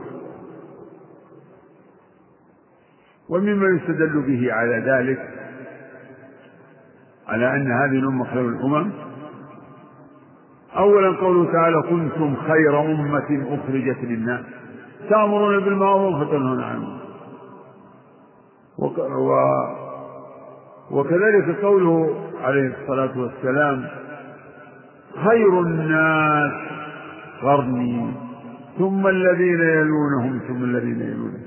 ومما 3.29 3.67
يستدل 3.77 4.23
به 4.23 4.53
على 4.53 4.79
ذلك 4.87 5.29
على 7.29 7.57
أن 7.57 7.73
هذه 7.73 7.99
الأمة 7.99 8.25
خير 8.25 8.49
الأمم 8.49 8.91
أولا 10.77 11.17
قوله 11.17 11.53
تعالى 11.53 11.83
كنتم 11.83 12.37
خير 12.37 12.81
أمة 12.81 13.47
أخرجت 13.49 13.99
للناس 14.05 14.45
تأمرون 15.11 15.61
بالمعروف 15.65 16.15
وتنهون 16.15 16.61
عن 16.63 16.77
المنكر. 16.77 17.01
وكذلك 20.91 21.57
قوله 21.63 22.15
عليه 22.43 22.75
الصلاة 22.83 23.19
والسلام 23.19 23.87
خير 25.25 25.61
الناس 25.61 26.53
قرني 27.43 28.13
ثم 28.79 29.07
الذين 29.07 29.61
يلونهم 29.61 30.41
ثم 30.49 30.65
الذين 30.65 31.01
يلونهم 31.01 31.41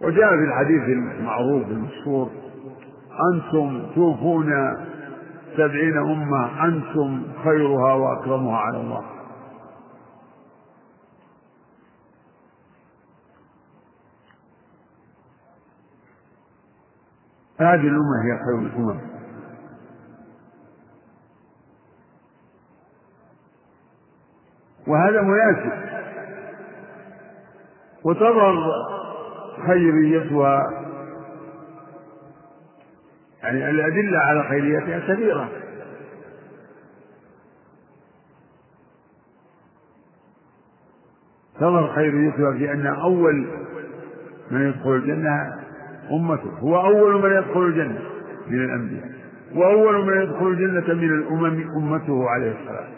وجاء 0.00 0.28
في 0.28 0.44
الحديث 0.44 0.82
المعروف 0.82 1.68
المشهور 1.68 2.30
أنتم 3.34 3.82
توفون 3.94 4.52
سبعين 5.56 5.98
أمة 5.98 6.64
أنتم 6.64 7.22
خيرها 7.44 7.92
وأكرمها 7.94 8.56
على 8.56 8.80
الله. 8.80 9.04
هذه 17.60 17.88
الأمة 17.88 18.22
هي 18.24 18.38
خير 18.44 18.58
الأمم. 18.58 19.00
وهذا 24.86 25.20
مناسب. 25.20 25.72
وتظهر 28.04 28.54
خيريتها 29.66 30.83
يعني 33.44 33.70
الأدلة 33.70 34.18
على 34.18 34.42
خيريتها 34.48 35.14
كثيرة 35.14 35.48
تظهر 41.60 41.92
خيريتها 41.94 42.52
في 42.52 42.72
أن 42.72 42.86
أول 42.86 43.46
من 44.50 44.68
يدخل 44.68 44.90
الجنة 44.90 45.60
أمته 46.12 46.58
هو 46.58 46.80
أول 46.86 47.22
من 47.22 47.36
يدخل 47.38 47.60
الجنة 47.60 48.00
من 48.48 48.64
الأنبياء 48.64 49.10
وأول 49.54 50.06
من 50.06 50.22
يدخل 50.22 50.46
الجنة 50.46 50.94
من 50.94 51.14
الأمم 51.14 51.70
أمته 51.76 52.30
عليه 52.30 52.50
السلام. 52.52 52.94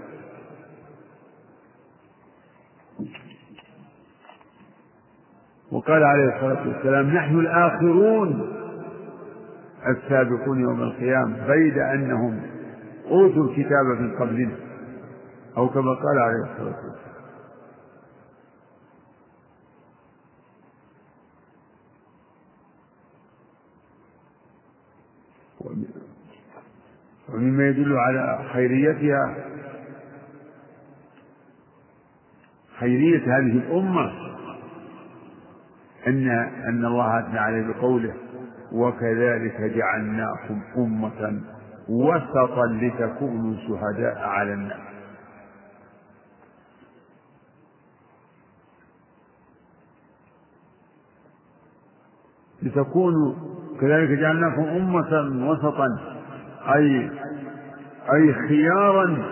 وقال 5.72 6.04
عليه 6.04 6.36
الصلاة 6.36 6.68
والسلام 6.68 7.06
نحن 7.06 7.38
الآخرون 7.38 8.55
السابقون 9.88 10.60
يوم 10.60 10.82
القيامة 10.82 11.46
بيد 11.46 11.78
أنهم 11.78 12.40
أوتوا 13.10 13.44
الكتاب 13.44 13.86
من 14.00 14.16
قبلنا 14.18 14.56
أو 15.56 15.68
كما 15.68 15.94
قال 15.94 16.18
عليه 16.18 16.52
الصلاة 16.52 16.76
والسلام. 16.76 16.96
ومما 27.28 27.68
يدل 27.68 27.96
على 27.96 28.48
خيريتها 28.52 29.34
خيرية 32.80 33.18
هذه 33.38 33.52
الأمة 33.58 34.12
أن 36.06 36.28
أن 36.68 36.84
الله 36.84 37.20
أثنى 37.20 37.38
عليه 37.38 37.66
بقوله 37.66 38.14
وكذلك 38.76 39.60
جعلناكم 39.60 40.60
أمة 40.76 41.40
وسطا 41.88 42.66
لتكونوا 42.66 43.54
شهداء 43.68 44.18
على 44.18 44.52
الناس. 44.52 44.80
لتكونوا 52.62 53.34
كذلك 53.80 54.18
جعلناكم 54.18 54.62
أمة 54.62 55.48
وسطا 55.50 55.86
أي 56.74 57.10
أي 58.14 58.34
خيارا 58.48 59.24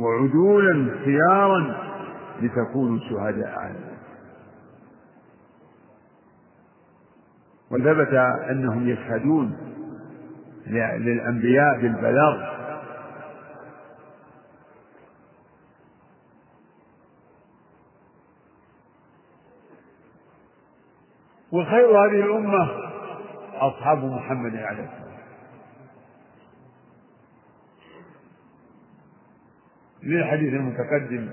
وعدولا 0.00 0.90
خيارا 1.04 1.76
لتكونوا 2.42 2.98
شهداء 2.98 3.58
على 3.58 3.89
وثبت 7.70 8.14
أنهم 8.50 8.88
يشهدون 8.88 9.56
للأنبياء 10.66 11.80
بالبلاغ. 11.80 12.60
وخير 21.52 21.90
هذه 21.90 22.24
الأمة 22.24 22.70
أصحاب 23.54 24.04
محمد 24.04 24.56
عليه 24.56 24.84
السلام. 24.84 25.00
للحديث 30.02 30.54
المتقدم 30.54 31.28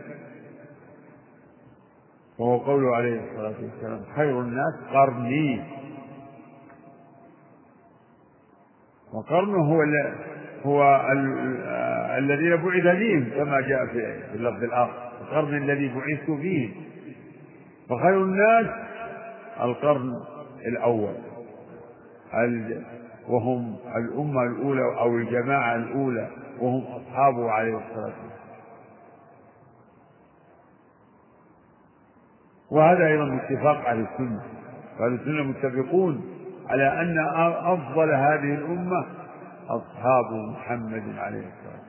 وهو 2.40 2.58
قوله 2.58 2.96
عليه 2.96 3.32
الصلاة 3.32 3.56
والسلام 3.62 4.04
خير 4.16 4.42
الناس 4.42 4.74
قرني. 4.94 5.78
وقرنه 9.18 9.58
هو 9.58 9.84
هو 10.66 11.02
الذين 12.18 12.56
بعث 12.56 12.98
فيهم 12.98 13.30
كما 13.38 13.62
جاء 13.62 13.86
في 13.86 14.36
اللفظ 14.36 14.64
الآخر 14.64 15.12
القرن 15.22 15.58
الذي 15.58 15.88
بعثت 15.96 16.32
فيه. 16.42 16.70
فخير 17.90 18.24
الناس 18.24 18.66
القرن 19.62 20.14
الأول. 20.68 21.16
وهم 23.30 23.76
الأمة 23.98 24.44
الأولى 24.44 24.82
أو 25.00 25.16
الجماعة 25.18 25.76
الأولى 25.76 26.28
وهم 26.60 26.84
أصحابه 26.84 27.52
عليه 27.52 27.78
الصلاة 27.78 28.06
والسلام. 28.06 28.38
وهذا 32.72 33.08
أيضا 33.08 33.26
باتفاق 33.26 33.88
أهل 33.88 34.00
السنة. 34.12 34.42
أهل 35.00 35.14
السنة 35.14 35.44
متفقون 35.44 36.37
على 36.70 37.02
أن 37.02 37.18
أفضل 37.74 38.14
هذه 38.14 38.56
الأمة 38.56 39.06
أصحاب 39.70 40.32
محمد 40.32 41.18
عليه 41.18 41.40
الصلاة 41.48 41.72
والسلام 41.72 41.88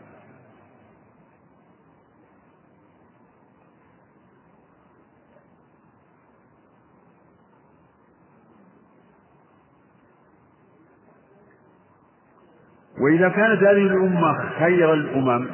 وإذا 13.00 13.28
كانت 13.28 13.62
هذه 13.62 13.82
الأمة 13.82 14.50
خير 14.58 14.94
الأمم 14.94 15.46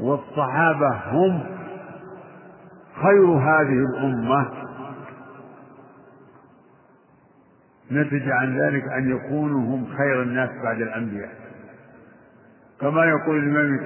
والصحابة 0.00 0.88
هم 1.10 1.40
خير 3.02 3.26
هذه 3.26 3.84
الأمة 3.90 4.65
نتج 7.92 8.30
عن 8.30 8.58
ذلك 8.58 8.82
أن 8.98 9.10
يكونوا 9.10 9.60
هم 9.60 9.86
خير 9.96 10.22
الناس 10.22 10.50
بعد 10.64 10.80
الأنبياء. 10.80 11.28
كما 12.80 13.04
يقول 13.04 13.38
الإمام 13.38 13.80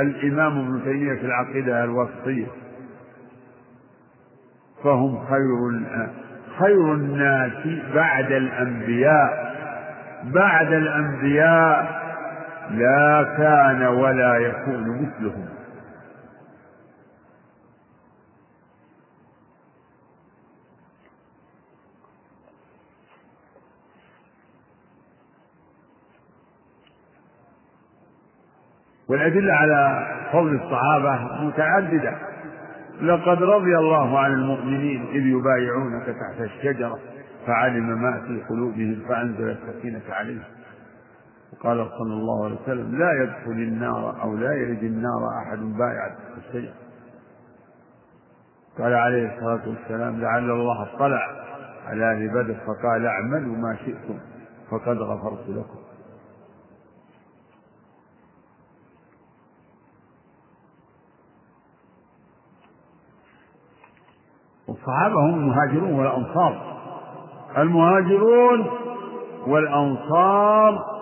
الإمام 0.00 0.58
ابن 0.58 0.84
تيمية 0.84 1.14
في 1.14 1.26
العقيدة 1.26 1.84
الوسطية 1.84 2.46
فهم 4.84 5.26
خير 5.26 5.80
خير 6.58 6.94
الناس 6.94 7.52
بعد 7.94 8.32
الأنبياء. 8.32 9.48
بعد 10.34 10.72
الأنبياء 10.72 11.98
لا 12.70 13.34
كان 13.38 13.86
ولا 13.86 14.36
يكون 14.36 15.02
مثلهم. 15.02 15.48
والأدلة 29.08 29.52
على 29.52 30.06
فضل 30.32 30.54
الصحابة 30.54 31.44
متعددة. 31.44 32.14
لقد 33.00 33.42
رضي 33.42 33.78
الله 33.78 34.18
عن 34.18 34.32
المؤمنين 34.32 35.06
إذ 35.06 35.26
يبايعونك 35.26 36.06
تحت 36.06 36.40
الشجرة 36.40 36.98
فعلم 37.46 38.02
ما 38.02 38.20
في 38.20 38.42
قلوبهم 38.48 39.02
فأنزل 39.08 39.50
السكينة 39.50 40.02
عليهم. 40.10 40.42
وقال 41.52 41.88
صلى 41.98 42.12
الله 42.12 42.44
عليه 42.44 42.56
وسلم 42.62 42.98
لا 42.98 43.22
يدخل 43.22 43.50
النار 43.50 44.22
أو 44.22 44.36
لا 44.36 44.52
يلج 44.52 44.84
النار 44.84 45.28
أحد 45.42 45.58
بايع 45.58 46.08
تحت 46.08 46.38
الشجرة. 46.48 46.74
قال 48.78 48.94
عليه 48.94 49.34
الصلاة 49.36 49.68
والسلام 49.68 50.20
لعل 50.20 50.50
الله 50.50 50.82
اطلع 50.82 51.28
على 51.86 52.12
أهل 52.12 52.28
بدر 52.28 52.54
فقال 52.66 53.06
اعملوا 53.06 53.56
ما 53.56 53.76
شئتم 53.76 54.18
فقد 54.70 54.96
غفرت 54.98 55.48
لكم. 55.48 55.77
والصحابة 64.78 65.20
هم 65.20 65.34
المهاجرون 65.34 65.94
والأنصار. 65.98 66.78
المهاجرون 67.58 68.66
والأنصار. 69.46 70.98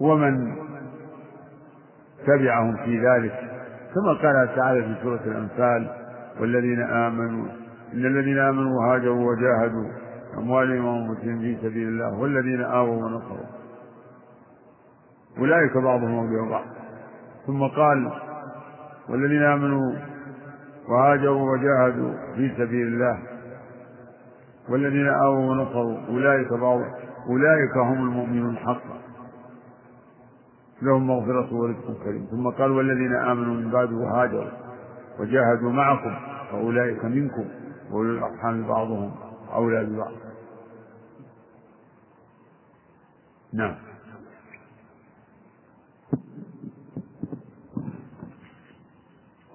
ومن 0.00 0.56
تبعهم 2.26 2.76
في 2.76 2.98
ذلك 2.98 3.32
كما 3.94 4.12
قال 4.12 4.56
تعالى 4.56 4.82
في 4.82 5.02
سورة 5.02 5.20
الأنفال 5.26 5.90
والذين 6.40 6.82
آمنوا 6.82 7.46
إن 7.92 8.06
الذين 8.06 8.38
آمنوا 8.38 8.80
وهاجروا 8.80 9.30
وجاهدوا 9.30 9.88
أموالهم 10.38 10.84
وأنفسهم 10.84 11.38
في 11.38 11.56
سبيل 11.56 11.88
الله 11.88 12.18
والذين 12.20 12.62
آووا 12.62 13.04
ونصروا. 13.04 13.46
أولئك 15.38 15.76
بعضهم 15.76 16.18
أولياء 16.18 16.50
بعض. 16.50 16.64
ثم 17.46 17.66
قال 17.66 18.12
والذين 19.08 19.42
آمنوا 19.42 19.92
وهاجروا 20.88 21.52
وجاهدوا 21.52 22.12
في 22.36 22.54
سبيل 22.56 22.86
الله. 22.86 23.22
والذين 24.68 25.08
آووا 25.08 25.50
ونصروا 25.50 25.98
أولئك 26.08 26.52
أولئك 27.28 27.76
هم 27.76 27.98
المؤمنون 28.08 28.56
حقا. 28.56 29.02
لهم 30.82 31.06
مغفرة 31.06 31.54
ورزق 31.54 32.04
كريم. 32.04 32.26
ثم 32.30 32.50
قال 32.50 32.70
والذين 32.70 33.14
آمنوا 33.14 33.54
من 33.54 33.70
بعد 33.70 33.92
وهاجروا 33.92 34.50
وجاهدوا 35.20 35.72
معكم 35.72 36.14
فأولئك 36.50 37.04
منكم 37.04 37.44
وأولي 37.90 38.18
الأرحام 38.18 38.66
بعضهم 38.66 39.14
أولى 39.54 39.84
ببعض. 39.84 40.12
نعم. 43.54 43.91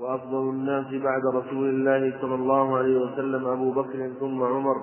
وأفضل 0.08 0.50
الناس 0.50 0.86
بعد 1.04 1.22
رسول 1.36 1.70
الله 1.70 2.22
صلى 2.22 2.36
الله 2.36 2.78
عليه 2.78 2.98
وسلم 2.98 3.48
أبو 3.48 3.72
بكر 3.72 4.12
ثم 4.20 4.44
عمر 4.44 4.76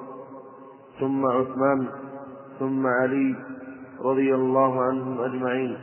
ثم 1.01 1.27
عثمان 1.27 1.89
ثم 2.59 2.87
علي 2.87 3.35
رضي 4.05 4.35
الله 4.35 4.83
عنهم 4.83 5.21
أجمعين. 5.21 5.79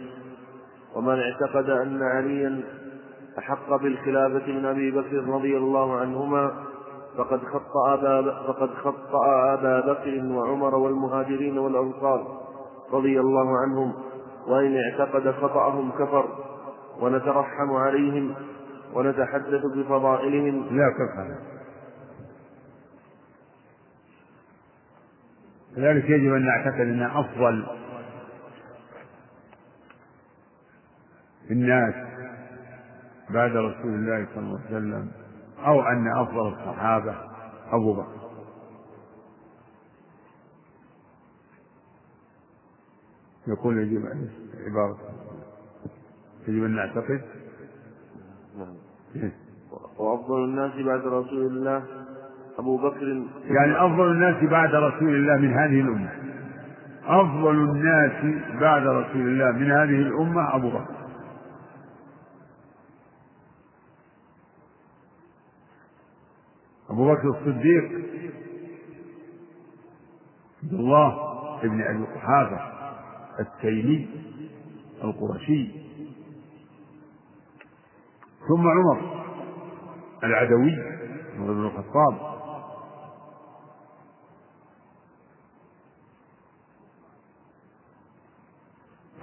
ومن 0.96 1.20
اعتقد 1.20 1.70
أن 1.70 2.02
عليا 2.04 2.64
أحق 3.39 3.76
بالخلافة 3.76 4.52
من 4.52 4.66
أبي 4.66 4.92
بكر 4.92 5.24
رضي 5.28 5.58
الله 5.58 5.98
عنهما 5.98 6.52
فقد 7.18 7.39
خطأ 7.39 7.94
أبا 7.94 8.44
فقد 8.48 8.70
خطأ 8.70 9.54
أبا 9.54 9.94
بكر 9.94 10.34
وعمر 10.34 10.76
والمهاجرين 10.76 11.58
والأنصار 11.58 12.42
رضي 12.94 13.20
الله 13.20 13.58
عنهم 13.58 13.94
وإن 14.48 14.78
اعتقد 14.78 15.32
خطأهم 15.32 15.92
كفر 15.92 16.26
ونترحم 17.02 17.74
عليهم 17.74 18.36
ونتحدث 18.94 19.66
بفضائلهم. 19.76 20.78
لا 20.78 20.89
كفر 20.89 21.36
لذلك 25.78 26.10
يجب 26.10 26.34
أن 26.34 26.46
نعتقد 26.46 26.80
أن 26.82 27.04
أفضل 27.04 27.68
الناس 31.52 31.96
بعد 33.30 33.52
رسول 33.52 33.94
الله 33.94 34.28
صلى 34.36 34.44
الله 34.44 34.60
عليه 34.60 34.78
وسلم 34.78 35.12
أو 35.66 35.82
أن 35.82 36.08
أفضل 36.08 36.48
الصحابة 36.48 37.16
أبو 37.72 37.94
بكر. 37.94 38.22
يقول 43.48 43.78
يجب 43.78 44.06
عبارة. 44.68 44.98
يجب 46.48 46.64
أن 46.64 46.76
نعتقد 46.76 47.41
نعم. 48.58 49.32
وأفضل 49.97 50.43
الناس 50.43 50.72
بعد 50.86 50.99
رسول 50.99 51.45
الله. 51.45 51.84
أبو 52.60 52.78
بكر. 52.78 53.24
يعني 53.45 53.86
أفضل 53.86 54.12
الناس 54.12 54.43
بعد 54.43 54.76
رسول 54.76 55.16
الله 55.16 55.38
من 55.38 55.54
هذه 55.54 55.82
الأمة. 55.82 56.12
أفضل 57.06 57.56
الناس 57.56 58.43
بعد 58.60 58.88
رسول 58.88 59.22
الله 59.22 59.52
من 59.52 59.72
هذه 59.72 60.02
الأمة 60.02 60.56
أبو 60.56 60.70
بكر. 60.70 60.95
أبو 66.89 67.12
بكر 67.12 67.30
الصديق. 67.30 67.84
عبد 70.64 70.74
الله 70.74 71.32
ابن 71.64 71.82
أبي 71.82 72.04
قحافة 72.04 72.60
التيمي 73.39 74.10
القرشي. 75.04 75.91
ثم 78.52 78.68
عمر 78.68 79.24
العدوي 80.24 80.72
عمر 81.38 81.54
بن 81.54 81.66
الخطاب. 81.66 82.32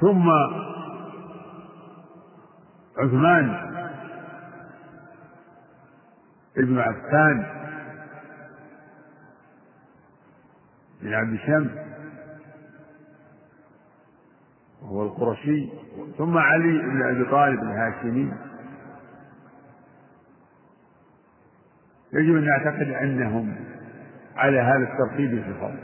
ثم 0.00 0.28
عثمان 2.98 3.56
ابن 6.56 6.78
عفان 6.78 7.46
بن 11.02 11.14
عبد 11.14 11.38
شمس 11.46 11.70
وهو 14.82 15.02
القرشي 15.02 15.70
ثم 16.18 16.38
علي 16.38 16.78
بن 16.78 17.02
أبي 17.02 17.30
طالب 17.30 17.62
الهاشمي. 17.62 18.47
يجب 22.12 22.36
أن 22.36 22.44
نعتقد 22.44 22.88
أنهم 22.88 23.54
على 24.36 24.60
هذا 24.60 24.92
الترتيب 24.92 25.30
في 25.42 25.48
الفضل 25.48 25.78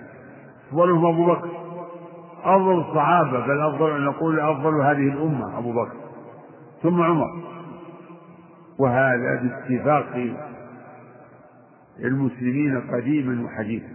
أفضلهم 0.68 1.06
أبو 1.06 1.26
بكر. 1.26 1.50
أفضل 2.44 2.80
الصحابة 2.80 3.46
بل 3.46 3.60
أفضل 3.60 3.96
أن 3.96 4.04
نقول 4.04 4.40
أفضل 4.40 4.80
هذه 4.80 5.08
الأمة 5.12 5.58
أبو 5.58 5.72
بكر. 5.72 5.96
ثم 6.82 7.02
عمر. 7.02 7.44
وهذا 8.78 9.42
باتفاق 9.42 10.36
المسلمين 11.98 12.80
قديما 12.80 13.44
وحديثا. 13.44 13.94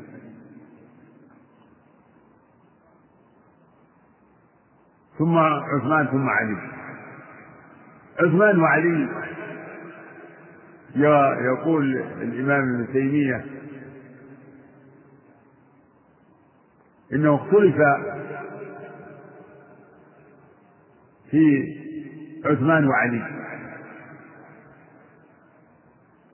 ثم 5.17 5.37
عثمان 5.37 6.07
ثم 6.07 6.29
علي. 6.29 6.57
عثمان 8.19 8.61
وعلي 8.61 9.09
يقول 10.95 11.97
الإمام 12.21 12.75
ابن 12.75 12.93
تيمية 12.93 13.45
إنه 17.13 17.35
اختلف 17.35 17.75
في 21.31 21.73
عثمان 22.45 22.87
وعلي 22.87 23.39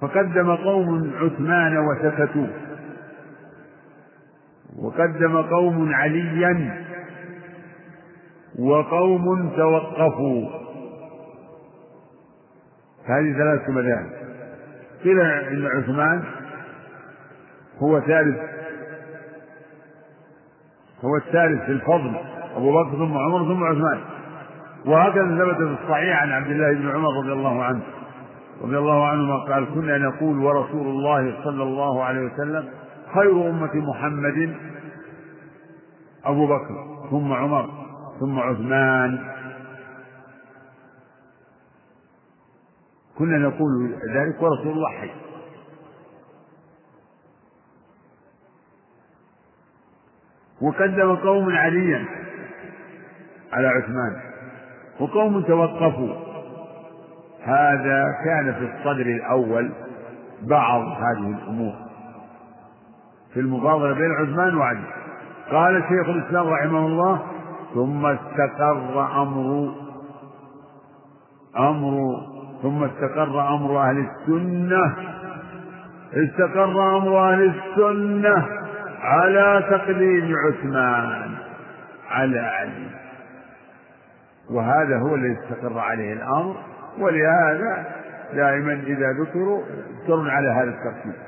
فقدم 0.01 0.55
قوم 0.55 1.13
عثمان 1.15 1.77
وسكتوا 1.77 2.47
وقدم 4.77 5.41
قوم 5.41 5.93
عليا 5.93 6.85
وقوم 8.59 9.49
توقفوا. 9.55 10.49
هذه 13.05 13.33
ثلاثة 13.37 13.71
مذاهب. 13.71 14.34
قيل 15.05 15.19
إن 15.21 15.65
عثمان 15.65 16.23
هو 17.79 17.99
ثالث 17.99 18.37
هو 21.03 21.15
الثالث 21.17 21.65
في 21.65 21.71
الفضل 21.71 22.15
أبو 22.55 22.71
بكر 22.71 22.91
ثم 22.91 23.17
عمر 23.17 23.39
ثم 23.53 23.63
عثمان. 23.63 23.99
وهكذا 24.85 25.25
ثبت 25.25 25.57
في 25.57 25.77
الصحيح 25.83 26.21
عن 26.21 26.31
عبد 26.31 26.51
الله 26.51 26.73
بن 26.73 26.89
عمر 26.89 27.09
رضي 27.19 27.33
الله 27.33 27.63
عنه. 27.63 27.81
رضي 28.61 28.77
الله 28.77 29.07
عنهما 29.07 29.35
قال 29.35 29.73
كنا 29.73 29.97
نقول 29.97 30.39
ورسول 30.39 30.87
الله 30.87 31.43
صلى 31.43 31.63
الله 31.63 32.03
عليه 32.03 32.21
وسلم 32.21 32.69
خير 33.13 33.49
أمة 33.49 33.75
محمد 33.75 34.55
أبو 36.25 36.47
بكر 36.47 36.75
ثم 37.11 37.33
عمر 37.33 37.69
ثم 38.19 38.39
عثمان. 38.39 39.34
كنا 43.17 43.37
نقول 43.37 43.93
ذلك 44.15 44.41
ورسول 44.41 44.71
الله 44.71 44.89
حي. 44.89 45.11
وقدم 50.61 51.15
قوم 51.15 51.49
عليا 51.49 52.05
على 53.53 53.67
عثمان. 53.67 54.21
وقوم 54.99 55.41
توقفوا. 55.41 56.15
هذا 57.43 58.11
كان 58.25 58.53
في 58.53 58.73
الصدر 58.73 59.05
الأول 59.05 59.71
بعض 60.41 60.81
هذه 60.81 61.37
الأمور. 61.37 61.73
في 63.33 63.39
المفاضلة 63.39 63.93
بين 63.93 64.11
عثمان 64.11 64.57
وعلي. 64.57 64.93
قال 65.51 65.83
شيخ 65.89 66.09
الإسلام 66.09 66.47
رحمه 66.47 66.85
الله 66.85 67.21
ثم 67.73 68.05
استقر 68.05 69.21
أمر 69.21 69.75
أمر 71.57 72.25
ثم 72.65 72.83
استقر 72.83 73.55
أمر 73.55 73.81
أهل 73.81 73.97
السنة. 73.97 74.95
استقر 76.13 76.97
أمر 76.97 77.33
أهل 77.33 77.53
السنة 77.55 78.47
على 79.01 79.63
تقديم 79.69 80.33
عثمان 80.35 81.31
على 82.09 82.39
علي. 82.39 82.87
وهذا 84.51 84.97
هو 84.97 85.15
الذي 85.15 85.37
استقر 85.39 85.79
عليه 85.79 86.13
الأمر 86.13 86.55
ولهذا 86.99 87.85
دائما 88.33 88.73
إذا 88.73 89.07
ذكروا 89.21 89.61
يذكرون 90.01 90.29
على 90.29 90.49
هذا 90.49 90.69
الترتيب. 90.69 91.21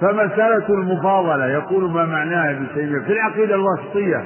فمسألة 0.00 0.68
المفاضلة 0.68 1.46
يقول 1.46 1.90
ما 1.90 2.06
معناها 2.06 2.50
ابن 2.50 2.66
تيمية؟ 2.74 2.98
في 2.98 3.12
العقيدة 3.12 3.54
الواسطية 3.54 4.24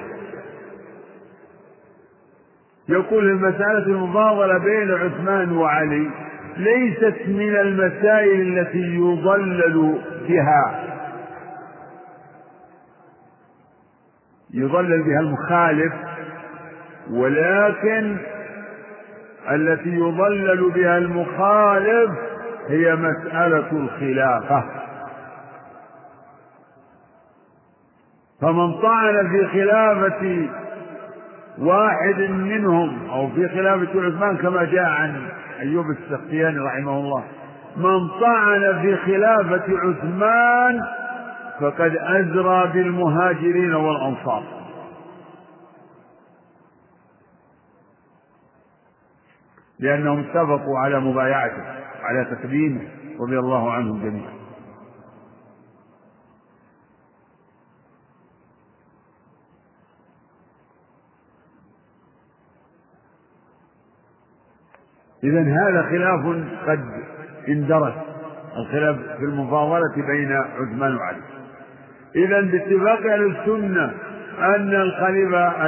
يقول 2.90 3.30
المسألة 3.30 3.78
المفاضلة 3.86 4.58
بين 4.58 4.90
عثمان 4.94 5.52
وعلي 5.52 6.10
ليست 6.56 7.16
من 7.28 7.56
المسائل 7.56 8.58
التي 8.58 8.78
يضلل 8.96 9.98
بها. 10.28 10.86
يضلل 14.54 15.02
بها 15.02 15.20
المخالف 15.20 15.92
ولكن 17.10 18.16
التي 19.50 19.90
يضلل 19.90 20.70
بها 20.70 20.98
المخالف 20.98 22.10
هي 22.68 22.96
مسألة 22.96 23.72
الخلافة. 23.72 24.64
فمن 28.40 28.80
طعن 28.82 29.28
في 29.30 29.46
خلافة 29.46 30.48
واحد 31.58 32.20
منهم 32.30 33.10
أو 33.10 33.28
في 33.30 33.48
خلافة 33.48 34.06
عثمان 34.06 34.36
كما 34.36 34.64
جاء 34.64 34.84
عن 34.84 35.28
أيوب 35.60 35.86
السختياني 35.90 36.58
رحمه 36.58 36.98
الله 36.98 37.24
من 37.76 38.08
طعن 38.08 38.80
في 38.82 38.96
خلافة 38.96 39.64
عثمان 39.78 40.80
فقد 41.60 41.96
أزرى 41.96 42.72
بالمهاجرين 42.72 43.74
والأنصار. 43.74 44.42
لأنهم 49.78 50.20
اتفقوا 50.20 50.78
على 50.78 51.00
مبايعته 51.00 51.62
على 52.02 52.24
تقديمه 52.24 52.80
رضي 53.20 53.38
الله 53.38 53.72
عنهم 53.72 54.02
جميعا. 54.02 54.39
إذا 65.24 65.40
هذا 65.42 65.82
خلاف 65.82 66.20
قد 66.66 66.84
اندرس 67.48 67.94
الخلاف 68.56 68.96
في 69.18 69.24
المفاضلة 69.24 69.94
بين 69.96 70.32
عثمان 70.32 70.96
وعلي. 70.96 71.22
إذا 72.16 72.40
باتفاق 72.40 73.12
أهل 73.12 73.36
السنة 73.36 73.92
أن 74.38 74.74
الخليفة 74.74 75.66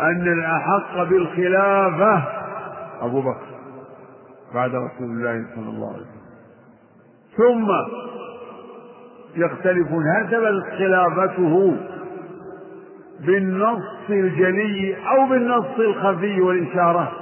أن 0.00 0.28
الأحق 0.28 1.02
بالخلافة 1.02 2.22
أبو 3.00 3.20
بكر 3.20 3.46
بعد 4.54 4.70
رسول 4.70 5.10
الله 5.10 5.44
صلى 5.54 5.68
الله 5.68 5.92
عليه 5.92 6.02
وسلم. 6.02 6.16
ثم 7.36 7.70
يختلفون 9.36 10.04
هل 10.16 10.26
ثبتت 10.30 10.78
خلافته 10.78 11.76
بالنص 13.26 14.10
الجلي 14.10 14.96
أو 15.08 15.26
بالنص 15.26 15.78
الخفي 15.78 16.40
والإشارة؟ 16.40 17.12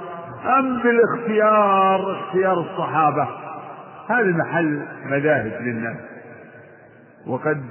أم 0.45 0.81
بالاختيار 0.81 2.11
اختيار 2.11 2.59
الصحابة؟ 2.59 3.27
هذا 4.09 4.31
محل 4.31 4.87
مذاهب 5.05 5.61
للناس 5.61 5.97
وقد 7.27 7.63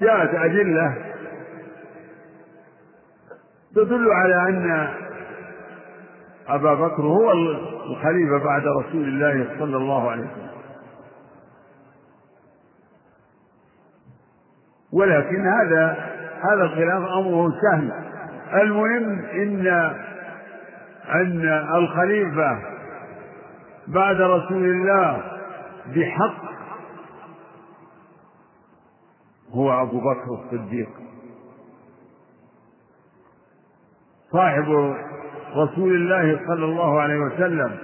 جاءت 0.00 0.34
أدلة 0.34 0.94
تدل 3.74 4.12
على 4.12 4.48
أن 4.48 4.88
أبا 6.48 6.74
بكر 6.74 7.02
هو 7.02 7.32
الخليفة 7.32 8.44
بعد 8.44 8.62
رسول 8.66 9.04
الله 9.04 9.46
صلى 9.58 9.76
الله 9.76 10.10
عليه 10.10 10.22
وسلم. 10.22 10.54
ولكن 14.92 15.46
هذا 15.46 15.96
هذا 16.42 16.62
الخلاف 16.62 17.02
أمره 17.02 17.52
سهل. 17.62 17.92
المهم 18.62 19.24
إن 19.24 19.66
أن 21.08 21.48
الخليفة 21.74 22.58
بعد 23.88 24.20
رسول 24.20 24.64
الله 24.64 25.22
بحق 25.86 26.44
هو 29.50 29.82
أبو 29.82 30.00
بكر 30.00 30.34
الصديق. 30.44 30.88
صاحب 34.32 34.94
رسول 35.56 35.94
الله 35.94 36.40
صلى 36.46 36.64
الله 36.64 37.00
عليه 37.00 37.18
وسلم 37.18 37.78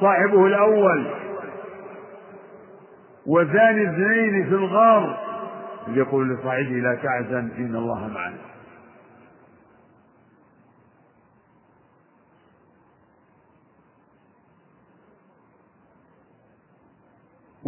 صاحبه 0.00 0.46
الأول 0.46 1.06
وثاني 3.26 3.90
اثنين 3.90 4.44
في 4.48 4.54
الغار 4.54 5.18
يقول 5.88 6.34
لصاحبه 6.34 6.80
لا 6.80 6.94
تعزن 6.94 7.50
إن 7.58 7.76
الله 7.76 8.08
معنا. 8.08 8.38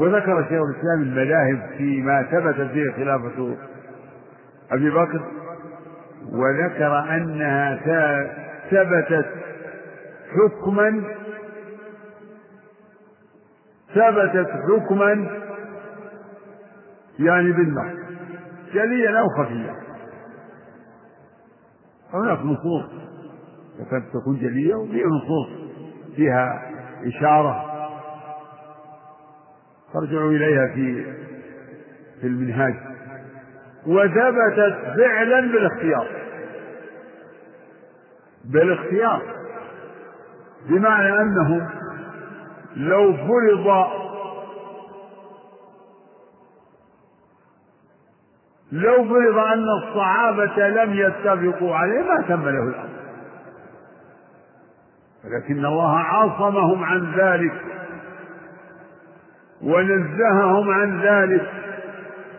وذكر 0.01 0.43
شيخ 0.49 0.63
الإسلام 0.63 1.03
المذاهب 1.03 1.71
فيما 1.79 2.23
ثبت 2.23 2.71
فيه 2.71 2.91
خلافة 2.93 3.57
أبي 4.73 4.91
بكر 4.91 5.21
وذكر 6.33 6.99
أنها 7.15 7.77
ثبتت 8.71 9.27
حكما 10.31 11.03
ثبتت 13.95 14.51
حكما 14.51 15.27
يعني 17.19 17.53
بالنص 17.53 18.01
جليا 18.75 19.21
أو 19.21 19.27
خفيا 19.29 19.75
هناك 22.13 22.39
نصوص 22.39 22.85
تكون 24.13 24.37
جلية 24.37 24.75
وفي 24.75 25.03
نصوص 25.05 25.49
فيها 26.17 26.63
إشارة 27.05 27.70
ترجعوا 29.95 30.31
إليها 30.31 30.67
في 30.75 31.05
في 32.21 32.27
المنهاج. 32.27 32.75
وثبتت 33.87 34.97
فعلا 34.97 35.41
بالاختيار. 35.41 36.07
بالاختيار. 38.45 39.23
بمعنى 40.69 41.21
أنهم 41.21 41.69
لو 42.77 43.13
فرض 43.13 43.87
لو 48.73 49.05
فرض 49.05 49.39
أن 49.39 49.65
الصحابة 49.83 50.69
لم 50.69 50.93
يتفقوا 50.93 51.75
عليه 51.75 52.03
ما 52.03 52.23
تم 52.29 52.43
له 52.49 52.63
الأمر. 52.69 52.91
ولكن 55.25 55.67
الله 55.67 55.99
عصمهم 55.99 56.85
عن 56.85 57.13
ذلك. 57.17 57.80
ونزههم 59.63 60.71
عن 60.71 61.01
ذلك. 61.01 61.51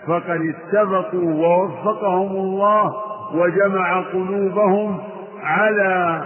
فقد 0.07 0.41
اتفقوا 0.41 1.33
ووفقهم 1.33 2.31
الله 2.31 2.93
وجمع 3.35 4.01
قلوبهم 4.01 4.99
على 5.43 6.23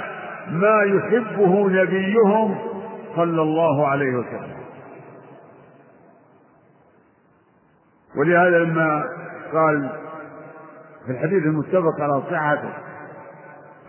ما 0.52 0.82
يحبه 0.84 1.70
نبيهم 1.70 2.56
صلى 3.16 3.42
الله 3.42 3.88
عليه 3.88 4.16
وسلم. 4.16 4.56
ولهذا 8.18 8.60
لما 8.60 9.04
قال 9.54 9.90
في 11.06 11.12
الحديث 11.12 11.44
المتفق 11.44 12.02
على 12.02 12.22
صحته 12.22 12.74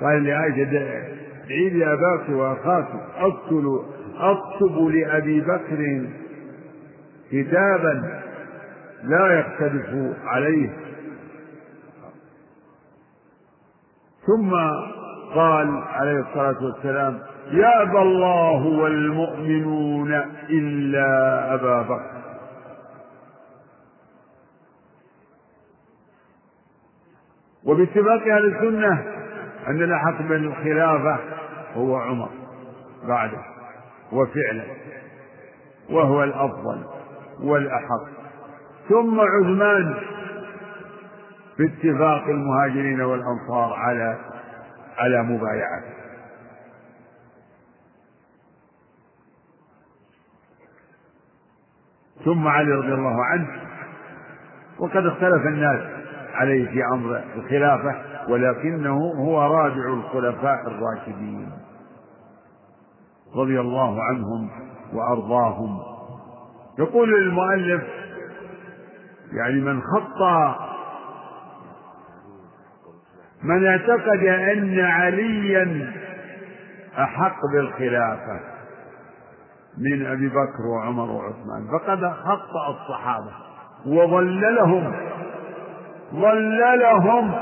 قال 0.01 0.25
لعائشة 0.25 0.63
ادعي 0.63 1.69
لي 1.71 1.93
أباك 1.93 2.29
وأخاك 2.29 2.89
أقتل 3.19 3.81
أكتب 4.19 4.79
لأبي 4.79 5.41
بكر 5.41 6.07
كتابا 7.33 8.23
لا 9.03 9.41
يختلف 9.41 10.17
عليه. 10.25 10.71
ثم 14.27 14.51
قال 15.35 15.83
عليه 15.87 16.21
الصلاة 16.21 16.65
والسلام 16.65 17.19
يأبى 17.51 17.99
الله 17.99 18.67
والمؤمنون 18.67 20.13
إلا 20.51 21.55
أبا 21.55 21.83
بكر. 21.83 22.17
وباتفاق 27.65 28.23
أهل 28.23 28.55
السنة 28.55 29.05
أن 29.67 29.83
الأحق 29.83 30.23
بالخلافة 30.23 31.19
هو 31.75 31.97
عمر 31.97 32.29
بعده 33.09 33.43
وفعلا 34.13 34.65
وهو 35.91 36.25
الأفضل. 36.25 36.96
والأحق. 37.43 38.05
ثم 38.89 39.21
عثمان 39.21 39.95
باتفاق 41.59 42.25
المهاجرين 42.29 43.01
والأنصار 43.01 43.73
على 43.73 44.19
على 44.99 45.23
مبايعته 45.23 45.97
ثم 52.25 52.49
علي 52.49 52.73
رضي 52.73 52.95
الله 52.95 53.25
عنه 53.25 53.49
وقد 54.79 55.07
اختلف 55.07 55.47
الناس 55.47 55.81
عليه 56.35 56.71
في 56.71 56.85
أمر 56.95 57.23
الخلافة 57.37 57.95
ولكنه 58.29 58.97
هو 58.97 59.43
رابع 59.43 59.95
الخلفاء 59.95 60.67
الراشدين. 60.67 61.51
رضي 63.37 63.61
الله 63.61 64.03
عنهم 64.03 64.51
وأرضاهم. 64.93 65.96
يقول 66.79 67.15
المؤلف 67.15 67.83
يعني 69.33 69.61
من 69.61 69.81
خط 69.83 70.23
من 73.43 73.67
اعتقد 73.67 74.25
أن 74.27 74.81
عليا 74.81 75.93
أحق 76.99 77.37
بالخلافة 77.53 78.41
من 79.79 80.07
أبي 80.07 80.29
بكر 80.29 80.63
وعمر 80.75 81.11
وعثمان. 81.11 81.69
فقد 81.73 82.13
خطأ 82.13 82.71
الصحابة 82.71 83.31
وضللهم 83.87 84.93
ضللهم 86.15 87.35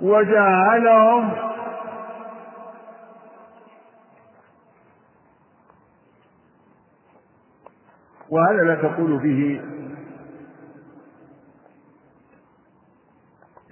وجاهلهم 0.00 1.30
وهذا 8.30 8.62
لا 8.62 8.74
تقول 8.74 9.20
فيه 9.20 9.60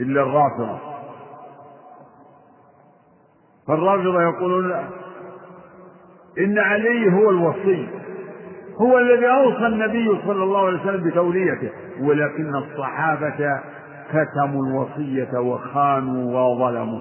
إلا 0.01 0.23
الرافضة. 0.23 0.79
فالرافضة 3.69 4.23
يقولون 4.23 4.73
إن 6.39 6.59
علي 6.59 7.13
هو 7.13 7.31
الوصي. 7.31 7.89
هو 8.77 8.99
الذي 8.99 9.27
أوصى 9.27 9.67
النبي 9.67 10.23
صلى 10.27 10.45
الله 10.45 10.67
عليه 10.67 10.81
وسلم 10.81 11.11
بتوليته. 11.11 11.71
ولكن 12.01 12.55
الصحابة 12.55 13.61
كتموا 14.13 14.67
الوصية 14.67 15.39
وخانوا 15.39 16.41
وظلموا. 16.41 17.01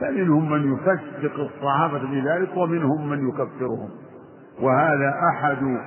فمنهم 0.00 0.50
من 0.50 0.72
يفسق 0.74 1.40
الصحابة 1.40 1.98
بذلك 1.98 2.56
ومنهم 2.56 3.08
من 3.08 3.28
يكفرهم. 3.28 3.90
وهذا 4.60 5.14
أحد 5.32 5.78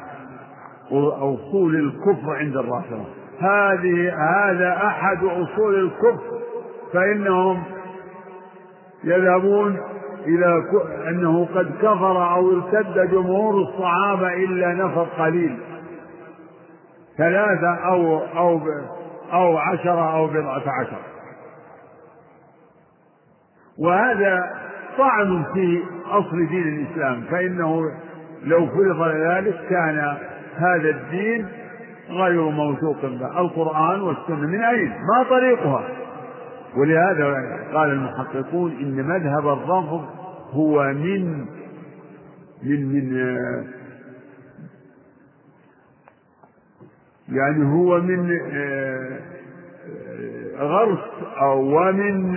أصول 0.91 1.75
الكفر 1.75 2.35
عند 2.35 2.57
الرافضة. 2.57 3.05
هذه 3.39 4.13
هذا 4.13 4.77
أحد 4.85 5.23
أصول 5.23 5.75
الكفر. 5.75 6.41
فإنهم 6.93 7.63
يذهبون 9.03 9.79
إلى 10.25 10.63
أنه 11.07 11.45
قد 11.55 11.71
كفر 11.81 12.33
أو 12.33 12.51
ارتد 12.51 13.11
جمهور 13.11 13.61
الصحابة 13.61 14.33
إلا 14.33 14.73
نفر 14.73 15.03
قليل. 15.03 15.57
ثلاثة 17.17 17.73
أو 17.73 18.17
أو 18.17 18.59
أو 19.33 19.57
عشرة 19.57 20.15
أو 20.15 20.27
بضعة 20.27 20.63
عشر. 20.81 20.99
وهذا 23.79 24.53
طعن 24.97 25.43
في 25.53 25.83
أصل 26.05 26.47
دين 26.47 26.67
الإسلام. 26.67 27.23
فإنه 27.31 27.81
لو 28.43 28.67
فرض 28.67 29.07
ذلك 29.07 29.55
كان 29.69 30.17
هذا 30.55 30.89
الدين 30.89 31.47
غير 32.09 32.41
موثوق 32.41 33.01
به 33.01 33.39
القرآن 33.39 34.01
والسنة 34.01 34.47
من 34.47 34.63
أين؟ 34.63 34.89
ما 34.89 35.23
طريقها؟ 35.29 35.83
ولهذا 36.77 37.33
قال 37.73 37.89
المحققون 37.91 38.71
إن 38.71 38.95
مذهب 39.07 39.47
الرفض 39.47 40.05
هو 40.51 40.83
من 40.83 41.45
من 42.63 42.85
من 42.93 43.17
يعني 47.29 47.65
هو 47.65 48.01
من 48.01 48.31
غرس 50.57 50.99
أو 51.41 51.59
ومن 51.59 52.35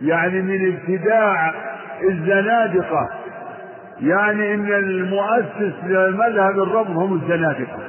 يعني 0.00 0.42
من 0.42 0.72
ابتداع 0.74 1.54
الزنادقة 2.02 3.08
يعني 4.00 4.54
إن 4.54 4.72
المؤسس 4.72 5.74
لمذهب 5.84 6.58
الرفض 6.58 6.90
هم 6.90 7.14
الزنادقة. 7.22 7.88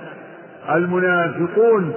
المنافقون. 0.76 1.94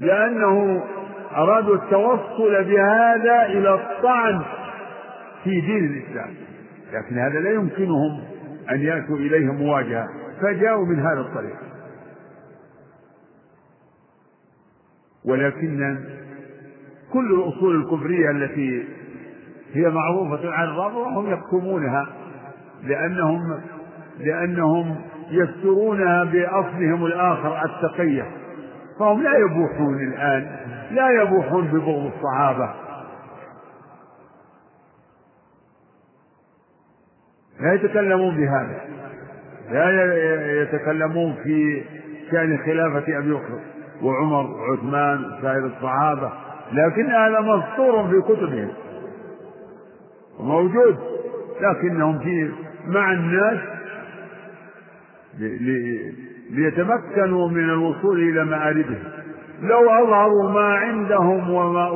لأنه 0.00 0.84
أرادوا 1.36 1.74
التوصل 1.74 2.64
بهذا 2.64 3.46
إلى 3.46 3.74
الطعن 3.74 4.42
في 5.44 5.60
دين 5.60 5.84
الإسلام. 5.84 6.34
لكن 6.92 7.18
هذا 7.18 7.40
لا 7.40 7.50
يمكنهم 7.50 8.22
أن 8.70 8.80
يأتوا 8.80 9.16
إليه 9.16 9.52
مواجهة. 9.52 10.06
فجاءوا 10.42 10.86
من 10.86 11.00
هذا 11.00 11.20
الطريق. 11.20 11.56
ولكن 15.24 15.98
كل 17.12 17.34
الأصول 17.34 17.76
الكفرية 17.76 18.30
التي 18.30 18.84
هي 19.74 19.90
معروفة 19.90 20.50
عن 20.50 20.64
الرافضة 20.64 21.08
هم 21.08 21.32
يكتمونها 21.32 22.06
لأنهم 22.82 23.60
لأنهم 24.18 24.96
يسترونها 25.30 26.24
بأصلهم 26.24 27.06
الآخر 27.06 27.62
التقية. 27.64 28.26
فهم 29.00 29.22
لا 29.22 29.38
يبوحون 29.38 30.00
الآن 30.08 30.56
لا 30.90 31.22
يبوحون 31.22 31.68
ببغض 31.68 32.12
الصحابة. 32.14 32.70
لا 37.60 37.74
يتكلمون 37.74 38.36
بهذا. 38.36 38.80
لا 39.70 40.62
يتكلمون 40.62 41.34
في 41.42 41.84
شأن 42.30 42.58
خلافة 42.58 43.18
أبي 43.18 43.32
بكر 43.32 43.60
وعمر 44.02 44.50
وعثمان 44.50 45.24
وسائر 45.24 45.66
الصحابة 45.66 46.32
لكن 46.72 47.06
هذا 47.10 47.40
مسطور 47.40 48.08
في 48.08 48.20
كتبهم. 48.20 48.68
موجود 50.40 50.96
لكنهم 51.60 52.18
في 52.18 52.52
مع 52.86 53.12
الناس 53.12 53.58
ليتمكنوا 56.50 57.48
من 57.48 57.64
الوصول 57.70 58.18
إلى 58.20 58.44
مآربهم. 58.44 59.02
لو 59.62 59.90
أظهروا 59.90 60.50
ما 60.50 60.74
عندهم 60.74 61.50
وما 61.50 61.90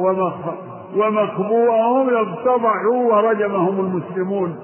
ومخبوءهم 0.94 2.10
لاتضعوا 2.10 3.14
ورجمهم 3.14 3.80
المسلمون 3.80 4.58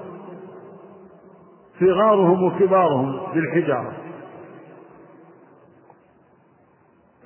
صغارهم 1.79 2.43
وكبارهم 2.43 3.19
بالحجارة 3.33 3.93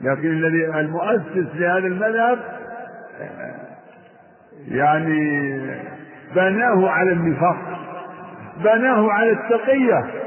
لكن 0.02 0.28
الذي 0.28 0.80
المؤسس 0.80 1.56
لهذا 1.56 1.88
المذهب 1.88 2.40
يعني 4.68 5.50
بناه 6.36 6.90
على 6.90 7.12
النفاق 7.12 7.74
بناه 8.58 9.12
على 9.12 9.32
التقية. 9.32 10.24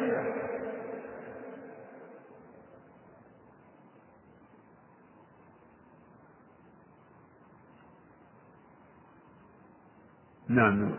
نعم 10.48 10.92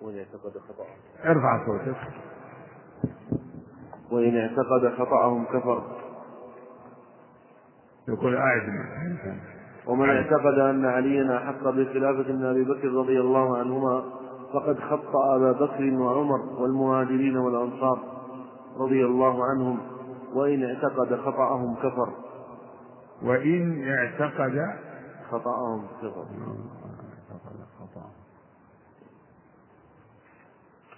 وإن 0.00 0.18
اعتقد 0.18 0.58
خطأ 0.58 0.86
ارفع 1.24 1.66
صوتك. 1.66 1.96
وإن 4.10 4.36
اعتقد 4.36 4.94
خطأهم 4.98 5.44
كفر. 5.44 6.04
يقول 8.08 8.36
أعد 8.36 8.62
ومن 9.86 10.10
اعتقد 10.10 10.58
أن 10.58 10.84
عليا 10.84 11.36
أحق 11.36 11.64
بالخلافة 11.64 12.32
من 12.32 12.44
أبي 12.44 12.64
بكر 12.64 12.88
رضي 12.88 13.20
الله 13.20 13.58
عنهما 13.58 14.04
فقد 14.52 14.78
خطأ 14.78 15.36
أبا 15.36 15.52
بكر 15.52 15.94
وعمر 15.94 16.40
والمهاجرين 16.58 17.36
والأنصار 17.36 17.98
رضي 18.78 19.04
الله 19.04 19.44
عنهم 19.44 19.78
وإن 20.34 20.64
اعتقد 20.64 21.16
خطأهم 21.16 21.74
كفر. 21.74 22.08
وإن 23.22 23.88
اعتقد 23.88 24.66
خطأهم 25.30 25.86
كفر. 26.02 26.24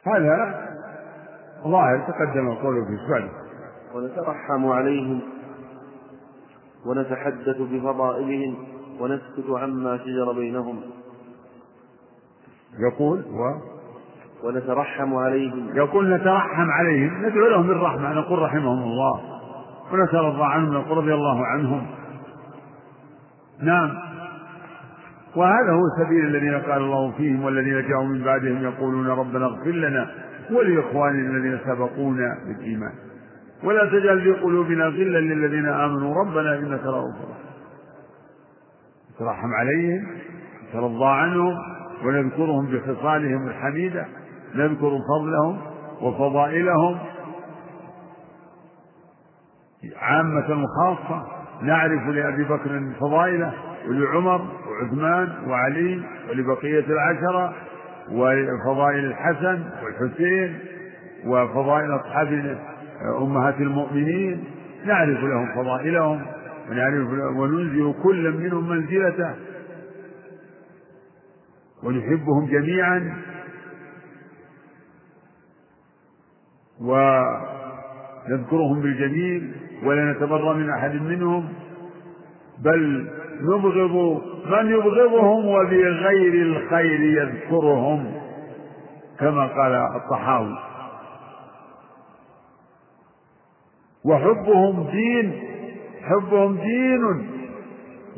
هذا 0.06 0.68
ظاهر 1.64 1.98
تقدم 1.98 2.48
القول 2.48 2.86
في 2.86 2.92
السؤال 2.92 3.30
ونترحم 3.94 4.66
عليهم 4.66 5.20
ونتحدث 6.86 7.56
بفضائلهم 7.60 8.75
ونسكت 9.00 9.50
عما 9.50 9.98
شجر 9.98 10.32
بينهم. 10.32 10.80
يقول 12.78 13.18
و 13.18 13.54
ونترحم 14.44 15.14
عليهم. 15.14 15.76
يقول 15.76 16.14
نترحم 16.14 16.70
عليهم. 16.70 17.26
ندعو 17.26 17.46
لهم 17.46 17.66
بالرحمة 17.66 18.12
نقول 18.12 18.38
رحمهم 18.38 18.82
الله. 18.82 19.20
الله 20.14 20.46
عنهم. 20.46 20.74
نقول 20.74 20.98
رضي 20.98 21.14
الله 21.14 21.46
عنهم. 21.46 21.86
نعم. 23.62 23.90
وهذا 25.36 25.72
هو 25.72 26.04
سبيل 26.04 26.26
الذين 26.26 26.54
قال 26.54 26.82
الله 26.82 27.10
فيهم 27.10 27.44
والذين 27.44 27.88
جاءوا 27.88 28.04
من 28.04 28.24
بعدهم 28.24 28.62
يقولون 28.62 29.06
ربنا 29.06 29.46
اغفر 29.46 29.70
لنا 29.70 30.10
ولإخواننا 30.50 31.36
الذين 31.36 31.58
سبقونا 31.66 32.38
بالإيمان. 32.46 32.92
ولا 33.64 33.84
تجعل 33.84 34.20
في 34.20 34.32
قلوبنا 34.32 34.84
غلا 34.84 35.18
للذين 35.18 35.68
آمنوا. 35.68 36.14
ربنا 36.24 36.58
إنك 36.58 36.84
رؤوف 36.84 37.14
رحيم. 37.14 37.55
ترحم 39.18 39.54
عليهم 39.54 40.06
ترضى 40.72 41.06
عنهم 41.06 41.54
ونذكرهم 42.04 42.66
بخصالهم 42.66 43.48
الحميدة 43.48 44.06
نذكر 44.54 44.98
فضلهم 45.08 45.60
وفضائلهم. 46.02 46.98
عامة 49.96 50.64
وخاصة 50.64 51.26
نعرف 51.62 52.08
لأبي 52.08 52.44
بكر 52.44 52.92
فضائله 53.00 53.52
ولعمر 53.88 54.40
وعثمان 54.68 55.32
وعلي 55.48 56.02
ولبقية 56.30 56.84
العشرة 56.86 57.54
وفضائل 58.12 59.04
الحسن 59.04 59.64
والحسين 59.84 60.58
وفضائل 61.26 61.96
أصحاب 61.96 62.58
أمهات 63.18 63.60
المؤمنين. 63.60 64.44
نعرف 64.86 65.18
لهم 65.24 65.54
فضائلهم 65.54 66.22
ونعرف 66.70 67.08
وننزل 67.36 67.94
كل 68.02 68.30
منهم 68.32 68.68
منزلته 68.68 69.34
ونحبهم 71.82 72.46
جميعا. 72.46 73.16
ونذكرهم 78.28 78.80
بالجميل 78.80 79.52
ولا 79.84 80.12
نتبرى 80.12 80.54
من 80.54 80.70
أحد 80.70 80.94
منهم 80.94 81.48
بل 82.58 83.10
نبغض 83.40 84.22
من 84.46 84.70
يبغضهم 84.70 85.46
وبغير 85.46 86.32
الخير 86.46 87.00
يذكرهم 87.00 88.12
كما 89.18 89.46
قال 89.46 89.74
الطحاوي. 89.74 90.58
وحبهم 94.04 94.90
دين 94.90 95.55
حبهم 96.06 96.56
دين 96.56 97.28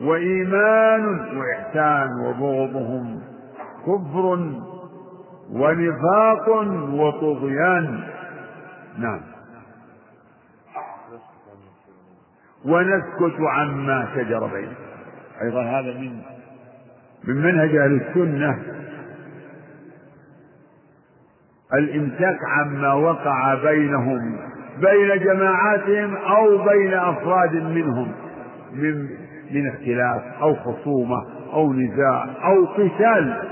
وإيمان 0.02 1.05
وإحسان 1.36 2.09
وبغضهم 2.20 3.20
كفر 3.86 4.24
ونفاق 5.52 6.48
وطغيان. 6.93 8.01
نعم. 8.98 9.20
ونسكت 12.65 13.40
عما 13.40 14.09
شجر 14.15 14.47
بينهم. 14.47 14.74
أيضا 15.43 15.62
هذا 15.62 15.98
من 15.98 16.23
من 17.24 17.36
منهج 17.36 17.77
أهل 17.77 18.01
السنة. 18.01 18.59
الإمساك 21.74 22.39
عما 22.44 22.93
وقع 22.93 23.55
بينهم. 23.55 24.39
بين 24.80 25.18
جماعاتهم 25.24 26.16
أو 26.16 26.59
بين 26.59 26.94
أفراد 26.94 27.55
منهم 27.55 28.12
من 28.72 29.09
من 29.50 29.68
اختلاف 29.68 30.22
أو 30.42 30.55
خصومة 30.55 31.26
أو 31.52 31.72
نزاع 31.72 32.24
أو 32.44 32.64
قتال. 32.66 33.42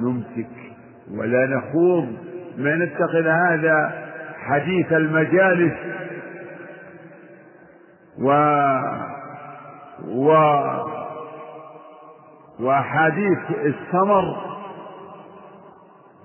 نمسك 0.00 0.50
ولا 1.14 1.46
نخوض. 1.46 2.06
ما 2.58 2.76
نتخذ 2.76 3.26
هذا 3.26 3.92
حديث 4.38 4.92
المجالس 4.92 5.74
و 8.22 8.30
و 10.08 10.30
وأحاديث 12.60 13.38
السمر 13.64 14.36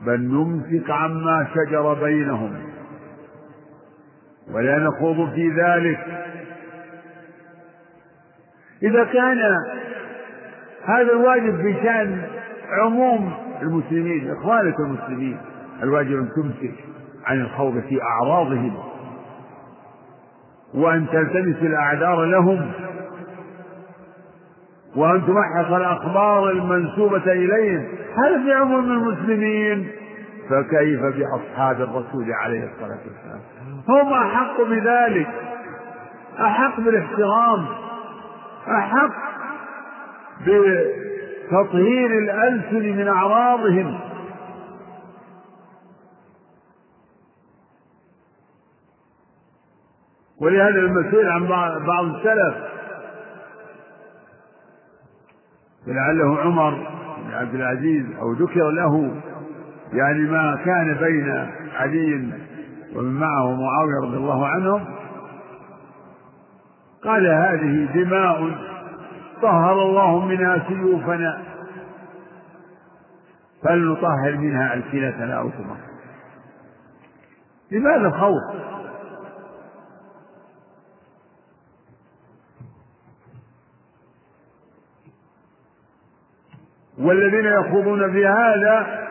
بل 0.06 0.22
نمسك 0.22 0.90
عما 0.90 1.48
شجر 1.56 1.94
بينهم. 1.94 2.75
ولا 4.54 4.78
نخوض 4.80 5.34
في 5.34 5.50
ذلك. 5.50 6.00
إذا 8.84 9.04
كان 9.04 9.38
هذا 10.86 11.12
الواجب 11.12 11.64
بشأن 11.64 12.22
عموم 12.82 13.34
المسلمين 13.62 14.32
إخوانك 14.32 14.80
المسلمين 14.80 15.38
الواجب 15.84 16.12
أن 16.12 16.30
تمسك 16.36 16.74
عن 17.26 17.42
الخوض 17.42 17.80
في 17.80 18.02
أعراضهم 18.02 18.78
وأن 20.74 21.08
تلتمس 21.12 21.56
الأعذار 21.62 22.26
لهم 22.26 22.72
وأن 24.96 25.26
تمحص 25.26 25.72
الأخبار 25.72 26.50
المنسوبة 26.52 27.32
إليهم. 27.32 27.88
هذا 28.26 28.44
في 28.44 28.54
عموم 28.54 28.92
المسلمين. 28.92 29.92
فكيف 30.50 31.02
بأصحاب 31.02 31.82
الرسول 31.82 32.34
عليه 32.34 32.70
الصلاة 32.74 33.00
والسلام؟ 33.06 33.42
هم 33.88 34.14
أحق 34.14 34.62
بذلك. 34.62 35.28
أحق 36.40 36.80
بالاحترام. 36.80 37.66
أحق 38.68 39.12
بتطهير 40.42 42.12
الألسن 42.20 42.98
من 42.98 43.08
أعراضهم. 43.08 44.00
ولهذا 50.42 50.80
المسؤول 50.80 51.30
عن 51.30 51.48
بعض 51.88 52.06
السلف. 52.06 52.56
ولعله 55.88 56.40
عمر 56.40 56.72
بن 57.26 57.34
عبد 57.34 57.56
العزيز 57.56 58.06
أو 58.20 58.32
ذكر 58.34 58.70
له 58.70 59.22
يعني 59.94 60.20
ما 60.20 60.62
كان 60.66 60.94
بين 60.94 61.48
علي 61.76 62.34
ومن 62.96 63.20
معه 63.20 63.62
معاوية 63.62 64.02
رضي 64.02 64.18
الله 64.18 64.48
عنهم 64.48 64.86
قال 67.04 67.28
هذه 67.28 67.88
دماء 67.94 68.52
طهر 69.42 69.74
الله 69.74 70.26
منها 70.26 70.64
سيوفنا 70.68 71.44
فلنطهر 73.64 74.38
منها 74.38 74.74
ألسنتنا 74.74 75.34
أو 75.40 75.50
ثمار 75.50 75.78
لماذا 77.72 78.08
الخوف؟ 78.08 78.42
والذين 86.98 87.46
يخوضون 87.46 88.12
في 88.12 88.28
هذا 88.28 89.06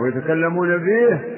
ويتكلمون 0.00 0.78
فيه 0.84 1.36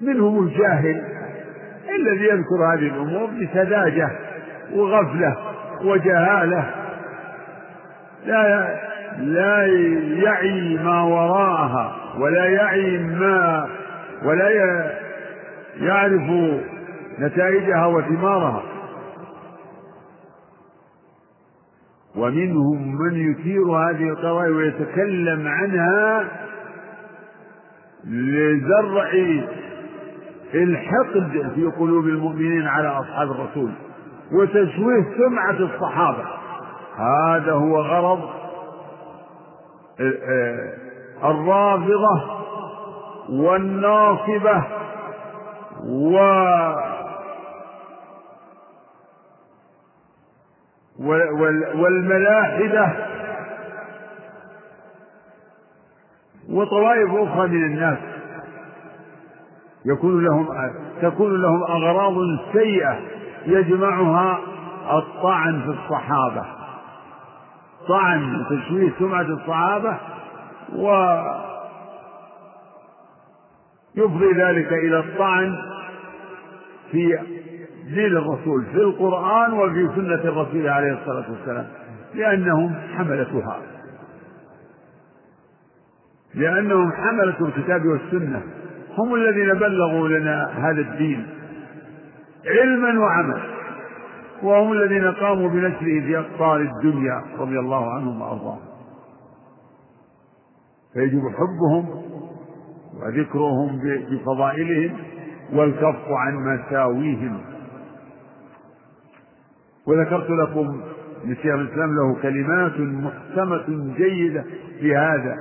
منهم 0.00 0.46
الجاهل 0.46 1.04
الذي 1.98 2.24
يذكر 2.24 2.74
هذه 2.74 2.86
الأمور 2.86 3.30
بسذاجة 3.30 4.10
وغفلة 4.74 5.36
وجهالة. 5.84 6.74
لا 8.26 8.78
لا 9.18 9.66
يعي 10.22 10.76
ما 10.76 11.02
وراءها 11.02 11.96
ولا 12.18 12.44
يعي 12.44 12.98
ما 12.98 13.68
ولا 14.24 14.50
يعرف 15.76 16.22
نتائجها 17.18 17.86
وثمارها. 17.86 18.62
ومنهم 22.16 22.96
من 22.98 23.30
يثير 23.30 23.62
هذه 23.70 24.08
القضايا 24.08 24.50
ويتكلم 24.56 25.48
عنها 25.48 26.28
لزرع 28.04 29.10
الحقد 30.54 31.52
في 31.54 31.64
قلوب 31.78 32.04
المؤمنين 32.04 32.66
على 32.66 32.88
أصحاب 32.88 33.30
الرسول 33.30 33.70
وتشويه 34.32 35.04
سمعة 35.18 35.58
الصحابة. 35.74 36.24
هذا 36.96 37.52
هو 37.52 37.80
غرض 37.80 38.20
الرافضة 41.24 42.22
والناصبة 43.30 44.64
و 45.86 46.18
والملاحدة 51.74 52.92
وطوائف 56.50 57.10
أخرى 57.14 57.48
من 57.48 57.64
الناس. 57.64 57.98
يكون 59.84 60.24
لهم 60.24 60.48
تكون 61.02 61.42
لهم 61.42 61.62
أغراض 61.62 62.14
سيئة 62.52 62.98
يجمعها 63.46 64.38
الطعن 64.92 65.62
في 65.62 65.70
الصحابة. 65.70 66.44
طعن 67.88 68.40
وتشويه 68.40 68.92
سمعة 68.98 69.22
الصحابة 69.22 69.96
و 70.76 70.90
يفضي 73.94 74.32
ذلك 74.32 74.72
إلى 74.72 74.98
الطعن 74.98 75.58
في 76.90 77.18
دين 77.88 78.16
الرسول 78.16 78.64
في 78.64 78.76
القرآن 78.76 79.52
وفي 79.52 79.88
سنة 79.94 80.14
الرسول 80.14 80.68
عليه 80.68 80.92
الصلاة 80.92 81.30
والسلام 81.30 81.66
لأنهم 82.14 82.74
حملتها 82.96 83.60
لأنهم 86.34 86.92
حملة 86.92 87.36
الكتاب 87.40 87.86
والسنة. 87.86 88.42
هم 88.98 89.14
الذين 89.14 89.54
بلغوا 89.54 90.08
لنا 90.08 90.46
هذا 90.46 90.80
الدين 90.80 91.26
علما 92.46 93.00
وعملا. 93.00 93.42
وهم 94.42 94.72
الذين 94.72 95.12
قاموا 95.12 95.48
بنشره 95.48 96.00
في 96.00 96.18
أقطار 96.18 96.60
الدنيا 96.60 97.22
رضي 97.38 97.58
الله 97.58 97.94
عنهم 97.94 98.20
وأرضاهم. 98.22 98.60
فيجب 100.94 101.22
حبهم 101.28 102.02
وذكرهم 103.02 103.80
بفضائلهم 104.10 104.96
والكف 105.52 106.08
عن 106.10 106.34
مساويهم. 106.34 107.40
وذكرت 109.88 110.30
لكم 110.30 110.80
لشيخ 111.24 111.54
الإسلام 111.54 111.90
له 111.94 112.16
كلمات 112.22 112.80
محكمة 112.80 113.94
جيدة 113.96 114.44
في 114.80 114.96
هذا 114.96 115.34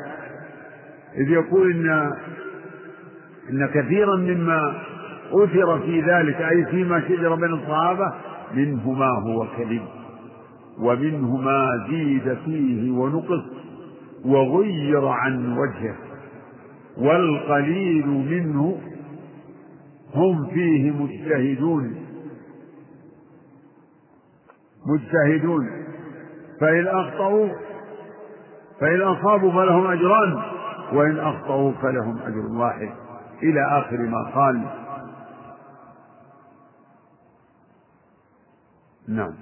إذ 1.17 1.29
يقول 1.29 1.71
إن 1.71 2.11
إن 3.49 3.67
كثيرا 3.67 4.15
مما 4.15 4.73
أثر 5.31 5.79
في 5.79 6.01
ذلك 6.01 6.41
أي 6.41 6.65
فيما 6.65 7.01
شجر 7.07 7.35
بين 7.35 7.53
الصحابة 7.53 8.13
منه 8.53 8.91
ما 8.91 9.09
هو 9.09 9.47
كذب 9.57 9.81
ومنه 10.79 11.37
ما 11.37 11.87
زيد 11.89 12.37
فيه 12.45 12.91
ونقص 12.91 13.43
وغير 14.25 15.07
عن 15.07 15.57
وجهه 15.57 15.95
والقليل 16.97 18.07
منه 18.07 18.77
هم 20.15 20.47
فيه 20.53 20.91
مجتهدون. 20.91 21.95
مجتهدون. 24.87 25.69
فإن 26.61 26.87
أخطأوا 26.87 27.49
فإن 28.79 29.01
أصابوا 29.01 29.51
فلهم 29.51 29.87
أجران 29.87 30.41
وإن 30.93 31.19
أخطأوا 31.19 31.71
فلهم 31.71 32.17
أجر 32.17 32.47
واحد. 32.51 32.89
إلى 33.43 33.79
آخر 33.79 33.97
ما 33.97 34.31
قال. 34.35 34.67
نعم. 39.07 39.33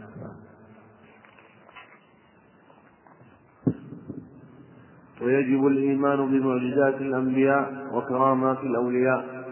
ويجب 5.21 5.67
الإيمان 5.67 6.17
بمعجزات 6.17 7.01
الأنبياء 7.01 7.87
وكرامات 7.93 8.59
الأولياء. 8.59 9.45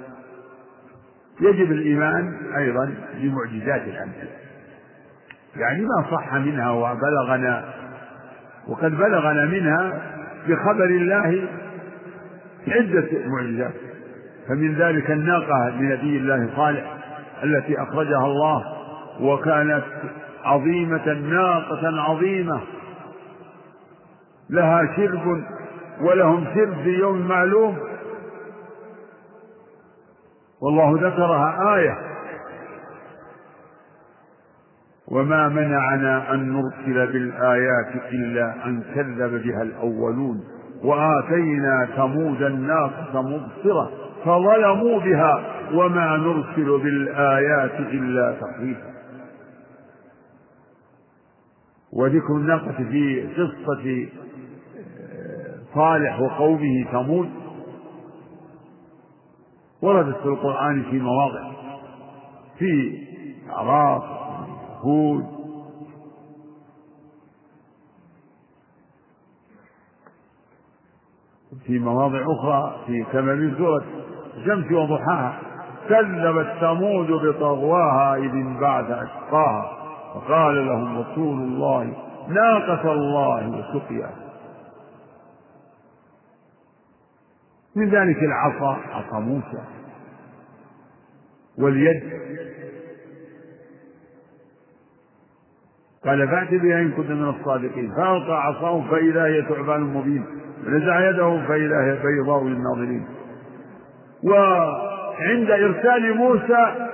يجب 1.42 1.72
الإيمان 1.72 2.54
أيضا 2.58 2.94
بمعجزات 3.14 3.82
الأنبياء. 3.82 4.43
يعني 5.56 5.82
ما 5.82 6.06
صح 6.12 6.34
منها 6.34 6.72
وبلغنا 6.72 7.66
وقد 8.68 8.98
بلغنا 8.98 9.46
منها 9.46 10.02
بخبر 10.48 10.86
الله 10.86 11.48
عدة 12.68 13.08
معجزات. 13.26 13.74
فمن 14.48 14.76
ذلك 14.76 15.12
الناقة 15.12 15.70
لنبي 15.70 16.18
الله 16.18 16.50
صالح 16.56 16.94
التي 17.44 17.82
أخرجها 17.82 18.26
الله 18.26 18.64
وكانت 19.22 19.84
عظيمة 20.44 21.14
ناقة 21.14 22.02
عظيمة. 22.02 22.62
لها 24.50 24.96
شرب 24.96 25.44
ولهم 26.02 26.46
شرب 26.56 26.74
في 26.84 26.90
يوم 26.90 27.28
معلوم. 27.28 27.78
والله 30.62 31.08
ذكرها 31.08 31.76
آية. 31.76 32.13
وما 35.14 35.50
منعنا 35.50 36.34
أن 36.34 36.54
نرسل 36.54 37.12
بالآيات 37.14 38.12
إلا 38.12 38.66
أن 38.66 38.84
كذب 38.96 39.44
بها 39.44 39.62
الأولون 39.62 40.44
وآتينا 40.84 41.88
ثمود 41.96 42.42
الناقة 42.42 43.22
مبصرة 43.22 43.92
فظلموا 44.26 45.00
بها 45.00 45.44
وما 45.74 46.18
نرسل 46.18 46.84
بالآيات 46.84 47.80
إلا 47.80 48.36
تخويفا. 48.42 48.94
وذكر 51.94 52.36
الناقة 52.36 52.72
في 52.92 53.28
قصة 53.38 54.08
صالح 55.76 56.20
وقومه 56.20 56.86
ثمود. 56.92 57.30
وردت 59.82 60.18
في 60.18 60.26
القرآن 60.26 60.84
في 60.92 61.00
مواضع 61.00 61.52
في 62.60 62.98
أعراف 63.50 64.04
هود 64.84 65.26
في 71.66 71.80
مواضع 71.80 72.22
أخرى 72.22 72.84
في 72.88 73.04
كما 73.12 73.36
في 73.36 73.58
سورة 73.58 73.84
الشمس 74.38 74.72
وضحاها 74.72 75.40
كذبت 75.90 76.48
ثمود 76.60 77.08
بطغواها 77.08 78.16
إذ 78.16 78.30
انبعث 78.30 78.92
أشقاها 78.92 79.78
فقال 80.14 80.68
لهم 80.68 81.00
رسول 81.00 81.42
الله 81.42 81.94
ناقة 82.28 82.92
الله 82.92 83.50
وسقياها 83.50 84.24
من 87.76 87.90
ذلك 87.90 88.18
العصا 88.24 88.78
عصا 88.92 89.20
موسى 89.20 89.64
واليد 91.58 92.04
قال 96.06 96.28
فأت 96.28 96.54
بها 96.62 96.80
إن 96.80 96.92
كنت 96.92 97.10
من 97.12 97.30
الصادقين. 97.30 97.92
فألقى 97.96 98.44
عصاه 98.44 98.84
فإذا 98.92 99.26
هي 99.26 99.42
ثعبان 99.42 99.82
مبين. 99.82 100.26
ونزع 100.68 101.10
يده 101.10 101.48
فإذا 101.48 101.82
هي 101.86 101.98
بيضاء 102.04 102.44
للناظرين. 102.44 103.06
وعند 104.24 105.52
إرسال 105.52 106.18
موسى 106.18 106.90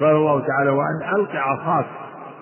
قال 0.00 0.16
الله 0.16 0.46
تعالى 0.46 0.70
وأن 0.70 1.14
ألق 1.14 1.36
عصاك. 1.36 1.86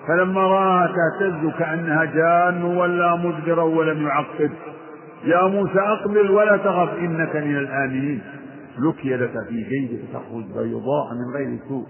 فلما 0.07 0.41
رآها 0.41 0.87
تهتز 0.87 1.57
كأنها 1.59 2.05
جان 2.05 2.63
ولا 2.63 3.15
مدبرا 3.15 3.63
ولم 3.63 4.07
يعقب. 4.07 4.51
يا 5.23 5.47
موسى 5.47 5.79
أقبل 5.79 6.31
ولا 6.31 6.57
تخف 6.57 6.93
إنك 6.99 7.35
من 7.35 7.57
الآمنين. 7.57 8.21
لك 8.79 9.05
يدك 9.05 9.47
في 9.47 9.63
جيبك 9.63 10.01
تخرج 10.13 10.43
بيضاء 10.43 11.13
من 11.13 11.33
غير 11.35 11.59
سوء. 11.67 11.85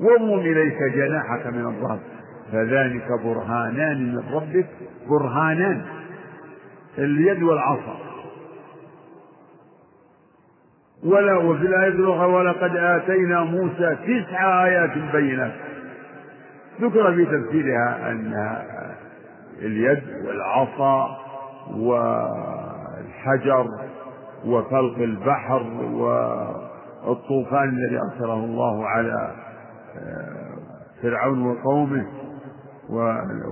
واضمم 0.00 0.38
إليك 0.38 0.78
جناحك 0.94 1.46
من 1.46 1.60
الرهب 1.60 2.00
فذلك 2.52 3.08
برهانان 3.24 4.14
من 4.14 4.22
ربك 4.32 4.66
برهانان. 5.08 5.82
اليد 6.98 7.42
والعصا. 7.42 7.96
ولا 11.04 11.36
وفي 11.36 11.66
الآية 11.66 11.88
الأخرى 11.88 12.26
ولقد 12.26 12.76
آتينا 12.76 13.44
موسى 13.44 13.96
تسع 14.06 14.66
آيات 14.66 15.12
بينات. 15.12 15.52
ذكر 16.80 17.14
في 17.14 17.24
تفسيرها 17.24 18.10
أن 18.10 18.34
اليد 19.58 20.02
والعصا 20.24 21.18
والحجر 21.76 23.66
وفلق 24.46 24.98
البحر 24.98 25.62
والطوفان 27.02 27.68
الذي 27.68 27.98
أرسله 27.98 28.44
الله 28.44 28.86
على 28.86 29.34
فرعون 31.02 31.46
وقومه 31.46 32.06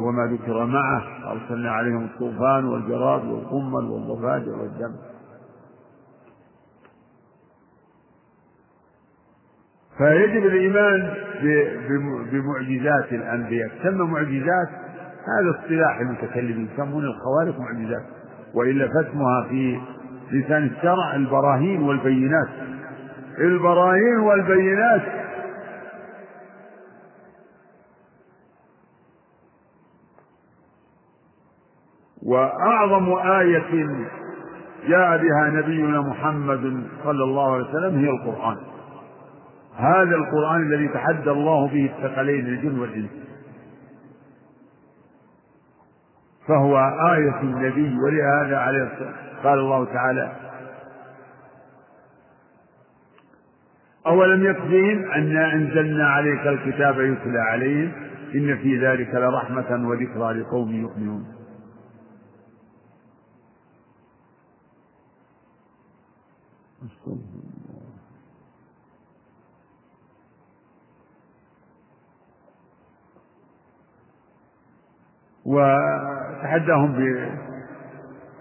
وما 0.07 0.27
ذكر 0.33 0.67
معه. 0.67 1.03
أرسلنا 1.33 1.71
عليهم 1.71 2.05
الطوفان 2.05 2.65
والجراد 2.65 3.25
والقمل 3.25 3.91
والضفادع 3.91 4.53
والدم. 4.57 4.95
فيجب 9.99 10.47
الإيمان 10.47 11.15
بمعجزات 12.33 13.13
الأنبياء. 13.13 13.69
تسمى 13.69 14.05
معجزات 14.05 14.69
هذا 15.39 15.51
اصطلاح 15.61 16.01
المتكلمين 16.01 16.69
يسمون 16.75 17.05
الخوارق 17.05 17.61
معجزات. 17.61 18.03
وإلا 18.55 18.89
فاسمها 18.89 19.43
في 19.49 19.81
لسان 20.33 20.65
الشرع 20.67 21.15
البراهين 21.15 21.83
والبينات. 21.83 22.49
البراهين 23.39 24.19
والبينات. 24.19 25.03
وأعظم 32.23 33.13
آية 33.15 33.87
جاء 34.89 35.17
بها 35.23 35.51
نبينا 35.51 36.01
محمد 36.01 36.87
صلى 37.05 37.25
الله 37.25 37.53
عليه 37.53 37.65
وسلم 37.65 37.99
هي 37.99 38.11
القرآن. 38.11 38.57
هذا 39.77 40.17
القرآن 40.17 40.63
الذي 40.63 40.89
تحدى 40.89 41.31
الله 41.31 41.69
به 41.69 41.91
الثقلين 41.97 42.47
الجن 42.47 42.79
والإنس. 42.79 43.11
فهو 46.49 46.79
آية 47.13 47.41
النبي 47.41 47.99
ولهذا 48.05 48.59
عليه 48.59 48.83
قال 49.45 49.59
الله 49.59 49.85
تعالى 49.85 50.33
أولم 54.07 54.45
يكفهم 54.45 55.13
أنا 55.13 55.53
أنزلنا 55.53 56.07
عليك 56.09 56.47
الكتاب 56.47 57.01
يتلى 57.01 57.39
عليهم 57.41 57.93
إن 58.35 58.59
في 58.59 58.87
ذلك 58.87 59.15
لرحمة 59.15 59.89
وذكرى 59.89 60.33
لقوم 60.41 60.75
يؤمنون. 60.75 61.35
وتحداهم 75.45 76.93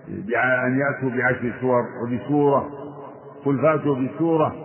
بأن 0.07 0.79
يأتوا 0.79 1.09
بعشر 1.09 1.53
سور 1.61 1.83
وبسورة 2.03 2.69
قل 3.45 3.57
فأتوا 3.61 3.95
بسورة 3.95 4.55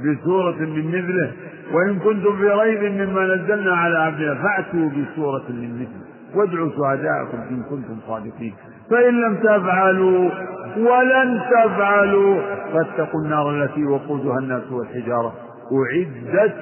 بسورة 0.00 0.56
من 0.56 0.88
مثله. 0.88 1.32
وإن 1.72 1.98
كنتم 1.98 2.36
في 2.36 2.48
ريب 2.48 2.82
مما 2.92 3.34
نزلنا 3.34 3.76
على 3.76 3.98
عبدنا 3.98 4.34
فأتوا 4.34 4.88
بسورة 4.88 5.44
من 5.48 5.74
مثله. 5.74 6.04
وادعوا 6.34 6.70
شهداءكم 6.70 7.38
إن 7.50 7.62
كنتم 7.62 7.96
صادقين. 8.06 8.54
فإن 8.90 9.20
لم 9.20 9.36
تفعلوا 9.36 10.30
ولن 10.76 11.40
تفعلوا 11.50 12.40
فاتقوا 12.72 13.20
النار 13.20 13.50
التي 13.50 13.84
وقودها 13.84 14.38
الناس 14.38 14.72
والحجارة. 14.72 15.32
أعدت 15.72 16.54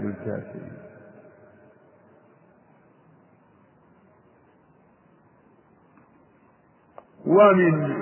للكافرين. 0.00 0.69
ومن 7.30 7.94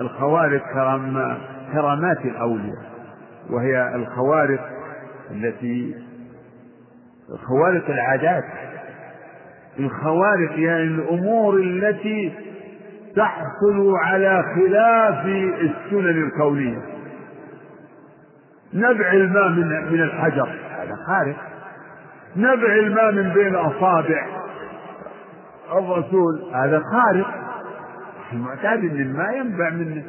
الخوارق 0.00 0.62
كرم 0.74 1.38
كرامات 1.72 2.18
الأولياء 2.24 2.92
وهي 3.50 3.94
الخوارق 3.94 4.60
التي 5.30 5.94
خوارق 7.48 7.90
العادات. 7.90 8.44
الخوارق 9.78 10.58
يعني 10.58 10.82
الأمور 10.82 11.56
التي 11.56 12.32
تحصل 13.16 13.94
على 14.04 14.44
خلاف 14.54 15.26
السنن 15.60 16.22
الكونية. 16.22 16.82
نبع 18.74 19.12
الماء 19.12 19.48
من 19.48 19.92
من 19.92 20.02
الحجر 20.02 20.48
هذا 20.78 20.96
خارق. 21.06 21.36
نبع 22.36 22.72
الماء 22.74 23.12
من 23.12 23.32
بين 23.32 23.54
أصابع 23.54 24.26
الرسول 25.72 26.42
هذا 26.54 26.82
خارق. 26.92 27.41
المعتاد 28.32 28.78
ان 28.78 29.00
الماء 29.00 29.36
ينبع 29.36 29.70
من 29.70 30.02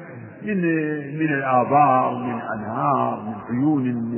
من 0.43 0.57
من 1.19 1.33
الآبار 1.33 2.15
من 2.15 2.41
أنهار 2.41 3.21
من 3.21 3.35
عيون 3.49 4.13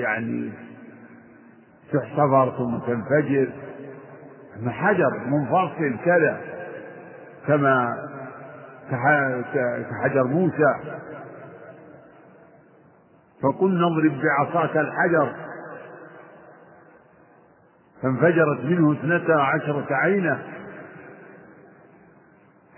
يعني 0.00 0.52
تحتضر 1.92 2.50
ثم 2.58 2.78
تنفجر. 2.78 3.48
حجر 4.66 5.10
منفصل 5.26 5.96
كذا 6.04 6.40
كما 7.46 7.96
كحجر 9.90 10.24
موسى. 10.24 10.74
فقلنا 13.42 13.86
اضرب 13.86 14.12
بعصاك 14.22 14.76
الحجر. 14.76 15.32
فانفجرت 18.02 18.64
منه 18.64 18.92
اثنتا 18.92 19.32
عشرة 19.32 19.86
عينة 19.90 20.42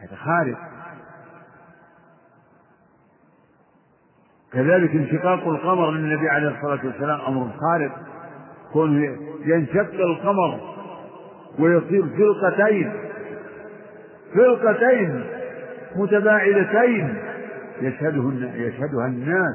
هذا 0.04 0.16
خارق 0.16 0.58
كذلك 4.52 4.90
انشقاق 4.90 5.48
القمر 5.48 5.90
للنبي 5.90 6.28
عليه 6.28 6.48
الصلاة 6.48 6.86
والسلام 6.86 7.20
أمر 7.20 7.50
خارق 7.60 7.92
كون 8.72 9.02
ينشق 9.40 9.94
القمر 9.94 10.60
ويصير 11.58 12.04
فرقتين 12.06 12.92
فرقتين 14.34 15.24
متباعدتين 15.96 17.16
يشهدهن 17.80 18.52
يشهدها 18.54 19.06
الناس. 19.06 19.54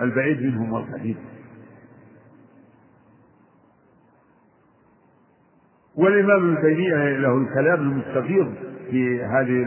البعيد 0.00 0.42
منهم 0.42 0.72
والقريب 0.72 1.16
والإمام 5.96 6.50
ابن 6.50 6.62
تيمية 6.62 7.18
له 7.18 7.36
الكلام 7.36 7.80
المستفيض. 7.80 8.54
في 8.90 9.22
هذه 9.24 9.64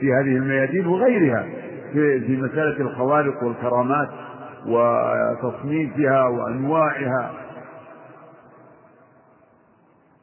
في 0.00 0.12
هذه 0.12 0.36
الميادين 0.36 0.86
وغيرها 0.86 1.46
في 1.92 2.20
في 2.20 2.36
مسألة 2.36 2.80
الخوارق 2.80 3.44
والكرامات 3.44 4.08
وتصنيفها 4.66 6.24
وأنواعها. 6.24 7.30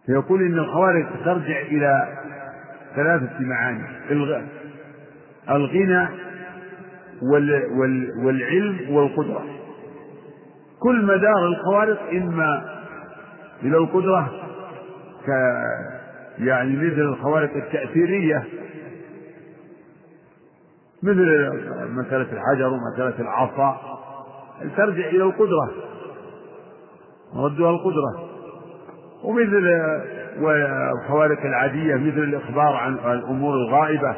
فيقول 0.06 0.42
إن 0.42 0.58
الخوارق 0.60 1.08
ترجع 1.26 1.62
إلى 1.62 2.08
ثلاثة 2.96 3.40
معاني 3.40 3.84
الغنى 4.12 6.08
والعلم 8.24 8.96
والقدرة. 8.96 9.46
كل 10.80 11.06
مدار 11.06 11.48
الخوارق 11.48 12.10
إما 12.14 12.66
إلى 13.64 13.78
القدرة 13.78 14.32
يعني 16.40 16.76
مثل 16.76 17.02
الخوارق 17.02 17.56
التأثيرية. 17.56 18.44
مثل 21.04 21.50
مسألة 21.90 22.28
الحجر 22.34 22.68
ومسألة 22.68 23.20
العصا. 23.20 23.78
ترجع 24.78 25.08
إلى 25.08 25.24
القدرة. 25.24 25.72
ردها 27.36 27.70
القدرة. 27.70 28.30
ومثل 29.24 29.70
والخوارق 30.40 31.40
العادية 31.46 31.96
مثل 31.96 32.20
الإخبار 32.24 32.76
عن 32.76 32.94
الأمور 32.94 33.54
الغائبة 33.54 34.16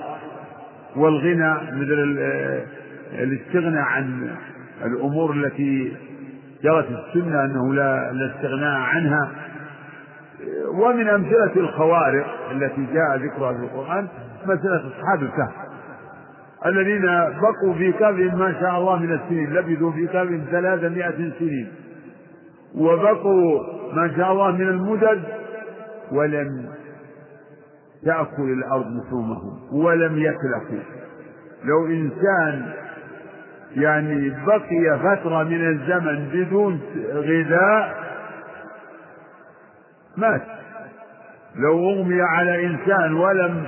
والغنى 0.95 1.53
مثل 1.53 2.19
الاستغناء 3.13 3.83
عن 3.83 4.35
الأمور 4.85 5.31
التي 5.31 5.97
جرت 6.63 6.85
السنة 6.89 7.45
أنه 7.45 7.73
لا, 7.73 8.11
لا 8.13 8.35
استغناء 8.35 8.79
عنها. 8.79 9.31
ومن 10.77 11.07
أمثلة 11.07 11.51
الخوارق 11.55 12.25
التي 12.51 12.87
جاء 12.93 13.17
ذكرها 13.17 13.53
في 13.53 13.59
القرآن 13.59 14.07
مسألة 14.45 14.77
أصحاب 14.87 15.23
الكهف 15.23 15.67
الذين 16.65 17.01
بقوا 17.41 17.73
في 17.73 17.91
كهفهم 17.91 18.39
ما 18.39 18.59
شاء 18.59 18.77
الله 18.77 18.99
من 18.99 19.13
السنين 19.13 19.53
لبثوا 19.53 19.91
في 19.91 20.07
كهفهم 20.07 20.45
ثلاثمائة 20.51 21.31
سنين 21.39 21.67
وبقوا 22.75 23.59
ما 23.93 24.13
شاء 24.17 24.31
الله 24.31 24.51
من 24.51 24.67
المدد 24.67 25.23
ولم 26.11 26.69
تأكل 28.05 28.51
الأرض 28.51 28.85
لحومهم 28.85 29.59
ولم 29.73 30.17
يكلفوا. 30.17 30.83
لو 31.63 31.85
إنسان 31.85 32.71
يعني 33.75 34.29
بقي 34.29 34.99
فترة 34.99 35.43
من 35.43 35.67
الزمن 35.69 36.29
بدون 36.33 36.79
غذاء 37.13 37.95
مات. 40.17 40.56
لو 41.57 41.89
أغمي 41.89 42.21
على 42.21 42.65
إنسان 42.65 43.13
ولم 43.13 43.63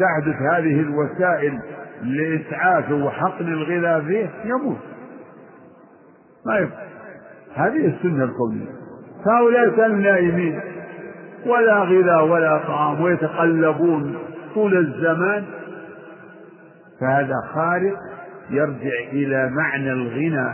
تحدث 0.00 0.36
هذه 0.52 0.80
الوسائل 0.80 1.58
لإسعافه 2.02 2.94
وحقن 2.94 3.46
الغذاء 3.46 4.00
فيه 4.00 4.30
يموت. 4.44 4.78
ما 6.46 6.56
يبقى 6.58 6.84
هذه 7.54 7.86
السنة 7.86 8.24
الكونية. 8.24 8.66
فهؤلاء 9.24 9.76
كانوا 9.76 9.96
نائمين 9.96 10.60
ولا 11.46 11.78
غذاء 11.78 12.24
ولا 12.26 12.58
طعام 12.66 13.00
ويتقلبون 13.00 14.14
طول 14.54 14.78
الزمان 14.78 15.44
فهذا 17.00 17.34
خارق 17.54 17.96
يرجع 18.50 19.10
إلى 19.12 19.50
معنى 19.50 19.92
الغنى 19.92 20.52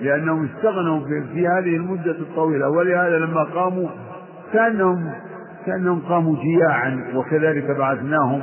لأنهم 0.00 0.48
استغنوا 0.54 1.00
في 1.34 1.48
هذه 1.48 1.76
المدة 1.76 2.10
الطويلة. 2.10 2.68
ولهذا 2.68 3.18
لما 3.18 3.42
قاموا 3.42 3.88
كأنهم 4.52 5.12
كأنهم 5.66 6.00
قاموا 6.00 6.36
جياعا 6.36 7.12
وكذلك 7.14 7.70
بعثناهم 7.78 8.42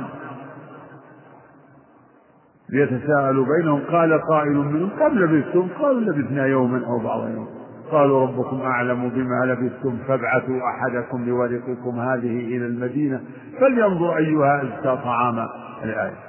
ليتساءلوا 2.70 3.46
بينهم. 3.56 3.80
قال 3.90 4.20
قائل 4.22 4.56
منهم 4.56 4.90
كم 4.98 5.18
لبثتم؟ 5.18 5.68
قالوا 5.78 6.00
لبثنا 6.00 6.46
يوما 6.46 6.86
أو 6.86 6.98
بعض 6.98 7.28
يوم. 7.28 7.48
قالوا 7.90 8.26
ربكم 8.26 8.60
أعلم 8.60 9.08
بما 9.08 9.44
لبثتم 9.44 9.98
فابعثوا 10.08 10.60
أحدكم 10.70 11.24
بورقكم 11.24 12.00
هذه 12.00 12.38
إلى 12.38 12.66
المدينة 12.66 13.20
فلينظر 13.60 14.16
أيها 14.16 14.62
أزكى 14.62 15.02
طعاما. 15.04 15.48
الآية. 15.84 16.28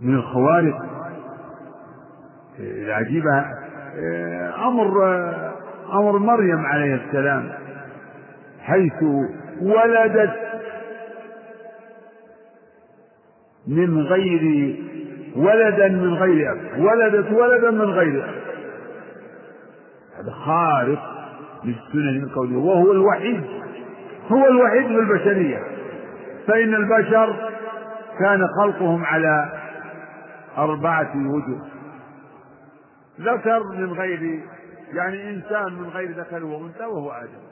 من 0.00 0.14
الخوارق 0.14 0.97
العجيبة 2.60 3.44
أمر 4.66 5.04
أمر 5.92 6.18
مريم 6.18 6.66
عليه 6.66 6.94
السلام 6.94 7.52
حيث 8.60 9.02
ولدت 9.62 10.34
من 13.66 14.02
غير 14.02 14.76
ولدا 15.36 15.88
من 15.88 16.14
غير 16.14 16.52
أب 16.52 16.80
ولدت 16.80 17.32
ولدا 17.32 17.70
من 17.70 17.90
غير 17.90 18.24
أب. 18.24 18.34
هذا 20.18 20.30
خارق 20.32 21.02
للسنن 21.64 22.24
الكونية 22.24 22.56
وهو 22.56 22.92
الوحيد 22.92 23.44
هو 24.28 24.46
الوحيد 24.46 24.86
في 24.86 24.98
البشرية. 24.98 25.58
فإن 26.46 26.74
البشر 26.74 27.50
كان 28.20 28.46
خلقهم 28.62 29.04
على 29.04 29.48
أربعة 30.58 31.10
وجوه 31.16 31.60
ذكر 33.20 33.62
من 33.62 33.92
غير 33.92 34.40
يعني 34.92 35.30
إنسان 35.30 35.72
من 35.72 35.88
غير 35.88 36.20
ذكر 36.20 36.44
وأنثى 36.44 36.84
وهو 36.84 37.10
آدم. 37.10 37.47